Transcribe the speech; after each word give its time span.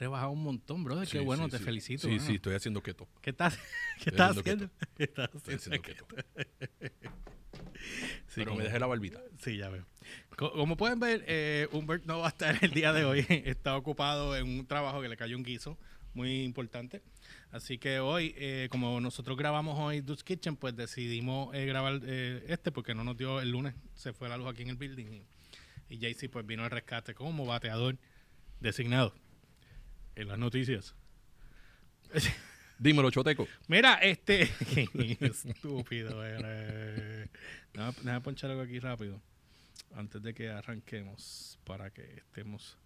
rebajado 0.00 0.30
un 0.32 0.42
montón, 0.42 0.82
brother. 0.82 1.06
Sí, 1.06 1.12
Qué 1.18 1.20
bueno, 1.20 1.44
sí, 1.44 1.50
te 1.52 1.58
sí. 1.58 1.64
felicito. 1.64 2.02
Sí, 2.08 2.14
mano. 2.14 2.26
sí, 2.26 2.34
estoy 2.34 2.54
haciendo 2.56 2.82
keto. 2.82 3.08
¿Qué 3.20 3.30
estás, 3.30 3.56
qué 4.02 4.10
estás 4.10 4.36
haciendo 4.36 4.64
haciendo? 4.66 4.70
Estás 4.98 5.30
Estoy 5.34 5.54
haciendo 5.54 5.80
haciendo 5.80 5.82
keto. 5.82 6.16
Pero 8.34 8.46
como- 8.50 8.58
me 8.58 8.64
dejé 8.64 8.78
la 8.78 8.86
barbita. 8.86 9.20
Sí, 9.38 9.56
ya 9.56 9.68
veo. 9.68 9.86
Co- 10.36 10.52
Como 10.52 10.76
pueden 10.76 11.00
ver, 11.00 11.24
eh, 11.26 11.68
Humbert 11.72 12.04
no 12.06 12.18
va 12.20 12.26
a 12.26 12.28
estar 12.30 12.56
el 12.62 12.70
día 12.72 12.92
de 12.92 13.04
hoy. 13.04 13.24
Está 13.28 13.76
ocupado 13.76 14.36
en 14.36 14.48
un 14.48 14.66
trabajo 14.66 15.00
que 15.02 15.08
le 15.08 15.16
cayó 15.16 15.36
un 15.36 15.42
guiso 15.42 15.78
muy 16.14 16.42
importante. 16.42 17.02
Así 17.50 17.78
que 17.78 17.98
hoy, 18.00 18.34
eh, 18.38 18.68
como 18.70 19.00
nosotros 19.00 19.36
grabamos 19.36 19.78
hoy 19.78 20.00
Dude's 20.00 20.24
Kitchen, 20.24 20.56
pues 20.56 20.76
decidimos 20.76 21.54
eh, 21.54 21.66
grabar 21.66 22.00
eh, 22.04 22.44
este 22.48 22.70
porque 22.72 22.94
no 22.94 23.04
nos 23.04 23.16
dio 23.16 23.40
el 23.40 23.50
lunes. 23.50 23.74
Se 23.94 24.12
fue 24.12 24.28
la 24.28 24.36
luz 24.36 24.48
aquí 24.48 24.62
en 24.62 24.70
el 24.70 24.76
building 24.76 25.06
y, 25.12 25.26
y 25.88 26.00
Jaycee 26.00 26.28
pues 26.28 26.46
vino 26.46 26.64
al 26.64 26.70
rescate 26.70 27.14
como 27.14 27.44
bateador 27.46 27.96
designado 28.60 29.14
en 30.16 30.28
las 30.28 30.38
noticias. 30.38 30.94
Dímelo, 32.78 33.10
choteco. 33.10 33.46
Mira, 33.68 33.94
este. 33.96 34.42
Estúpido, 35.20 36.24
eres. 36.24 37.28
Déjame, 37.72 37.92
déjame 37.98 38.20
ponchar 38.22 38.50
algo 38.50 38.62
aquí 38.62 38.78
rápido. 38.78 39.20
Antes 39.94 40.22
de 40.22 40.32
que 40.32 40.48
arranquemos. 40.48 41.58
Para 41.64 41.90
que 41.90 42.02
estemos 42.02 42.78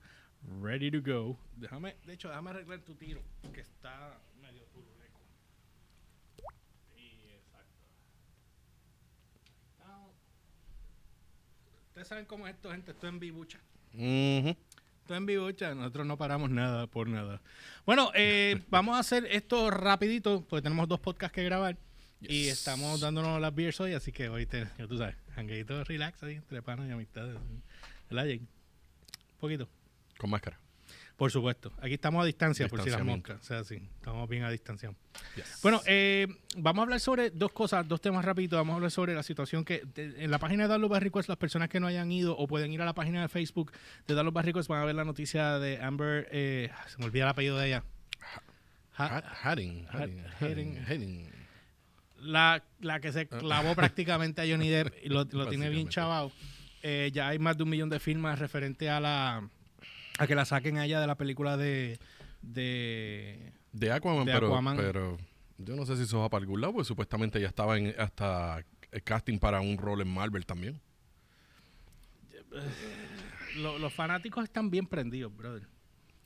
ready 0.60 0.90
to 0.90 1.00
go. 1.00 1.38
Déjame, 1.56 1.96
de 2.04 2.14
hecho, 2.14 2.28
déjame 2.28 2.50
arreglar 2.50 2.80
tu 2.80 2.94
tiro. 2.96 3.22
Que 3.52 3.60
está 3.60 4.18
medio 4.42 4.64
turuleco. 4.64 5.20
Sí, 6.94 7.30
exacto. 7.32 7.86
Ustedes 11.88 12.08
saben 12.08 12.24
cómo 12.26 12.48
es 12.48 12.54
esto, 12.54 12.72
gente. 12.72 12.90
Esto 12.90 13.06
es 13.06 13.12
en 13.12 13.20
vibucha. 13.20 13.60
Ujú. 13.94 14.56
Esto 15.04 15.16
en 15.16 15.26
vivo, 15.26 15.52
cha, 15.52 15.74
nosotros 15.74 16.06
no 16.06 16.16
paramos 16.16 16.48
nada 16.48 16.86
por 16.86 17.06
nada. 17.10 17.42
Bueno, 17.84 18.10
eh, 18.14 18.62
vamos 18.70 18.96
a 18.96 19.00
hacer 19.00 19.26
esto 19.30 19.70
rapidito, 19.70 20.42
porque 20.48 20.62
tenemos 20.62 20.88
dos 20.88 20.98
podcasts 20.98 21.34
que 21.34 21.44
grabar. 21.44 21.76
Y 22.22 22.46
estamos 22.48 23.00
dándonos 23.00 23.38
las 23.38 23.54
beers 23.54 23.78
hoy, 23.80 23.92
así 23.92 24.12
que 24.12 24.30
hoy, 24.30 24.46
te, 24.46 24.66
ya 24.78 24.86
tú 24.86 24.96
sabes, 24.96 25.14
hangueito 25.36 25.84
relax 25.84 26.22
ahí, 26.22 26.36
entre 26.36 26.62
panas 26.62 26.88
y 26.88 26.92
amistades. 26.92 27.36
¿Verdad, 28.08 28.24
Jake? 28.24 28.40
Un 28.40 29.38
poquito. 29.40 29.68
Con 30.16 30.30
máscara. 30.30 30.58
Por 31.16 31.30
supuesto. 31.30 31.72
Aquí 31.80 31.94
estamos 31.94 32.22
a 32.22 32.26
distancia, 32.26 32.66
por 32.66 32.82
si 32.82 32.90
las 32.90 33.04
moscas. 33.04 33.40
O 33.40 33.44
sea, 33.44 33.62
sí, 33.62 33.76
estamos 33.96 34.28
bien 34.28 34.42
a 34.42 34.50
distancia. 34.50 34.92
Yes. 35.36 35.60
Bueno, 35.62 35.80
eh, 35.86 36.26
vamos 36.56 36.80
a 36.80 36.82
hablar 36.82 36.98
sobre 36.98 37.30
dos 37.30 37.52
cosas, 37.52 37.86
dos 37.86 38.00
temas 38.00 38.24
rápidos. 38.24 38.58
Vamos 38.58 38.72
a 38.72 38.76
hablar 38.76 38.90
sobre 38.90 39.14
la 39.14 39.22
situación 39.22 39.64
que 39.64 39.82
de- 39.94 40.24
en 40.24 40.30
la 40.32 40.38
página 40.40 40.66
de 40.66 40.76
by 40.76 40.98
Request, 41.00 41.28
las 41.28 41.38
personas 41.38 41.68
que 41.68 41.78
no 41.78 41.86
hayan 41.86 42.10
ido 42.10 42.36
o 42.36 42.48
pueden 42.48 42.72
ir 42.72 42.82
a 42.82 42.84
la 42.84 42.94
página 42.94 43.22
de 43.22 43.28
Facebook 43.28 43.70
de 44.08 44.14
by 44.22 44.42
Request 44.44 44.68
van 44.68 44.82
a 44.82 44.84
ver 44.86 44.96
la 44.96 45.04
noticia 45.04 45.60
de 45.60 45.80
Amber, 45.80 46.28
eh, 46.32 46.70
se 46.88 46.98
me 46.98 47.04
olvida 47.04 47.22
el 47.24 47.30
apellido 47.30 47.58
de 47.58 47.66
ella. 47.68 47.84
Ha- 48.96 49.06
Ha- 49.18 49.50
Hadding, 49.50 49.86
Hadding, 49.90 50.20
Ha- 50.20 50.44
Hadding, 50.44 50.78
Hadding. 50.78 50.84
Hadding. 50.86 51.30
la, 52.22 52.62
la 52.80 53.00
que 53.00 53.12
se 53.12 53.26
clavó 53.28 53.74
prácticamente 53.76 54.40
a 54.40 54.44
Johnny 54.48 54.68
Depp 54.68 54.94
y 55.04 55.08
lo, 55.10 55.24
lo 55.24 55.46
tiene 55.46 55.68
bien 55.68 55.88
chavado. 55.88 56.32
Eh, 56.82 57.10
ya 57.12 57.28
hay 57.28 57.38
más 57.38 57.56
de 57.56 57.62
un 57.62 57.70
millón 57.70 57.88
de 57.88 57.98
firmas 58.00 58.38
referente 58.38 58.90
a 58.90 58.98
la 59.00 59.48
a 60.18 60.26
que 60.26 60.34
la 60.34 60.44
saquen 60.44 60.78
a 60.78 60.84
ella 60.86 61.00
de 61.00 61.06
la 61.06 61.16
película 61.16 61.56
de 61.56 61.98
de 62.42 63.52
De 63.72 63.90
Aquaman, 63.92 64.26
De 64.26 64.32
pero, 64.32 64.46
Aquaman. 64.48 64.76
pero 64.76 65.18
yo 65.58 65.76
no 65.76 65.86
sé 65.86 65.96
si 65.96 66.02
eso 66.02 66.20
va 66.20 66.28
para 66.28 66.42
algún 66.42 66.60
lado, 66.60 66.74
porque 66.74 66.86
supuestamente 66.86 67.40
ya 67.40 67.48
estaba 67.48 67.78
en 67.78 67.94
hasta 67.98 68.64
el 68.92 69.02
casting 69.02 69.38
para 69.38 69.60
un 69.60 69.78
rol 69.78 70.00
en 70.02 70.08
Marvel 70.08 70.44
también. 70.46 70.80
lo- 73.56 73.78
los 73.78 73.92
fanáticos 73.92 74.44
están 74.44 74.70
bien 74.70 74.86
prendidos, 74.86 75.34
brother. 75.36 75.66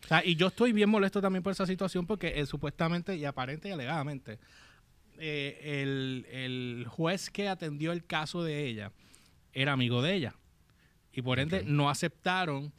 O 0.04 0.06
sea, 0.08 0.24
y 0.24 0.36
yo 0.36 0.46
estoy 0.48 0.72
bien 0.72 0.88
molesto 0.88 1.20
también 1.20 1.42
por 1.42 1.52
esa 1.52 1.66
situación 1.66 2.06
porque 2.06 2.40
eh, 2.40 2.46
supuestamente 2.46 3.16
y 3.16 3.24
aparente 3.24 3.68
y 3.68 3.72
alegadamente 3.72 4.38
eh, 5.18 5.82
el, 5.82 6.26
el 6.30 6.86
juez 6.88 7.30
que 7.30 7.48
atendió 7.48 7.90
el 7.92 8.04
caso 8.06 8.42
de 8.44 8.64
ella 8.66 8.92
era 9.52 9.72
amigo 9.72 10.00
de 10.02 10.14
ella. 10.14 10.34
Y 11.12 11.22
por 11.22 11.40
ende 11.40 11.64
no 11.64 11.90
aceptaron 11.90 12.72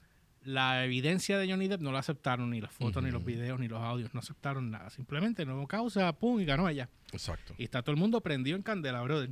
la 0.49 0.83
evidencia 0.83 1.37
de 1.37 1.47
Johnny 1.47 1.67
Depp, 1.67 1.81
no 1.81 1.91
la 1.91 1.99
aceptaron 1.99 2.49
ni 2.49 2.59
las 2.59 2.71
fotos, 2.73 3.03
ni 3.03 3.11
los 3.11 3.23
videos, 3.23 3.59
ni 3.59 3.67
los 3.67 3.79
audios, 3.81 4.13
no 4.15 4.19
aceptaron 4.19 4.71
nada. 4.71 4.89
Simplemente 4.89 5.45
no 5.45 5.55
hubo 5.57 5.67
causa, 5.67 6.11
pum, 6.13 6.39
y 6.41 6.45
ganó 6.45 6.67
ella. 6.67 6.89
Exacto. 7.11 7.53
Y 7.57 7.65
está 7.65 7.83
todo 7.83 7.91
el 7.93 7.99
mundo 7.99 8.19
prendido 8.21 8.57
en 8.57 8.63
candela, 8.63 9.01
brother. 9.01 9.29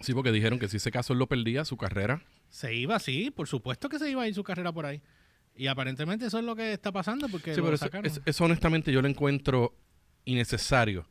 Sí, 0.00 0.14
porque 0.14 0.32
dijeron 0.32 0.58
que 0.58 0.68
si 0.68 0.78
ese 0.78 0.90
caso 0.90 1.12
él 1.12 1.18
lo 1.18 1.26
perdía, 1.26 1.64
su 1.66 1.76
carrera. 1.76 2.22
Se 2.48 2.74
iba, 2.74 2.98
sí, 2.98 3.30
por 3.30 3.48
supuesto 3.48 3.88
que 3.90 3.98
se 3.98 4.10
iba 4.10 4.22
a 4.22 4.28
ir 4.28 4.34
su 4.34 4.42
carrera 4.44 4.72
por 4.72 4.86
ahí. 4.86 5.02
Y 5.54 5.66
aparentemente 5.66 6.26
eso 6.26 6.38
es 6.38 6.44
lo 6.44 6.56
que 6.56 6.72
está 6.72 6.90
pasando 6.90 7.28
porque 7.28 7.52
Sí, 7.52 7.58
lo 7.60 7.64
pero 7.64 7.76
eso, 7.76 7.84
sacaron. 7.84 8.10
eso 8.24 8.44
honestamente 8.44 8.92
yo 8.92 9.02
lo 9.02 9.08
encuentro 9.08 9.74
innecesario. 10.24 11.06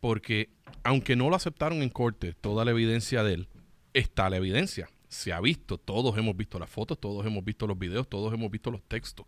Porque 0.00 0.50
aunque 0.82 1.14
no 1.14 1.28
lo 1.30 1.36
aceptaron 1.36 1.82
en 1.82 1.90
corte, 1.90 2.32
toda 2.40 2.64
la 2.64 2.70
evidencia 2.72 3.22
de 3.22 3.34
él, 3.34 3.48
está 3.94 4.30
la 4.30 4.36
evidencia. 4.38 4.88
Se 5.10 5.32
ha 5.32 5.40
visto, 5.40 5.76
todos 5.76 6.16
hemos 6.16 6.36
visto 6.36 6.58
las 6.58 6.70
fotos, 6.70 6.98
todos 6.98 7.26
hemos 7.26 7.44
visto 7.44 7.66
los 7.66 7.78
videos, 7.78 8.08
todos 8.08 8.32
hemos 8.32 8.50
visto 8.50 8.70
los 8.70 8.82
textos. 8.84 9.26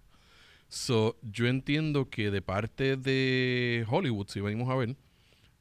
So, 0.69 1.19
yo 1.20 1.48
entiendo 1.48 2.09
que 2.09 2.31
de 2.31 2.41
parte 2.41 2.97
de 2.97 3.84
Hollywood, 3.91 4.28
si 4.28 4.41
venimos 4.41 4.70
a 4.70 4.76
ver, 4.76 4.97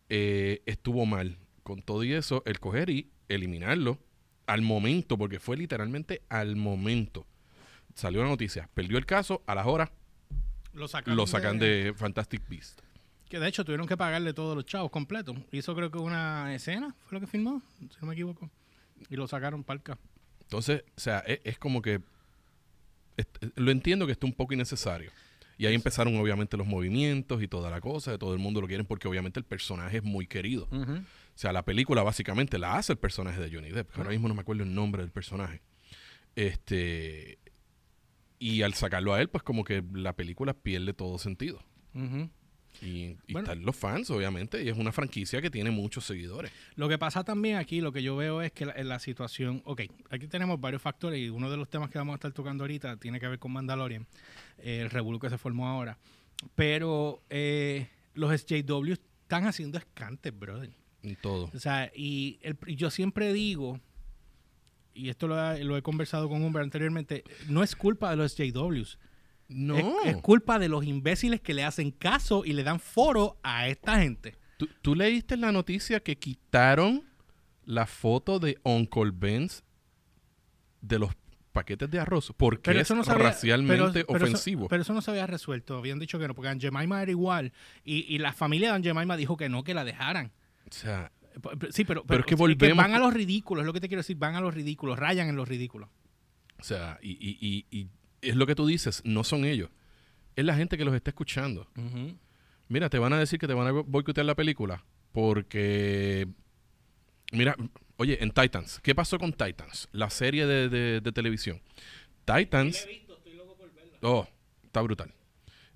eh, 0.08 0.62
estuvo 0.66 1.06
mal. 1.06 1.38
Con 1.64 1.82
todo 1.82 2.04
y 2.04 2.14
eso, 2.14 2.44
el 2.46 2.60
coger 2.60 2.90
y 2.90 3.12
eliminarlo 3.28 4.00
al 4.48 4.62
momento, 4.62 5.18
porque 5.18 5.40
fue 5.40 5.58
literalmente 5.58 6.22
al 6.30 6.56
momento. 6.56 7.26
Salió 7.94 8.24
la 8.24 8.30
noticia, 8.30 8.70
perdió 8.74 8.98
el 8.98 9.06
caso, 9.06 9.42
a 9.48 9.56
las 9.56 9.68
horas 9.68 9.92
lo 10.74 10.88
sacan, 10.88 11.16
lo 11.16 11.28
sacan 11.28 11.60
de 11.60 11.94
Fantastic 11.96 12.48
Beast. 12.48 12.80
Que 13.28 13.40
de 13.40 13.48
hecho 13.48 13.66
tuvieron 13.66 13.88
que 13.88 13.98
pagarle 13.98 14.34
todos 14.34 14.56
los 14.56 14.66
chavos 14.66 14.92
completos. 14.92 15.36
Hizo 15.52 15.76
creo 15.76 15.92
que 15.92 15.98
una 15.98 16.54
escena, 16.54 16.96
fue 17.06 17.18
lo 17.18 17.22
que 17.22 17.28
filmó, 17.28 17.62
si 17.80 17.98
no 18.02 18.08
me 18.08 18.14
equivoco. 18.14 18.50
Y 19.10 19.16
lo 19.16 19.28
sacaron 19.28 19.64
palca. 19.64 19.98
Entonces, 20.52 20.84
o 20.98 21.00
sea, 21.00 21.20
es, 21.20 21.40
es 21.46 21.58
como 21.58 21.82
que 21.82 22.02
es- 23.16 23.26
lo 23.56 23.72
entiendo 23.72 24.06
que 24.06 24.12
está 24.12 24.26
un 24.26 24.34
poco 24.34 24.54
innecesario. 24.54 25.10
Y 25.58 25.66
ahí 25.66 25.74
empezaron 25.76 26.18
obviamente 26.18 26.58
los 26.58 26.68
movimientos 26.68 27.42
y 27.42 27.48
toda 27.48 27.70
la 27.72 27.80
cosa, 27.80 28.12
de 28.12 28.18
todo 28.18 28.34
el 28.34 28.40
mundo 28.40 28.60
lo 28.60 28.68
quieren 28.68 28.86
porque 28.86 29.08
obviamente 29.08 29.40
el 29.40 29.46
personaje 29.46 29.98
es 29.98 30.04
muy 30.04 30.28
querido. 30.28 30.68
O 30.70 31.38
sea, 31.38 31.54
la 31.54 31.64
película 31.64 32.04
básicamente 32.04 32.58
la 32.60 32.76
hace 32.78 32.92
el 32.92 33.00
personaje 33.00 33.40
de 33.40 33.50
Johnny 33.56 33.70
Depp. 33.72 33.92
que 33.92 33.98
Ahora 34.00 34.10
mismo 34.10 34.28
no 34.28 34.34
me 34.36 34.42
acuerdo 34.42 34.64
el 34.64 34.74
nombre 34.76 35.04
del 35.04 35.12
personaje. 35.12 35.62
Este 36.36 37.38
y 38.40 38.64
al 38.64 38.74
sacarlo 38.74 39.14
a 39.14 39.22
él, 39.22 39.30
pues 39.30 39.44
como 39.44 39.64
que 39.64 39.84
la 39.94 40.14
película 40.18 40.54
pierde 40.54 40.94
todo 40.94 41.18
sentido. 41.18 41.64
Y, 42.82 43.18
y 43.28 43.34
Bueno. 43.34 43.48
están 43.52 43.66
los 43.66 43.76
fans, 43.76 44.10
obviamente, 44.10 44.64
y 44.64 44.70
es 44.70 44.78
una 44.78 44.92
franquicia 44.92 45.42
que 45.42 45.50
tiene 45.52 45.70
muchos 45.72 46.06
seguidores. 46.06 46.52
Lo 46.76 46.88
que 46.90 46.98
pasa 46.98 47.24
también 47.24 47.58
aquí, 47.58 47.82
lo 47.82 47.92
que 47.92 48.02
yo 48.02 48.16
veo 48.16 48.42
es 48.42 48.52
que 48.52 48.66
la, 48.66 48.74
en 48.74 48.88
la 48.90 48.98
situación, 49.00 49.62
ok, 49.66 49.82
aquí 50.10 50.28
tenemos 50.28 50.60
varios 50.60 50.82
factores 50.82 51.20
y 51.20 51.30
uno 51.30 51.50
de 51.52 51.58
los 51.58 51.70
temas 51.70 51.90
que 51.90 51.98
vamos 52.00 52.14
a 52.14 52.16
estar 52.16 52.32
tocando 52.32 52.64
ahorita 52.64 52.98
tiene 52.98 53.20
que 53.20 53.28
ver 53.28 53.40
con 53.40 53.52
Mandalorian, 53.52 54.08
eh, 54.60 54.82
el 54.82 54.90
revuelo 54.90 55.20
que 55.20 55.30
se 55.30 55.38
formó 55.38 55.68
ahora. 55.68 55.98
Pero 56.56 57.22
eh, 57.30 57.88
los 58.16 58.32
SJW 58.42 58.94
están 58.94 59.46
haciendo 59.46 59.78
escantes, 59.78 60.38
brother. 60.38 60.72
En 61.04 61.16
todo. 61.18 61.50
O 61.54 61.60
sea, 61.60 61.92
y, 61.96 62.40
el- 62.42 62.58
y 62.68 62.76
yo 62.76 62.90
siempre 62.90 63.32
digo, 63.34 63.80
y 64.94 65.10
esto 65.10 65.28
lo, 65.28 65.52
he- 65.54 65.64
lo 65.64 65.78
he 65.78 65.82
conversado 65.82 66.30
con 66.30 66.44
Humber 66.44 66.64
anteriormente, 66.64 67.24
no 67.48 67.64
es 67.64 67.76
culpa 67.76 68.10
de 68.10 68.16
los 68.18 68.36
JWs. 68.36 68.98
No. 69.52 69.78
Es, 70.06 70.16
es 70.16 70.22
culpa 70.22 70.58
de 70.60 70.70
los 70.70 70.86
imbéciles 70.86 71.42
que 71.42 71.54
le 71.54 71.64
hacen 71.64 71.92
caso 71.92 72.44
y 72.46 72.54
le 72.54 72.64
dan 72.64 72.80
foro 72.80 73.38
a 73.44 73.68
esta 73.68 74.00
gente. 74.02 74.36
¿Tú, 74.58 74.68
tú 74.82 74.96
leíste 74.96 75.38
la 75.38 75.52
noticia 75.52 76.00
que 76.02 76.18
quitaron 76.18 77.04
la 77.66 77.86
foto 77.86 78.40
de 78.40 78.58
Uncle 78.64 79.12
Ben's 79.14 79.64
de 80.82 81.00
los 81.00 81.12
paquetes 81.52 81.90
de 81.92 82.00
arroz 82.00 82.34
porque 82.38 82.72
es 82.80 82.88
se 82.88 82.94
había- 82.94 83.14
racialmente 83.14 83.84
pero- 83.94 84.08
pero 84.08 84.18
eso- 84.26 84.26
ofensivo? 84.26 84.68
pero 84.70 84.82
eso 84.84 84.94
no 84.94 85.02
se 85.02 85.12
había 85.12 85.28
resuelto. 85.28 85.78
Habían 85.78 86.00
dicho 86.00 86.18
que 86.18 86.28
no, 86.28 86.34
porque 86.34 86.50
Aunt 86.50 86.62
Jemima 86.62 87.02
era 87.02 87.12
igual. 87.12 87.52
Y, 87.84 88.06
y 88.14 88.18
la 88.20 88.34
familia 88.34 88.70
de 88.70 88.74
Aunt 88.76 88.86
Jemima 88.86 89.18
dijo 89.18 89.36
que 89.38 89.50
no, 89.50 89.64
que 89.64 89.74
la 89.74 89.84
dejaran. 89.84 90.32
o 90.70 90.74
sea, 90.74 91.12
Sí, 91.70 91.86
pero, 91.86 92.04
Pero 92.04 92.20
es 92.22 92.26
que 92.26 92.36
volvemos 92.36 92.76
van 92.78 92.94
a 92.94 93.00
los 93.00 93.14
ridículos, 93.14 93.62
es 93.64 93.66
lo 93.66 93.72
que 93.72 93.80
te 93.80 93.88
quiero 93.88 94.02
decir, 94.02 94.18
van 94.18 94.36
a 94.36 94.42
los 94.42 94.54
ridículos, 94.54 95.00
rayan 95.00 95.30
en 95.30 95.38
los 95.38 95.48
ridículos. 95.48 95.90
o 96.60 96.64
sea 96.64 97.00
y, 97.02 97.12
y- 97.12 97.38
y- 97.40 97.66
y 97.80 97.88
es 98.22 98.36
lo 98.36 98.46
que 98.48 98.56
tú 98.56 98.66
dices, 98.68 99.02
no 99.06 99.24
son 99.24 99.46
ellos. 99.46 99.70
Es 100.36 100.46
la 100.46 100.56
gente 100.56 100.78
que 100.78 100.86
los 100.86 100.94
está 100.96 101.12
escuchando. 101.12 101.68
Mira, 102.68 102.90
te 102.90 103.00
van 103.00 103.14
a 103.14 103.20
decir 103.20 103.38
que 103.40 103.48
te 103.48 103.54
van 103.54 103.68
a 103.68 103.72
boicotear 103.72 104.26
la 104.26 104.36
película 104.36 104.84
porque... 105.12 106.28
Mira, 107.34 107.56
oye, 107.98 108.22
en 108.24 108.32
Titans, 108.32 108.80
¿qué 108.82 108.94
pasó 108.96 109.18
con 109.18 109.32
Titans? 109.34 109.88
La 109.92 110.10
serie 110.10 110.46
de, 110.46 110.68
de- 110.70 111.02
de 111.02 111.12
televisión. 111.12 111.62
Titans... 112.26 112.86
Oh, 114.02 114.28
está 114.64 114.82
brutal. 114.82 115.14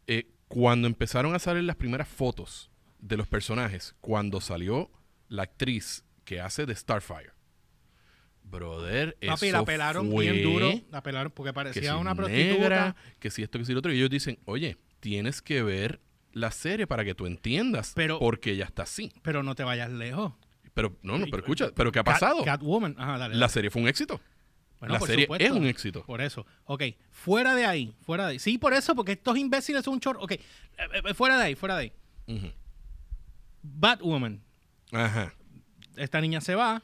Eh, 0.07 0.27
cuando 0.47 0.87
empezaron 0.87 1.33
a 1.35 1.39
salir 1.39 1.63
las 1.63 1.75
primeras 1.75 2.07
fotos 2.07 2.69
de 2.99 3.17
los 3.17 3.27
personajes, 3.27 3.95
cuando 4.01 4.41
salió 4.41 4.89
la 5.29 5.43
actriz 5.43 6.03
que 6.23 6.39
hace 6.41 6.65
de 6.65 6.75
Starfire, 6.75 7.31
brother, 8.49 9.17
Papi, 9.25 9.47
eso 9.47 9.57
la 9.57 9.65
pelaron 9.65 10.09
fue 10.11 10.31
bien 10.31 10.43
duro, 10.43 10.71
la 10.91 11.01
pelaron 11.03 11.31
porque 11.31 11.49
que 11.49 11.53
parecía 11.53 11.93
si 11.93 11.97
una 11.99 12.15
prostituta. 12.15 12.53
negra, 12.59 12.95
que 13.19 13.29
si 13.29 13.43
esto, 13.43 13.59
que 13.59 13.65
si 13.65 13.73
lo 13.73 13.79
otro, 13.79 13.91
y 13.91 13.97
ellos 13.97 14.09
dicen, 14.09 14.39
oye, 14.45 14.77
tienes 14.99 15.41
que 15.41 15.61
ver 15.63 15.99
la 16.31 16.51
serie 16.51 16.87
para 16.87 17.03
que 17.05 17.15
tú 17.15 17.25
entiendas 17.25 17.93
Pero- 17.95 18.19
por 18.19 18.39
qué 18.39 18.51
ella 18.51 18.65
está 18.65 18.83
así. 18.83 19.11
Pero 19.21 19.43
no 19.43 19.55
te 19.55 19.63
vayas 19.63 19.89
lejos. 19.91 20.33
Pero 20.73 20.97
no, 21.03 21.17
no, 21.17 21.25
pero 21.25 21.37
escucha, 21.37 21.69
pero 21.73 21.91
¿qué 21.91 21.99
ha 21.99 22.03
Cat- 22.03 22.13
pasado? 22.19 22.43
Catwoman. 22.43 22.95
Ajá, 22.97 23.17
dale. 23.17 23.35
La 23.35 23.47
serie 23.49 23.69
fue 23.69 23.81
un 23.81 23.87
éxito. 23.87 24.19
Bueno, 24.79 24.95
la 24.95 24.99
serie 24.99 25.23
supuesto. 25.25 25.45
es 25.45 25.51
un 25.51 25.65
éxito. 25.65 26.03
Por 26.05 26.19
eso. 26.19 26.45
Ok, 26.65 26.83
fuera 27.09 27.55
de 27.55 27.65
ahí, 27.65 27.95
fuera 28.01 28.25
de 28.25 28.31
ahí. 28.33 28.39
Sí, 28.39 28.57
por 28.57 28.73
eso, 28.73 28.93
porque 28.93 29.13
estos 29.13 29.37
imbéciles 29.37 29.85
son 29.85 29.93
un 29.95 29.99
chorro. 30.01 30.19
Ok, 30.21 30.31
eh, 30.33 30.41
eh, 31.05 31.13
fuera 31.13 31.37
de 31.37 31.43
ahí, 31.45 31.55
fuera 31.55 31.77
de 31.77 31.81
ahí. 31.83 31.93
Ujú. 32.27 32.51
Batwoman. 33.63 34.41
Ajá. 34.91 35.33
Esta 35.95 36.19
niña 36.21 36.41
se 36.41 36.55
va 36.55 36.83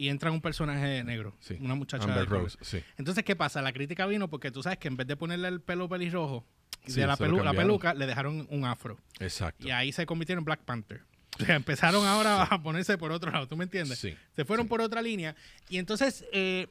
y 0.00 0.08
entra 0.08 0.30
un 0.30 0.40
personaje 0.40 1.04
negro. 1.04 1.36
Sí. 1.40 1.56
Una 1.60 1.74
muchacha 1.74 2.04
Amber 2.04 2.20
de 2.20 2.26
color. 2.26 2.42
Rose, 2.44 2.58
sí. 2.62 2.82
Entonces, 2.96 3.22
¿qué 3.22 3.36
pasa? 3.36 3.60
La 3.60 3.72
crítica 3.72 4.06
vino 4.06 4.28
porque 4.30 4.50
tú 4.50 4.62
sabes 4.62 4.78
que 4.78 4.88
en 4.88 4.96
vez 4.96 5.06
de 5.06 5.14
ponerle 5.16 5.48
el 5.48 5.60
pelo 5.60 5.88
pelirrojo 5.88 6.46
Sí, 6.86 6.98
de 7.00 7.06
la, 7.06 7.18
pelu- 7.18 7.54
peluca, 7.54 7.92
le 7.92 8.06
dejaron 8.06 8.46
un 8.50 8.64
afro. 8.64 8.98
Exacto. 9.18 9.66
Y 9.66 9.70
ahí 9.70 9.92
se 9.92 10.06
convirtieron 10.06 10.40
en 10.40 10.44
Black 10.46 10.60
Panther. 10.60 11.02
O 11.40 11.44
sea, 11.44 11.54
empezaron 11.56 12.06
ahora 12.06 12.42
a 12.44 12.62
ponerse 12.62 12.96
por 12.98 13.12
otro 13.12 13.30
lado, 13.30 13.46
¿tú 13.46 13.56
me 13.56 13.64
entiendes? 13.64 13.98
Sí, 13.98 14.14
Se 14.36 14.44
fueron 14.44 14.68
por 14.68 14.80
otra 14.80 15.00
línea. 15.02 15.34
Y 15.68 15.78
entonces, 15.78 16.24
eh, 16.32 16.66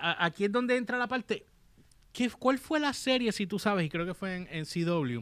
aquí 0.00 0.44
es 0.44 0.52
donde 0.52 0.76
entra 0.76 0.98
la 0.98 1.06
parte. 1.08 1.44
¿qué, 2.12 2.30
¿Cuál 2.30 2.58
fue 2.58 2.78
la 2.80 2.92
serie, 2.92 3.30
si 3.32 3.46
tú 3.46 3.58
sabes, 3.58 3.86
y 3.86 3.88
creo 3.88 4.06
que 4.06 4.14
fue 4.14 4.36
en, 4.36 4.48
en 4.50 4.64
CW, 4.64 5.20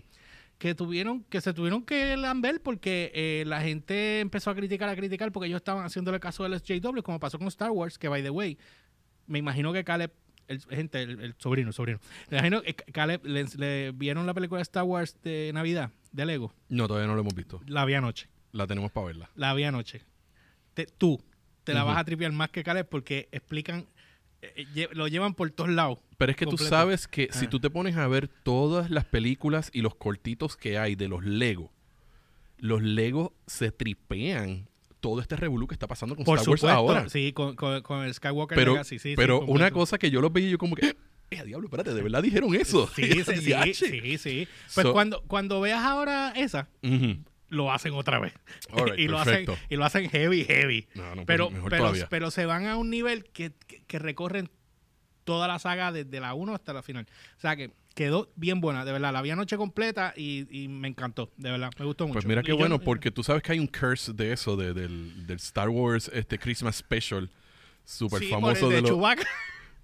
que 0.59 0.75
tuvieron, 0.75 1.25
que 1.25 1.41
se 1.41 1.53
tuvieron 1.53 1.83
que 1.85 2.17
lamber 2.17 2.61
porque 2.63 3.11
eh, 3.15 3.45
la 3.47 3.61
gente 3.61 4.21
empezó 4.21 4.51
a 4.51 4.55
criticar, 4.55 4.89
a 4.89 4.97
criticar, 4.97 5.31
porque 5.33 5.47
ellos 5.49 5.59
estaban 5.59 5.85
haciéndole 5.85 6.21
caso 6.21 6.45
al 6.45 6.59
SJW, 6.59 7.03
como 7.03 7.19
pasó 7.21 7.39
con 7.39 7.49
Star 7.49 7.71
Wars, 7.71 7.99
que 7.99 8.09
by 8.09 8.23
the 8.23 8.31
way, 8.31 8.57
me 9.27 9.39
imagino 9.39 9.73
que 9.73 9.85
Caleb, 9.85 10.13
el, 10.49 10.61
gente, 10.63 11.03
el, 11.03 11.21
el 11.21 11.35
sobrino, 11.39 11.73
sobrino, 11.73 11.99
me 12.31 12.39
imagino 12.39 12.63
que 12.63 12.75
Caleb 12.75 13.25
le, 13.25 13.45
le 13.57 13.93
vieron 13.93 14.27
la 14.27 14.35
película 14.35 14.59
de 14.59 14.63
Star 14.63 14.85
Wars 14.85 15.17
de 15.23 15.51
Navidad, 15.53 15.91
de 16.13 16.25
Lego, 16.27 16.55
No, 16.69 16.87
todavía 16.87 17.09
no 17.09 17.15
lo 17.15 17.21
hemos 17.23 17.35
visto. 17.35 17.61
la 17.67 17.85
vi 17.85 17.95
anoche. 17.95 18.29
La 18.53 18.67
tenemos 18.69 18.93
para 18.93 19.07
verla. 19.09 19.31
La 19.35 19.53
vi 19.55 19.65
anoche. 19.65 20.03
Te- 20.75 20.87
tú 20.87 21.21
te 21.65 21.75
la 21.75 21.83
vas 21.83 21.97
a 21.99 22.05
tripear 22.05 22.31
más 22.33 22.51
que 22.51 22.63
Caleb 22.63 22.87
porque 22.89 23.29
explican, 23.33 23.87
eh, 24.57 24.67
eh, 24.77 24.89
lo 24.93 25.09
llevan 25.09 25.35
por 25.35 25.51
todos 25.51 25.71
lados. 25.71 25.99
Pero 26.19 26.31
es 26.31 26.37
que 26.37 26.47
tú 26.47 26.57
sabes 26.59 27.07
que 27.09 27.29
si 27.33 27.47
Ah. 27.47 27.51
tú 27.51 27.61
te 27.61 27.71
pones 27.71 27.97
a 27.97 28.07
ver 28.09 28.29
todas 28.29 28.91
las 28.91 29.05
películas 29.05 29.71
y 29.73 29.81
los 29.83 29.95
cortitos 29.95 30.57
que 30.57 30.79
hay 30.79 30.95
de 30.95 31.09
los 31.09 31.25
Lego, 31.25 31.73
los 32.59 32.83
Lego 32.83 33.35
se 33.47 33.73
tripean 33.73 34.69
todo 35.01 35.21
este 35.21 35.37
revolú 35.37 35.67
que 35.67 35.75
está 35.75 35.87
pasando 35.87 36.17
con 36.17 36.25
Por 36.25 36.39
Star 36.39 36.49
Wars 36.51 36.61
supuesto, 36.61 36.79
ahora. 36.79 37.09
sí, 37.11 37.33
con, 37.33 37.57
con- 37.57 37.83
con 37.83 38.05
el 38.05 38.15
Skywalker 38.15 38.57
Pero, 38.57 38.73
Legacy, 38.73 38.99
sí, 38.99 39.15
pero 39.17 39.41
una 39.43 39.71
cosa 39.71 39.99
que 39.99 40.11
yo 40.11 40.21
los 40.23 40.33
veía 40.33 40.49
y 40.49 40.53
yo 40.53 40.59
como 40.59 40.75
que, 40.77 40.97
¡eh, 41.31 41.43
diablo, 41.45 41.67
espérate! 41.67 41.93
¿De 41.93 42.01
verdad 42.03 42.23
dijeron 42.23 42.55
eso? 42.55 42.89
Sí, 42.95 43.03
sí, 43.25 43.75
sí, 43.75 43.75
sí, 43.75 44.19
sí. 44.19 44.49
Pues 44.75 44.87
So- 44.87 44.93
cuando, 44.95 45.21
cuando 45.27 45.61
veas 45.61 45.83
ahora 45.85 46.33
esa. 46.37 46.69
Lo 47.49 47.73
hacen 47.73 47.95
otra 47.95 48.19
vez. 48.19 48.33
Y, 48.97 49.09
lo 49.09 49.19
hacen, 49.19 49.47
y 49.69 49.77
lo 49.77 49.85
hacen 49.85 50.09
heavy, 50.11 50.45
heavy. 50.45 50.89
No, 50.95 51.03
no, 51.11 51.15
pues 51.17 51.27
pero, 51.27 51.51
mejor 51.51 51.71
pero, 51.71 51.83
todavía. 51.85 52.09
pero 52.09 52.31
se 52.31 52.47
van 52.47 52.67
a 52.67 52.77
un 52.77 52.91
nivel 52.91 53.25
que, 53.25 53.53
que, 53.67 53.83
que 53.85 53.99
recorren 53.99 54.51
toda 55.25 55.49
la 55.49 55.59
saga 55.59 55.91
desde 55.93 56.21
la 56.21 56.35
1 56.35 56.55
hasta 56.55 56.73
la 56.73 56.83
final. 56.83 57.07
O 57.37 57.41
sea 57.41 57.57
que 57.57 57.71
quedó 57.95 58.31
bien 58.37 58.61
buena, 58.61 58.85
de 58.85 58.93
verdad. 58.93 59.13
La 59.13 59.23
vi 59.23 59.31
anoche 59.31 59.57
completa 59.57 60.13
y, 60.17 60.47
y 60.51 60.69
me 60.69 60.89
encantó, 60.89 61.33
de 61.37 61.51
verdad. 61.51 61.71
Me 61.79 61.85
gustó 61.85 62.07
mucho. 62.07 62.15
Pues 62.15 62.27
mira 62.27 62.41
Y 62.41 62.45
qué 62.45 62.51
yo- 62.51 62.57
bueno, 62.59 62.79
porque 62.81 63.11
tú 63.11 63.23
sabes 63.23 63.43
que 63.43 63.53
hay 63.53 63.59
un 63.61 63.69
curse 63.69 64.13
de 64.13 64.33
eso, 64.33 64.57
de- 64.57 64.75
del, 64.75 65.27
del 65.27 65.37
Star 65.37 65.69
Wars 65.69 66.11
este 66.13 66.39
Christmas 66.39 66.77
Special, 66.77 67.31
súper 67.85 68.21
Sí, 68.21 68.29
famoso 68.31 68.69
de, 68.69 68.83
los 68.83 68.91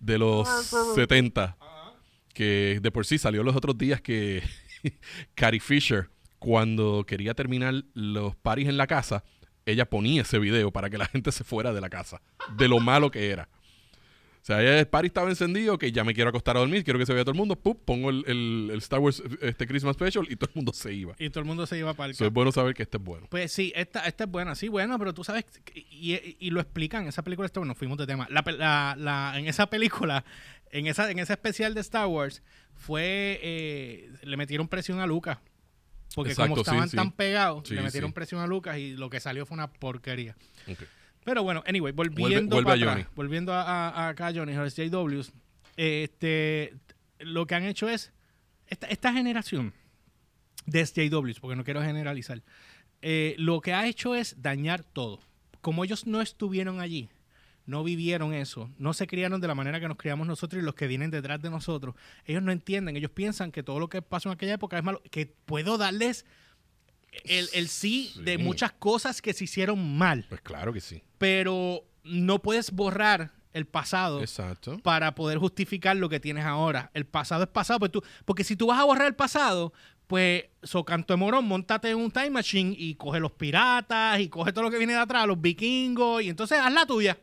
de 0.01 0.19
los 0.19 0.49
70, 0.95 1.57
que 2.35 2.79
de 2.83 2.91
por 2.91 3.07
sí 3.07 3.17
salió 3.19 3.43
los 3.43 3.55
otros 3.57 3.79
días 3.79 4.01
que 4.01 4.43
Carrie 5.35 5.61
Fisher, 5.61 6.09
cuando 6.41 7.05
quería 7.07 7.35
terminar 7.35 7.85
los 7.95 8.35
paris 8.35 8.69
en 8.69 8.77
la 8.77 8.89
casa, 8.89 9.23
ella 9.67 9.89
ponía 9.89 10.23
ese 10.23 10.41
video 10.41 10.73
para 10.73 10.91
que 10.91 10.99
la 10.99 11.07
gente 11.13 11.31
se 11.31 11.45
fuera 11.45 11.73
de 11.73 11.81
la 11.81 11.89
casa, 11.91 12.21
de 12.57 12.67
lo 12.67 12.81
malo 12.81 13.13
que 13.13 13.31
era. 13.31 13.49
O 14.43 14.43
sea, 14.43 14.63
el 14.63 14.87
party 14.89 15.09
estaba 15.09 15.29
encendido, 15.29 15.77
que 15.77 15.93
ya 15.93 16.03
me 16.03 16.15
quiero 16.15 16.31
acostar 16.31 16.57
a 16.57 16.61
dormir, 16.61 16.83
quiero 16.83 16.99
que 16.99 17.05
se 17.05 17.13
vea 17.13 17.25
todo 17.25 17.33
el 17.33 17.37
mundo, 17.37 17.57
¡pup! 17.57 17.85
pongo 17.85 18.09
el, 18.09 18.25
el- 18.27 18.71
el 18.73 18.79
Star 18.79 18.99
Wars 18.99 19.23
este 19.43 19.67
Christmas 19.67 19.97
Special 19.97 20.27
y 20.31 20.37
todo 20.37 20.49
el 20.49 20.57
mundo 20.57 20.73
se 20.73 20.95
iba. 20.95 21.15
Y 21.19 21.29
todo 21.29 21.41
el 21.41 21.45
mundo 21.45 21.67
se 21.67 21.77
iba 21.77 21.93
para 21.93 22.09
el 22.09 22.15
So, 22.15 22.25
es 22.25 22.33
bueno 22.33 22.51
saber 22.51 22.73
que 22.75 22.83
este 22.83 22.97
es 22.97 23.05
bueno. 23.05 23.27
Pues 23.29 23.53
sí, 23.53 23.71
esta, 23.77 24.07
esta 24.07 24.25
es 24.25 24.31
buena, 24.31 24.55
sí, 24.55 24.69
buena, 24.69 24.99
pero 24.99 25.13
tú 25.13 25.25
sabes, 25.25 25.45
y, 25.75 26.17
y 26.41 26.51
lo 26.51 26.61
explican, 26.63 27.07
esa 27.07 27.23
película 27.23 27.45
está 27.45 27.61
bueno, 27.61 27.75
fuimos 27.75 27.99
de 27.99 28.07
tema. 28.07 28.27
La, 28.31 28.43
la- 28.57 28.97
la- 28.99 29.35
en 29.39 29.47
esa 29.47 29.69
película, 29.69 30.25
en 30.73 30.87
esa, 30.87 31.11
en 31.11 31.19
ese 31.19 31.35
especial 31.35 31.75
de 31.75 31.83
Star 31.83 32.07
Wars, 32.07 32.43
fue, 32.75 33.39
eh, 33.43 34.11
le 34.23 34.39
metieron 34.39 34.69
presión 34.69 35.01
a 35.01 35.07
Lucas. 35.07 35.37
Porque 36.15 36.31
Exacto, 36.33 36.51
como 36.51 36.61
estaban 36.63 36.85
sí, 36.85 36.91
sí. 36.91 36.97
tan 36.97 37.13
pegados, 37.13 37.69
Sí, 37.69 37.75
le 37.75 37.83
metieron 37.83 38.13
presión 38.13 38.41
a 38.41 38.47
Lucas 38.47 38.79
y 38.79 38.95
lo 38.97 39.09
que 39.11 39.21
salió 39.21 39.47
fue 39.47 39.55
una 39.55 39.71
porquería. 39.73 40.37
Pero 41.25 41.43
bueno, 41.43 41.63
anyway, 41.67 41.93
volviendo, 41.93 42.57
vuelve 42.57 42.71
para 42.73 42.91
a 42.91 42.93
atrás, 42.95 43.15
volviendo 43.15 43.53
a, 43.55 43.63
a- 43.63 43.89
a 44.07 44.09
acá, 44.09 44.33
Johnny, 44.35 44.55
a 44.55 44.63
los 44.63 44.75
JWs, 44.75 45.33
este, 45.77 46.75
lo 47.19 47.47
que 47.47 47.55
han 47.55 47.65
hecho 47.65 47.89
es, 47.89 48.13
esta, 48.67 48.87
esta 48.89 49.13
generación 49.13 49.73
de 50.67 50.85
JWs, 50.85 51.41
porque 51.41 51.57
no 51.57 51.65
quiero 51.65 51.83
generalizar, 51.83 52.43
eh, 53.03 53.35
lo 53.39 53.61
que 53.61 53.73
ha 53.73 53.87
hecho 53.87 54.15
es 54.15 54.41
dañar 54.43 54.83
todo. 54.83 55.21
Como 55.61 55.85
ellos 55.85 56.07
no 56.07 56.21
estuvieron 56.23 56.81
allí, 56.81 57.09
no 57.67 57.85
vivieron 57.85 58.35
eso, 58.35 58.71
no 58.79 58.93
se 58.95 59.07
criaron 59.07 59.41
de 59.41 59.47
la 59.49 59.55
manera 59.55 59.81
que 59.81 59.89
nos 59.89 59.97
criamos 59.97 60.27
nosotros 60.27 60.63
y 60.63 60.65
los 60.65 60.75
que 60.75 60.87
vienen 60.87 61.11
detrás 61.11 61.41
de 61.41 61.51
nosotros, 61.51 61.95
ellos 62.25 62.43
no 62.43 62.53
entienden, 62.53 62.97
ellos 62.97 63.11
piensan 63.13 63.53
que 63.53 63.63
todo 63.63 63.79
lo 63.79 63.89
que 63.89 64.03
pasó 64.03 64.29
en 64.29 64.35
aquella 64.35 64.55
época 64.55 64.79
es 64.79 64.85
malo, 64.85 65.03
que 65.11 65.27
puedo 65.27 65.79
darles 65.79 66.25
el, 67.25 67.49
el 67.55 67.69
sí, 67.69 68.13
de 68.25 68.39
muchas 68.39 68.73
cosas 68.73 69.21
que 69.21 69.33
se 69.33 69.45
hicieron 69.45 69.99
mal 69.99 70.27
Pues 70.29 70.41
claro 70.41 70.73
que 70.73 70.81
sí. 70.81 71.03
pero 71.19 71.85
no 72.05 72.41
puedes 72.41 72.71
borrar 72.71 73.33
el 73.53 73.67
pasado 73.67 74.21
Exacto. 74.21 74.79
para 74.79 75.15
poder 75.17 75.39
justificar 75.39 75.97
lo 75.97 76.09
que 76.09 76.21
tienes 76.21 76.45
ahora. 76.45 76.91
El 76.95 77.05
pasado 77.05 77.43
es 77.43 77.49
pasado, 77.49 77.81
pues 77.81 77.91
tú, 77.91 78.03
porque 78.25 78.45
si 78.45 78.55
tú 78.55 78.69
vas 78.69 78.79
a 78.79 78.85
borrar 78.85 79.09
el 79.09 79.17
pasado, 79.17 79.73
pues, 80.07 80.45
so 80.63 80.85
canto 80.85 81.13
de 81.13 81.19
morón, 81.19 81.47
montate 81.47 81.91
en 81.91 81.99
un 81.99 82.13
time 82.13 82.31
machine 82.31 82.75
y 82.79 82.95
coge 82.95 83.19
los 83.19 83.33
piratas 83.33 84.21
y 84.21 84.29
coge 84.29 84.53
todo 84.53 84.63
lo 84.65 84.71
que 84.71 84.79
viene 84.79 84.93
de 84.93 85.01
atrás, 85.01 85.27
los 85.27 85.41
vikingos, 85.41 86.23
y 86.23 86.29
entonces 86.29 86.59
haz 86.61 86.73
la 86.73 86.87
tuya. 86.87 87.19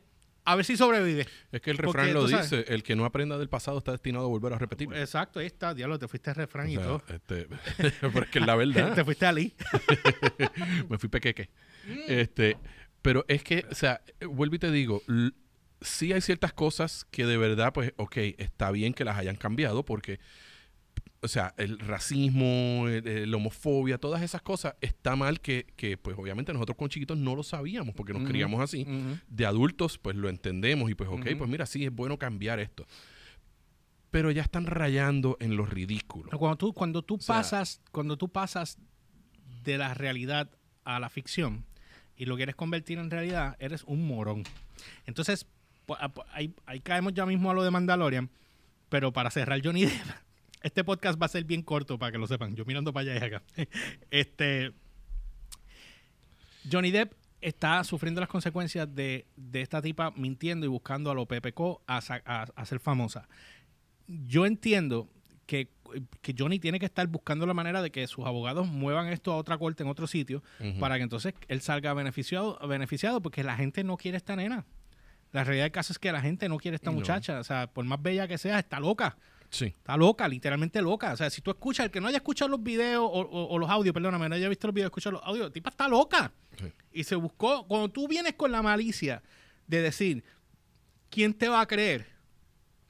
A 0.50 0.56
ver 0.56 0.64
si 0.66 0.78
sobrevive. 0.78 1.28
Es 1.52 1.62
que 1.62 1.72
el 1.72 1.78
Porque 1.78 1.98
refrán 1.98 2.14
lo 2.14 2.28
sabes- 2.28 2.50
dice, 2.50 2.74
el 2.74 2.82
que 2.84 2.96
no 2.96 3.04
aprenda 3.06 3.38
del 3.38 3.50
pasado 3.50 3.78
está 3.80 3.92
destinado 3.92 4.26
a 4.26 4.28
volver 4.30 4.54
a 4.54 4.58
repetirlo. 4.58 4.96
Exacto, 4.96 5.40
ahí 5.40 5.46
está, 5.48 5.74
diablo, 5.74 6.00
te 6.00 6.08
fuiste 6.08 6.30
a 6.30 6.34
refrán 6.34 6.68
O 6.68 6.70
y 6.72 6.76
todo. 6.78 7.04
este, 7.10 7.48
pero 8.02 8.24
es 8.24 8.30
que 8.30 8.40
es 8.40 8.46
la 8.46 8.56
verdad. 8.56 8.94
te 8.96 9.04
fuiste 9.04 9.26
a 9.26 9.30
Ali. 9.30 9.54
me 10.90 10.98
fui 10.98 11.10
pequeque. 11.10 11.50
Este, 12.08 12.58
pero 13.02 13.26
es 13.28 13.44
que, 13.44 13.66
o 13.70 13.76
sea, 13.76 14.02
vuelvo 14.28 14.56
y 14.56 14.60
te 14.60 14.72
digo, 14.72 15.02
sí 15.82 16.14
hay 16.14 16.22
ciertas 16.22 16.54
cosas 16.54 17.06
que 17.12 17.26
de 17.26 17.38
verdad, 17.38 17.74
pues, 17.74 17.94
ok, 17.98 18.18
está 18.38 18.72
bien 18.72 18.94
que 18.94 19.04
las 19.06 19.18
hayan 19.18 19.36
cambiado 19.36 19.84
porque, 19.84 20.20
o 21.22 21.28
sea, 21.28 21.54
el 21.58 21.80
racismo, 21.80 22.86
la 22.88 23.38
homofobia, 23.38 23.98
todas 23.98 24.22
esas 24.22 24.42
cosas, 24.42 24.76
está 24.82 25.16
mal 25.16 25.42
que, 25.42 25.66
que, 25.76 25.98
pues, 25.98 26.16
obviamente 26.18 26.54
nosotros 26.54 26.78
con 26.78 26.90
chiquitos 26.90 27.18
no 27.18 27.36
lo 27.36 27.44
sabíamos 27.44 27.96
porque 27.96 28.14
nos 28.14 28.22
Ujú, 28.22 28.32
criamos 28.32 28.62
así. 28.62 28.86
De 29.28 29.46
adultos, 29.46 29.98
pues, 29.98 30.16
lo 30.16 30.30
entendemos 30.30 30.90
y, 30.92 30.96
pues, 30.96 31.10
ok, 31.10 31.26
pues, 31.38 31.50
mira, 31.50 31.66
sí, 31.66 31.86
es 31.86 31.92
bueno 31.94 32.18
cambiar 32.18 32.60
esto. 32.60 32.86
Pero 34.12 34.32
ya 34.32 34.42
están 34.42 34.66
rayando 34.66 35.38
en 35.40 35.58
lo 35.58 35.66
ridículo. 35.66 36.30
Cuando 36.38 36.58
tú, 36.58 36.74
cuando 36.74 37.02
tú 37.02 37.18
sea- 37.20 37.36
pasas, 37.38 37.82
cuando 37.92 38.18
tú 38.18 38.30
pasas 38.30 38.78
de 39.64 39.78
la 39.78 39.94
realidad 39.94 40.50
a 40.86 41.00
la 41.00 41.10
ficción 41.10 41.66
y 42.16 42.26
lo 42.26 42.36
quieres 42.38 42.56
convertir 42.56 43.00
en 43.00 43.12
realidad, 43.12 43.58
eres 43.60 43.84
un 43.84 44.08
morón. 44.08 44.44
Entonces, 45.06 45.46
pu- 45.88 45.98
a- 46.00 46.14
pu- 46.14 46.24
ahí, 46.32 46.54
ahí 46.66 46.80
caemos 46.80 47.14
ya 47.14 47.26
mismo 47.26 47.52
a 47.52 47.54
lo 47.54 47.64
de 47.64 47.72
Mandalorian, 47.72 48.30
pero 48.90 49.12
para 49.12 49.30
cerrar 49.30 49.60
Johnny 49.64 49.84
Depp, 49.86 50.08
este 50.62 50.84
podcast 50.84 51.22
va 51.22 51.26
a 51.28 51.30
ser 51.30 51.44
bien 51.44 51.62
corto 51.62 51.98
para 52.00 52.12
que 52.12 52.18
lo 52.18 52.28
sepan. 52.28 52.56
Yo 52.56 52.66
mirando 52.66 52.92
para 52.94 53.12
allá 53.14 53.26
y 53.26 53.28
acá. 53.28 53.44
Este 54.12 54.74
Johnny 56.70 56.92
Depp 56.92 57.14
está 57.42 57.84
sufriendo 57.84 58.20
las 58.20 58.30
consecuencias 58.30 58.94
de, 58.94 59.28
de 59.36 59.62
esta 59.62 59.82
tipa 59.82 60.12
mintiendo 60.16 60.66
y 60.66 60.70
buscando 60.70 61.12
a 61.12 61.14
lo 61.14 61.26
PPK 61.26 61.60
a, 61.88 62.00
a- 62.26 62.48
a 62.56 62.66
ser 62.66 62.80
famosa. 62.80 63.28
Yo 64.08 64.46
entiendo 64.46 65.10
que, 65.46 65.72
que 66.22 66.36
Johnny 66.38 66.60
tiene 66.60 66.80
que 66.80 66.86
estar 66.86 67.08
buscando 67.08 67.46
la 67.46 67.54
manera 67.54 67.82
de 67.82 67.92
que 67.92 68.06
sus 68.08 68.26
abogados 68.26 68.68
muevan 68.68 69.08
esto 69.08 69.32
a 69.32 69.38
otra 69.38 69.58
corte 69.58 69.84
en 69.84 69.90
otro 69.90 70.08
sitio 70.08 70.44
para 70.80 70.98
que 70.98 71.04
entonces 71.04 71.34
él 71.48 71.62
salga 71.62 71.94
beneficiado, 71.94 72.58
beneficiado 72.68 73.22
porque 73.22 73.44
la 73.44 73.56
gente 73.56 73.84
no 73.84 73.96
quiere 73.98 74.18
esta 74.18 74.36
nena. 74.36 74.66
La 75.32 75.44
realidad 75.44 75.66
del 75.66 75.72
caso 75.72 75.94
es 75.94 76.00
que 76.00 76.12
la 76.12 76.22
gente 76.22 76.50
no 76.50 76.58
quiere 76.58 76.76
esta 76.76 76.90
No. 76.90 76.98
muchacha. 76.98 77.40
O 77.40 77.44
sea, 77.44 77.68
por 77.68 77.86
más 77.86 78.02
bella 78.02 78.28
que 78.28 78.38
sea, 78.38 78.60
está 78.60 78.80
loca. 78.80 79.18
Sí. 79.50 79.66
Está 79.68 79.96
loca, 79.98 80.28
literalmente 80.28 80.82
loca. 80.82 81.14
O 81.14 81.18
sea, 81.18 81.30
si 81.30 81.42
tú 81.42 81.52
escuchas, 81.52 81.86
el 81.86 81.92
que 81.92 82.02
no 82.02 82.08
haya 82.08 82.18
escuchado 82.18 82.50
los 82.50 82.62
videos 82.62 83.02
o, 83.04 83.08
o- 83.22 83.48
o 83.48 83.58
los 83.60 83.70
audios, 83.70 83.94
perdóname, 83.94 84.28
no 84.30 84.36
haya 84.36 84.50
visto 84.50 84.68
los 84.68 84.74
videos, 84.74 84.90
escucha 84.90 85.10
los 85.12 85.22
audios, 85.24 85.48
la 85.48 85.54
tipa 85.54 85.70
está 85.70 85.88
loca. 85.88 86.32
Sí. 86.60 86.72
Y 86.92 87.04
se 87.06 87.16
buscó, 87.16 87.66
cuando 87.68 87.90
tú 87.90 88.08
vienes 88.08 88.34
con 88.34 88.52
la 88.52 88.62
malicia 88.62 89.24
de 89.68 89.82
decir, 89.82 90.24
¿quién 91.10 91.34
te 91.34 91.48
va 91.48 91.62
a 91.62 91.66
creer 91.68 92.08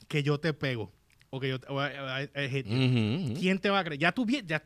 que 0.07 0.23
yo 0.23 0.39
te 0.39 0.53
pego? 0.53 0.91
O 1.29 1.39
que 1.39 1.49
yo 1.49 1.59
te, 1.59 1.67
o, 1.69 1.79
I- 1.85 2.29
I-. 2.35 3.33
¿Quién 3.39 3.59
te 3.59 3.69
va 3.69 3.79
a 3.79 3.83
creer? 3.83 3.99
Ya 3.99 4.11
tú, 4.13 4.25
ya 4.25 4.63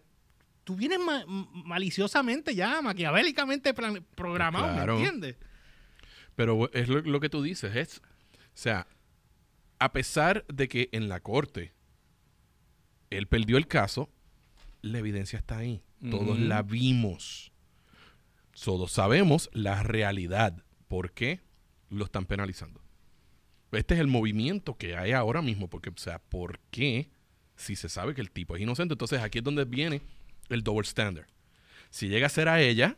tú 0.63 0.75
vienes 0.75 0.99
ma- 0.99 1.25
maliciosamente 1.27 2.55
ya, 2.55 2.81
maquiavélicamente 2.81 3.73
programado, 3.73 4.73
Claro. 4.73 4.93
¿me 4.95 4.99
entiendes? 5.03 5.35
Pero 6.35 6.71
es 6.73 6.87
lo, 6.87 7.01
lo 7.01 7.19
que 7.19 7.29
tú 7.29 7.41
dices, 7.41 7.75
es, 7.75 7.97
o 7.97 8.01
sea, 8.53 8.87
a 9.79 9.91
pesar 9.91 10.45
de 10.47 10.67
que 10.67 10.89
en 10.91 11.09
la 11.09 11.19
corte 11.19 11.73
él 13.11 13.27
perdió 13.27 13.57
el 13.57 13.67
caso, 13.67 14.09
la 14.81 14.97
evidencia 14.97 15.37
está 15.37 15.59
ahí. 15.59 15.83
Todos 16.09 16.39
la 16.39 16.63
vimos. 16.63 17.51
Todos 18.63 18.91
sabemos 18.91 19.49
la 19.53 19.83
realidad. 19.83 20.63
¿Por 20.87 21.11
qué 21.11 21.41
lo 21.89 22.05
están 22.05 22.25
penalizando? 22.25 22.81
Este 23.71 23.93
es 23.93 23.99
el 23.99 24.07
movimiento 24.07 24.75
que 24.77 24.97
hay 24.97 25.11
ahora 25.11 25.41
mismo. 25.43 25.69
Porque, 25.69 25.89
o 25.89 25.97
sea, 25.97 26.19
¿por 26.19 26.59
qué 26.71 27.11
si 27.55 27.75
se 27.75 27.87
sabe 27.87 28.15
que 28.15 28.21
el 28.21 28.31
tipo 28.31 28.55
es 28.55 28.61
inocente? 28.61 28.95
Entonces 28.95 29.21
aquí 29.21 29.37
es 29.37 29.43
donde 29.43 29.65
viene 29.65 30.01
el 30.49 30.63
double 30.63 30.87
standard. 30.87 31.27
Si 31.91 32.07
llega 32.07 32.25
a 32.25 32.29
ser 32.29 32.47
a 32.49 32.59
ella, 32.61 32.97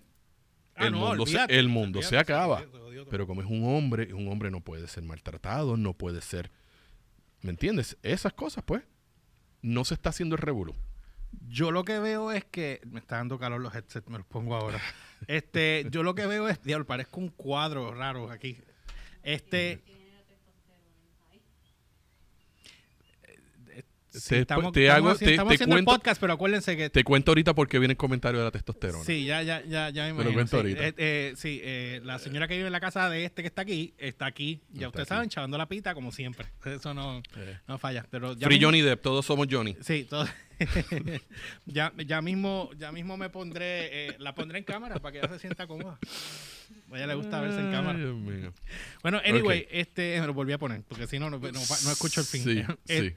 Ah, 0.75 0.87
el 0.87 0.93
no, 0.93 1.07
mundo, 1.09 1.25
se, 1.27 1.37
el 1.49 1.69
mundo 1.69 2.01
se 2.01 2.07
olvídate, 2.07 2.33
acaba. 2.33 2.59
se. 2.61 3.05
Pero 3.09 3.27
como 3.27 3.41
es 3.41 3.47
un 3.47 3.63
hombre, 3.65 4.11
un 4.13 4.27
hombre 4.27 4.49
no 4.49 4.61
puede 4.61 4.87
ser 4.87 5.03
maltratado, 5.03 5.77
no 5.77 5.93
puede 5.93 6.21
ser... 6.21 6.49
¿Me 7.41 7.51
entiendes? 7.51 7.95
Esas 8.01 8.33
cosas, 8.33 8.63
pues. 8.65 8.81
No 9.63 9.85
se 9.85 9.95
está 9.95 10.09
haciendo 10.09 10.35
el 10.35 10.41
revuelo. 10.41 10.75
Yo 11.47 11.71
lo 11.71 11.83
que 11.83 11.97
veo 11.97 12.31
es 12.31 12.45
que 12.45 12.79
me 12.85 12.99
está 12.99 13.15
dando 13.17 13.39
calor 13.39 13.59
los 13.59 13.73
headsets, 13.73 14.07
me 14.07 14.19
los 14.19 14.27
pongo 14.27 14.55
ahora. 14.55 14.79
Este, 15.25 15.87
yo 15.89 16.03
lo 16.03 16.15
que 16.15 16.25
veo 16.25 16.49
es, 16.49 16.61
diablo, 16.63 16.85
parezco 16.85 17.21
un 17.21 17.29
cuadro 17.29 17.93
raro 17.93 18.29
aquí. 18.29 18.57
Este, 19.23 19.81
sí, 24.29 24.35
estamos, 24.35 24.71
te 24.73 24.89
hago- 24.89 25.15
te- 25.15 25.31
estamos 25.31 25.49
te 25.51 25.55
haciendo 25.55 25.75
cuento- 25.75 25.91
el 25.91 25.97
podcast, 25.97 26.19
pero 26.21 26.33
acuérdense 26.33 26.77
que 26.77 26.89
Te 26.89 27.03
cuento 27.03 27.31
ahorita 27.31 27.53
porque 27.53 27.79
viene 27.79 27.93
el 27.93 27.97
comentario 27.97 28.39
de 28.39 28.45
la 28.45 28.51
testosterona. 28.51 29.03
Sí, 29.03 29.25
ya, 29.25 29.41
ya, 29.43 29.63
ya, 29.65 29.89
ya 29.89 30.03
me 30.03 30.09
Te 30.09 30.13
lo 30.15 30.31
imagino. 30.31 30.33
cuento 30.33 30.51
sí. 30.51 30.55
ahorita. 30.57 30.87
Eh, 30.87 30.93
eh, 30.97 31.33
sí, 31.35 31.59
eh, 31.63 32.01
la 32.03 32.19
señora 32.19 32.47
que 32.47 32.55
vive 32.55 32.67
en 32.67 32.71
la 32.73 32.79
casa 32.79 33.09
de 33.09 33.25
este 33.25 33.41
que 33.43 33.47
está 33.47 33.61
aquí, 33.63 33.93
está 33.97 34.25
aquí. 34.25 34.61
Ya 34.69 34.87
Está 34.87 34.87
ustedes 34.87 35.03
aquí. 35.03 35.09
saben, 35.15 35.29
chavando 35.29 35.57
la 35.57 35.67
pita 35.67 35.93
como 35.93 36.11
siempre. 36.11 36.47
Eso 36.65 36.93
no, 36.93 37.21
no 37.67 37.77
falla. 37.77 38.05
Pero 38.09 38.33
ya 38.33 38.47
Free 38.47 38.57
mismo- 38.57 38.67
Johnny 38.67 38.81
Depp, 38.81 39.01
todos 39.01 39.25
somos 39.25 39.47
Johnny. 39.49 39.75
Sí, 39.81 40.05
todo. 40.09 40.27
ya, 41.65 41.91
ya 42.05 42.21
mismo, 42.21 42.69
ya 42.77 42.91
mismo 42.91 43.17
me 43.17 43.29
pondré, 43.29 44.15
la 44.19 44.33
pondré 44.35 44.59
en 44.59 44.63
cámara 44.63 44.95
para 44.99 45.11
que 45.11 45.19
ella 45.19 45.27
se 45.29 45.39
sienta 45.39 45.67
cómoda. 45.67 45.99
A 46.91 46.95
ella 46.97 47.07
le 47.07 47.15
gusta 47.15 47.41
verse 47.41 47.59
en 47.59 47.71
cámara. 47.71 47.97
Dios 47.99 48.15
mío. 48.15 48.53
Bueno, 49.01 49.19
anyway, 49.25 49.67
este, 49.71 50.19
me 50.21 50.27
lo 50.27 50.33
volví 50.33 50.53
a 50.53 50.57
poner, 50.57 50.81
porque 50.87 51.07
si 51.07 51.19
no, 51.19 51.29
no, 51.29 51.37
no, 51.39 51.51
no 51.51 51.59
escucho 51.91 52.21
el 52.21 52.27
fin. 52.27 52.43
Sí, 52.43 52.63
sí. 52.85 53.13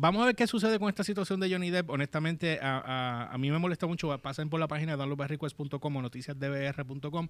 Vamos 0.00 0.22
a 0.22 0.26
ver 0.26 0.36
qué 0.36 0.46
sucede 0.46 0.78
con 0.78 0.88
esta 0.88 1.02
situación 1.02 1.40
de 1.40 1.50
Johnny 1.50 1.70
Depp. 1.70 1.90
Honestamente, 1.90 2.60
a, 2.62 2.78
a- 2.78 3.32
a 3.32 3.38
mí 3.38 3.50
me 3.50 3.58
molesta 3.58 3.86
mucho. 3.88 4.16
Pasen 4.18 4.48
por 4.48 4.60
la 4.60 4.68
página 4.68 4.96
downloadbyrequest.com 4.96 5.96
o 5.96 6.02
noticiasdbr.com 6.02 7.28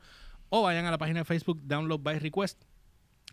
o 0.50 0.62
vayan 0.62 0.84
a 0.86 0.90
la 0.90 0.98
página 0.98 1.20
de 1.20 1.24
Facebook 1.24 1.60
Download 1.64 2.00
by 2.02 2.18
Request 2.18 2.62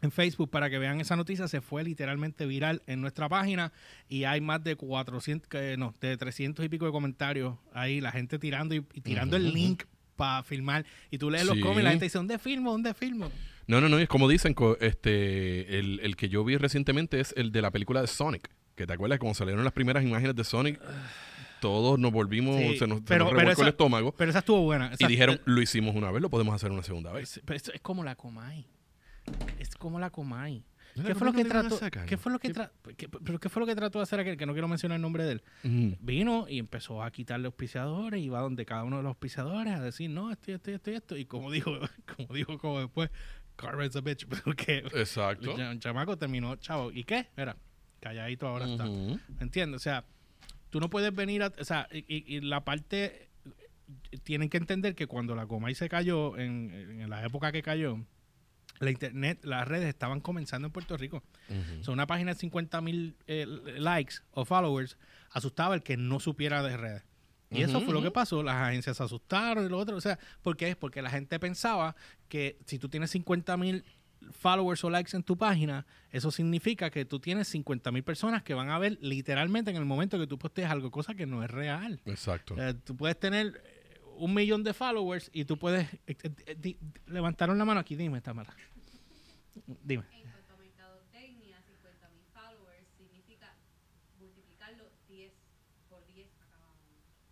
en 0.01 0.12
Facebook 0.12 0.50
para 0.50 0.70
que 0.70 0.77
vean 0.80 1.01
esa 1.01 1.15
noticia. 1.18 1.48
Se 1.50 1.60
fue 1.62 1.84
literalmente 1.84 2.46
viral 2.46 2.82
en 2.88 3.01
nuestra 3.01 3.27
página 3.27 3.74
y 4.08 4.24
hay 4.24 4.39
más 4.42 4.63
de 4.63 4.75
400, 4.77 5.48
que 5.50 5.75
no, 5.77 5.94
de 6.00 6.15
300 6.15 6.63
y 6.65 6.70
pico 6.70 6.86
de 6.86 6.92
comentarios 6.92 7.56
ahí, 7.74 8.00
la 8.01 8.12
gente 8.12 8.39
tirando 8.39 8.74
y, 8.75 8.86
y 8.94 9.01
tirando 9.01 9.36
el 9.38 9.54
link 9.54 9.84
para 10.15 10.44
filmar. 10.44 10.86
Y 11.12 11.18
tú 11.18 11.30
lees 11.30 11.46
los 11.46 11.58
y 11.58 11.62
la 11.84 11.89
gente 11.92 12.06
dice, 12.06 12.18
¿dónde 12.18 12.39
filmo? 12.39 12.72
¿Dónde 12.72 12.94
filmo? 12.94 13.30
No, 13.68 13.82
no, 13.82 13.89
no, 13.89 13.98
es 13.98 14.08
como 14.08 14.30
dicen, 14.30 14.56
este, 14.80 15.77
el, 15.80 16.00
el 16.01 16.15
que 16.15 16.30
yo 16.30 16.44
vi 16.46 16.56
recientemente 16.58 17.20
es 17.20 17.34
el 17.36 17.51
de 17.51 17.62
la 17.62 17.72
película 17.72 18.00
de 18.01 18.08
Sonic. 18.08 18.50
Que 18.75 18.86
te 18.86 18.94
acuerdas 18.94 19.20
cuando 19.20 19.34
salieron 19.36 19.63
las 19.63 19.74
primeras 19.74 20.03
imágenes 20.03 20.36
de 20.36 20.44
Sonic, 20.44 20.79
todos 21.62 21.98
nos 21.98 22.12
volvimos, 22.12 22.58
Sí, 22.58 22.77
se 22.77 22.88
nos, 22.88 23.00
se 23.00 23.05
pero- 23.05 23.29
el 23.29 23.67
estómago. 23.67 24.12
Pero 24.17 24.29
esa 24.29 24.39
estuvo 24.39 24.62
buena. 24.62 24.89
Y 24.91 24.96
Esa- 24.96 25.08
dijeron, 25.08 25.36
eh, 25.36 25.41
lo 25.46 25.62
hicimos 25.62 25.96
una 25.96 26.12
vez, 26.12 26.22
lo 26.22 26.29
podemos 26.29 26.53
hacer 26.53 26.72
una 26.72 26.84
segunda 26.84 27.12
vez. 27.12 27.41
pero 27.46 27.55
esto 27.55 27.72
es 27.74 27.82
como 27.82 28.03
la 28.03 28.15
Comay. 28.15 28.65
Es 29.60 29.75
como 29.75 30.00
la 30.00 30.10
Comay. 30.10 30.63
¿Qué 30.96 31.01
¿por 31.01 31.15
fue 31.17 31.27
lo 31.27 31.34
que 31.34 31.44
trató? 31.46 31.79
¿Qué 32.08 32.15
fue 32.17 32.32
lo 32.32 32.39
que 32.39 32.48
¿Qué- 32.50 32.53
tra- 32.53 32.72
qué- 32.96 33.10
pero 33.10 33.38
qué 33.39 33.50
fue 33.50 33.60
lo 33.60 33.65
que 33.65 33.75
trató 33.75 34.00
de 34.00 34.03
hacer 34.03 34.20
aquel 34.22 34.38
que 34.38 34.46
no 34.46 34.53
quiero 34.53 34.70
mencionar 34.70 34.96
el 34.98 35.01
nombre 35.01 35.25
de 35.25 35.32
él? 35.63 35.98
Vino 36.00 36.46
y 36.48 36.58
empezó 36.60 37.03
a 37.03 37.12
quitarle 37.12 37.48
auspiciadores 37.48 38.22
y 38.22 38.29
va 38.29 38.39
donde 38.39 38.65
cada 38.65 38.84
uno 38.86 38.98
de 38.98 39.03
los 39.03 39.10
auspiciadores 39.10 39.74
a 39.74 39.82
decir, 39.82 40.10
"No, 40.10 40.32
esto, 40.32 40.53
esto, 40.53 40.72
esto, 40.72 40.91
esto." 40.91 41.17
Y 41.17 41.25
como 41.25 41.51
dijo, 41.51 41.72
como 42.17 42.34
dijo 42.34 42.58
como 42.60 42.79
después, 42.79 43.10
Carmen's 43.58 43.96
a 43.98 44.01
bitch, 44.01 44.25
porque 44.46 44.86
Exacto. 44.94 45.58
el 45.58 45.79
chamaco 45.79 46.17
terminó, 46.17 46.55
chavo, 46.58 46.91
¿y 46.94 47.03
qué? 47.03 47.27
Mira, 47.36 47.58
calladito 48.10 48.48
ahora 48.48 48.66
está. 48.66 48.86
Ujú. 48.88 49.20
¿Me 49.38 49.44
entiendes? 49.44 49.78
O 49.82 49.84
sea, 49.84 50.06
tú 50.70 50.80
no 50.80 50.90
puedes 50.90 51.14
venir 51.14 51.42
a... 51.44 51.52
O 51.60 51.64
sea, 51.66 51.88
y, 51.92 52.00
y- 52.08 52.36
y 52.38 52.42
la 52.42 52.64
parte... 52.64 53.30
Tienen 54.24 54.50
que 54.50 54.58
entender 54.58 54.96
que 54.96 55.06
cuando 55.08 55.36
la 55.36 55.46
Comay 55.48 55.76
se 55.76 55.90
cayó, 55.90 56.38
en, 56.38 56.72
en 57.02 57.10
la 57.10 57.24
época 57.26 57.52
que 57.52 57.62
cayó, 57.62 58.00
la 58.80 58.90
internet, 58.92 59.40
las 59.44 59.68
redes 59.68 59.88
estaban 59.88 60.22
comenzando 60.22 60.68
en 60.68 60.72
Puerto 60.72 60.98
Rico. 60.98 61.24
Ujú. 61.50 61.82
O 61.82 61.84
sea, 61.84 61.94
una 61.94 62.08
página 62.08 62.34
de 62.34 62.40
50 62.40 62.82
mil 62.82 63.16
likes 63.78 64.16
o 64.32 64.44
followers 64.46 64.98
asustaba 65.32 65.76
el 65.76 65.84
que 65.84 65.98
no 65.98 66.20
supiera 66.20 66.62
de 66.64 66.78
redes. 66.78 67.04
Y 67.52 67.62
eso 67.62 67.80
fue 67.80 67.94
lo 67.94 68.02
que 68.02 68.12
pasó. 68.12 68.42
Las 68.44 68.56
agencias 68.56 68.98
se 68.98 69.04
asustaron 69.04 69.66
y 69.66 69.70
lo 69.70 69.78
otro. 69.78 69.96
O 69.96 70.02
sea, 70.02 70.18
¿por 70.42 70.58
qué? 70.58 70.76
Porque 70.76 71.02
la 71.04 71.10
gente 71.12 71.40
pensaba 71.40 71.96
que 72.28 72.58
si 72.66 72.80
tú 72.80 72.90
tienes 72.90 73.12
50 73.12 73.56
mil 73.58 73.86
followers 74.32 74.84
o 74.84 74.89
likes 74.89 75.15
en 75.15 75.24
tu 75.24 75.38
página, 75.38 75.86
eso 76.12 76.32
significa 76.32 76.89
que 76.89 77.05
tú 77.05 77.20
tienes 77.20 77.48
50 77.50 77.91
mil 77.91 78.03
personas 78.03 78.44
que 78.44 78.53
van 78.53 78.70
a 78.70 78.79
ver 78.79 78.98
literalmente 79.01 79.72
en 79.72 79.77
el 79.77 79.86
momento 79.86 80.17
que 80.20 80.27
tú 80.27 80.38
postees 80.38 80.70
algo, 80.70 80.91
cosa 80.91 81.13
que 81.15 81.25
no 81.25 81.44
es 81.44 81.51
real. 81.51 82.01
Exacto. 82.05 82.55
Eh, 82.58 82.74
tú 82.74 82.96
puedes 82.96 83.20
tener 83.20 83.62
eh, 83.65 84.00
un 84.17 84.34
millón 84.34 84.63
de 84.63 84.74
followers 84.74 85.29
y 85.34 85.46
tú 85.46 85.58
puedes... 85.58 85.91
eh, 86.08 86.15
eh, 86.46 86.55
di- 86.60 86.77
levantaron 87.08 87.58
la 87.58 87.65
mano 87.65 87.79
aquí, 87.79 87.96
dime, 87.96 88.22
Tamara. 88.22 88.53
Dime. 89.84 90.03
En 90.12 90.22
cuanto 90.32 90.53
a 90.53 90.58
mercadotecnia, 90.58 91.62
50 91.62 92.10
mil 92.10 92.24
followers 92.34 92.88
significa 92.98 93.53
multiplicarlo 94.20 94.84
10 95.08 95.32
por 95.89 96.05
10 96.05 96.27
a 96.41 96.46
cada 96.51 96.65
uno. 96.67 96.77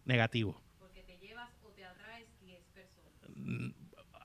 Negativo. 0.05 0.62
Porque 0.79 1.03
te 1.03 1.17
llevas 1.17 1.50
o 1.63 1.69
te 1.69 1.83
atraes 1.85 2.27
10 2.41 2.62
personas. 2.73 3.73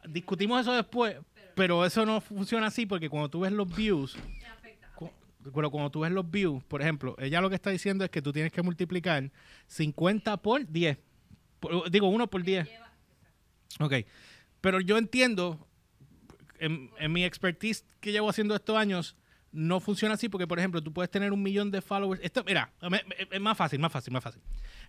discutimos 0.08 0.60
eso 0.60 0.72
después, 0.74 1.16
pero 1.58 1.84
eso 1.84 2.06
no 2.06 2.20
funciona 2.22 2.68
así 2.68 2.86
porque 2.86 3.10
cuando 3.10 3.28
tú 3.28 3.40
ves 3.40 3.52
los 3.52 3.68
views, 3.74 4.16
pero 5.54 5.70
cuando 5.70 5.90
tú 5.90 6.00
ves 6.00 6.12
los 6.12 6.30
views, 6.30 6.62
por 6.64 6.80
ejemplo, 6.82 7.14
ella 7.18 7.40
lo 7.40 7.48
que 7.48 7.54
está 7.56 7.70
diciendo 7.70 8.04
es 8.04 8.10
que 8.10 8.22
tú 8.22 8.32
tienes 8.32 8.52
que 8.52 8.62
multiplicar 8.62 9.30
50 9.66 10.36
por 10.38 10.66
10. 10.66 10.98
Por- 11.60 11.90
digo, 11.90 12.08
1 12.08 12.26
por 12.28 12.42
10. 12.42 12.66
Lleva, 12.68 12.92
Ok. 13.80 13.94
Pero 14.60 14.80
yo 14.80 14.98
entiendo, 14.98 15.66
en, 16.58 16.90
en 16.98 17.12
mi 17.12 17.24
expertise 17.24 17.84
que 18.00 18.12
llevo 18.12 18.28
haciendo 18.30 18.54
estos 18.54 18.76
años, 18.76 19.16
no 19.52 19.80
funciona 19.80 20.14
así 20.14 20.28
porque, 20.28 20.46
por 20.46 20.58
ejemplo, 20.58 20.82
tú 20.82 20.92
puedes 20.92 21.10
tener 21.10 21.32
un 21.32 21.42
millón 21.42 21.70
de 21.70 21.80
followers. 21.80 22.20
Esto, 22.22 22.44
mira, 22.44 22.70
es 23.30 23.40
más 23.40 23.56
fácil, 23.56 23.78
más 23.78 23.90
fácil, 23.92 24.12
más 24.12 24.22
fácil. 24.22 24.42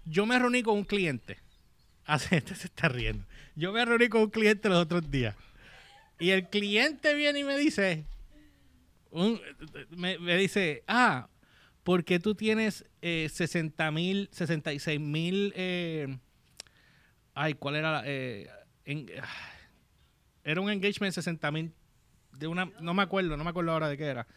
Yo 0.06 0.26
me 0.26 0.38
reuní 0.38 0.62
con 0.64 0.78
un 0.78 0.84
cliente. 0.84 1.38
Hace, 2.06 2.38
este 2.38 2.56
se 2.56 2.68
está 2.68 2.90
riendo. 2.90 3.26
Yo 3.56 3.72
me 3.72 3.86
reuní 3.86 4.10
con 4.10 4.22
un 4.24 4.30
cliente 4.30 4.68
los 4.70 4.80
otros 4.80 5.10
días. 5.10 5.36
Y 6.20 6.32
el 6.32 6.50
cliente 6.50 7.14
viene 7.16 7.40
y 7.40 7.44
me 7.44 7.58
dice, 7.58 8.06
un- 9.12 9.40
me, 9.90 10.20
me 10.20 10.36
dice, 10.38 10.84
ah, 10.88 11.30
porque 11.84 12.20
tú 12.20 12.36
tienes 12.36 12.86
eh, 13.02 13.30
60 13.32 13.90
mil, 13.92 14.30
66 14.32 15.00
mil, 15.00 15.54
eh, 15.56 16.18
ay, 17.34 17.54
¿cuál 17.54 17.76
era? 17.76 17.92
la- 17.92 18.04
eh, 18.06 18.48
ah, 19.22 19.28
era 20.44 20.62
un 20.62 20.70
engagement 20.70 21.12
de 21.14 21.22
60 21.22 21.52
mil, 21.52 21.72
de 22.38 22.48
una, 22.48 22.66
no 22.82 22.94
me 22.94 23.04
acuerdo, 23.04 23.38
no 23.38 23.44
me 23.44 23.50
acuerdo 23.50 23.72
ahora 23.72 23.88
de 23.90 23.98
qué 23.98 24.06
era. 24.06 24.28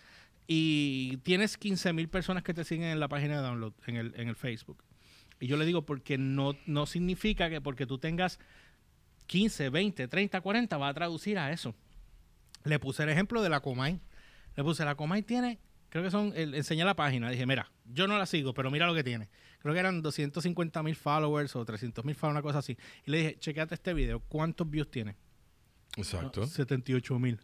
Y 0.47 1.17
tienes 1.19 1.57
15 1.57 1.93
mil 1.93 2.09
personas 2.09 2.43
que 2.43 2.53
te 2.55 2.65
siguen 2.65 2.87
en 2.87 3.01
la 3.01 3.09
página 3.09 3.37
de 3.37 3.43
download, 3.47 3.73
en 3.87 3.97
el, 3.97 4.13
en 4.17 4.29
el 4.29 4.37
Facebook. 4.37 4.83
Y 5.41 5.47
yo 5.47 5.57
le 5.57 5.65
digo, 5.65 5.85
porque 5.87 6.19
no, 6.19 6.57
no 6.67 6.87
significa 6.87 7.49
que 7.51 7.61
porque 7.61 7.87
tú 7.87 7.99
tengas 7.99 8.39
15, 9.27 9.71
20, 9.71 10.09
30, 10.09 10.41
40, 10.41 10.77
va 10.79 10.89
a 10.89 10.95
traducir 10.95 11.39
a 11.39 11.53
eso. 11.53 11.75
Le 12.65 12.79
puse 12.79 13.03
el 13.03 13.09
ejemplo 13.09 13.43
de 13.43 13.49
la 13.49 13.61
Comay. 13.61 14.01
Le 14.57 14.63
puse, 14.65 14.85
la 14.85 14.95
Comay 14.95 15.23
tiene, 15.23 15.59
creo 15.89 16.03
que 16.05 16.11
son, 16.11 16.33
el- 16.37 16.55
enseñé 16.55 16.85
la 16.85 16.95
página. 16.95 17.31
Dije, 17.31 17.47
mira, 17.47 17.71
yo 17.87 18.07
no 18.07 18.19
la 18.19 18.27
sigo, 18.27 18.53
pero 18.55 18.71
mira 18.71 18.87
lo 18.87 18.95
que 18.95 19.03
tiene. 19.05 19.29
Creo 19.61 19.75
que 19.75 19.81
eran 19.81 20.03
250 20.03 20.83
mil 20.83 20.97
followers 20.97 21.55
o 21.57 21.65
300 21.65 22.05
mil 22.05 22.15
followers, 22.15 22.35
una 22.35 22.43
cosa 22.43 22.59
así. 22.59 22.77
Y 23.07 23.11
le 23.11 23.19
dije, 23.19 23.37
chequeate 23.39 23.75
este 23.75 23.95
video, 23.95 24.21
¿cuántos 24.21 24.69
views 24.69 24.91
tiene? 24.91 25.17
Exacto. 25.97 26.41
No, 26.43 26.47
78 26.47 27.19
mil. 27.19 27.39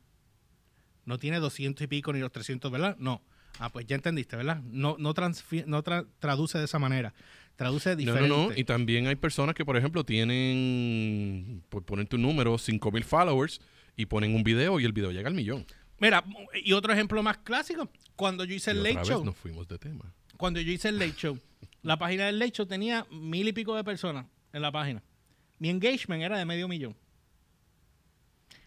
No 1.04 1.18
tiene 1.18 1.38
200 1.40 1.82
y 1.84 1.86
pico 1.86 2.12
ni 2.12 2.18
los 2.20 2.30
300, 2.32 2.70
¿verdad? 2.70 2.96
No. 2.98 3.22
Ah, 3.60 3.70
pues 3.70 3.86
ya 3.86 3.96
entendiste, 3.96 4.36
¿verdad? 4.36 4.60
No, 4.64 4.96
no, 4.98 5.14
no 5.14 5.82
tra- 5.84 6.06
traduce 6.18 6.58
de 6.58 6.64
esa 6.64 6.78
manera. 6.78 7.14
Traduce 7.58 7.90
No, 7.90 7.96
diferente. 7.96 8.28
no, 8.28 8.48
no. 8.50 8.56
Y 8.56 8.62
también 8.64 9.08
hay 9.08 9.16
personas 9.16 9.54
que, 9.54 9.64
por 9.64 9.76
ejemplo, 9.76 10.04
tienen, 10.04 11.62
por 11.68 11.84
poner 11.84 12.06
tu 12.06 12.16
número, 12.16 12.56
5000 12.56 13.02
followers 13.04 13.60
y 13.96 14.06
ponen 14.06 14.34
un 14.34 14.44
video 14.44 14.78
y 14.80 14.84
el 14.84 14.92
video 14.92 15.10
llega 15.10 15.28
al 15.28 15.34
millón. 15.34 15.66
Mira, 15.98 16.24
y 16.64 16.72
otro 16.72 16.92
ejemplo 16.92 17.20
más 17.22 17.38
clásico. 17.38 17.90
Cuando 18.14 18.44
yo 18.44 18.54
hice 18.54 18.70
Y 18.70 18.74
el 18.74 18.78
otra 18.78 18.90
Late 18.92 18.98
vez 19.00 19.08
Show, 19.08 19.24
nos 19.24 19.36
fuimos 19.36 19.66
de 19.66 19.76
tema. 19.78 20.14
cuando 20.36 20.60
yo 20.60 20.70
hice 20.70 20.88
el 20.88 20.98
Late 21.00 21.14
Show, 21.16 21.38
la 21.82 21.98
página 21.98 22.26
del 22.26 22.38
Late 22.38 22.52
Show 22.52 22.66
tenía 22.66 23.04
mil 23.10 23.48
y 23.48 23.52
pico 23.52 23.74
de 23.74 23.82
personas. 23.82 24.26
en 24.52 24.62
la 24.62 24.70
página. 24.72 25.02
Mi 25.58 25.68
engagement 25.68 26.22
era 26.22 26.38
de 26.38 26.44
medio 26.44 26.68
millón. 26.68 26.96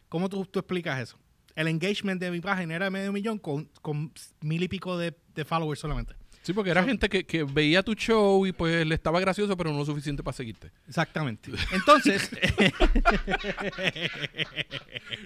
¿Cómo 0.10 0.28
tú, 0.28 0.46
tú 0.46 0.60
explicas 0.60 1.00
eso? 1.02 1.18
El 1.56 1.68
engagement 1.70 2.20
de 2.22 2.30
mi 2.32 2.42
página 2.42 2.76
era 2.76 2.86
de 2.86 2.92
medio 2.92 3.12
millón 3.14 3.40
con, 3.40 3.70
con 3.82 4.12
mil 4.42 4.62
y 4.64 4.68
pico 4.68 4.98
de, 4.98 5.16
de 5.34 5.46
followers 5.46 5.80
solamente. 5.80 6.14
Sí, 6.42 6.54
porque 6.54 6.72
era 6.72 6.84
gente 6.84 7.08
que, 7.08 7.24
que 7.24 7.44
veía 7.44 7.84
tu 7.84 7.94
show 7.94 8.48
y 8.48 8.52
pues 8.52 8.86
le 8.86 8.96
estaba 8.96 9.20
gracioso, 9.20 9.56
pero 9.56 9.72
no 9.72 9.78
lo 9.78 9.86
suficiente 9.86 10.24
para 10.24 10.36
seguirte. 10.36 10.72
Exactamente. 10.88 11.52
Entonces, 11.72 12.32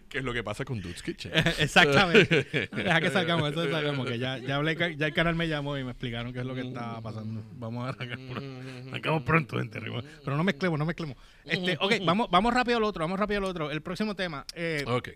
¿Qué 0.10 0.18
es 0.18 0.24
lo 0.24 0.34
que 0.34 0.44
pasa 0.44 0.66
con 0.66 0.82
Dude's 0.82 1.02
Kitchen? 1.02 1.32
exactamente. 1.60 2.70
Deja 2.76 3.02
que 3.02 3.10
salgamos, 3.10 3.52
eso 3.52 3.70
salgamos, 3.72 4.08
que 4.08 4.20
ya, 4.20 4.38
ya 4.40 4.58
hablé, 4.58 4.76
ya 4.98 5.08
el 5.08 5.14
canal 5.14 5.36
me 5.36 5.48
llamó 5.48 5.78
y 5.78 5.84
me 5.84 5.92
explicaron 5.92 6.34
qué 6.34 6.40
es 6.40 6.46
lo 6.46 6.54
que 6.54 6.62
estaba 6.62 7.02
pasando. 7.02 7.44
Vamos 7.54 7.86
a 7.86 7.90
arrancar 7.90 8.20
pronto. 8.30 8.90
Arrancamos 8.90 9.24
pronto, 9.24 9.58
gente. 9.60 9.80
Pero 9.80 10.38
no 10.38 10.44
mezclemos, 10.44 10.78
no 10.78 10.86
mezclemos. 10.86 11.18
Este, 11.46 11.78
ok, 11.80 11.94
vamos, 12.06 12.30
vamos 12.30 12.54
rápido 12.54 12.78
al 12.78 12.84
otro, 12.84 13.04
vamos 13.04 13.20
rápido 13.20 13.40
al 13.40 13.46
otro. 13.46 13.72
El 13.72 13.82
próximo 13.82 14.16
tema. 14.16 14.46
Eh, 14.54 14.84
ok. 14.86 15.10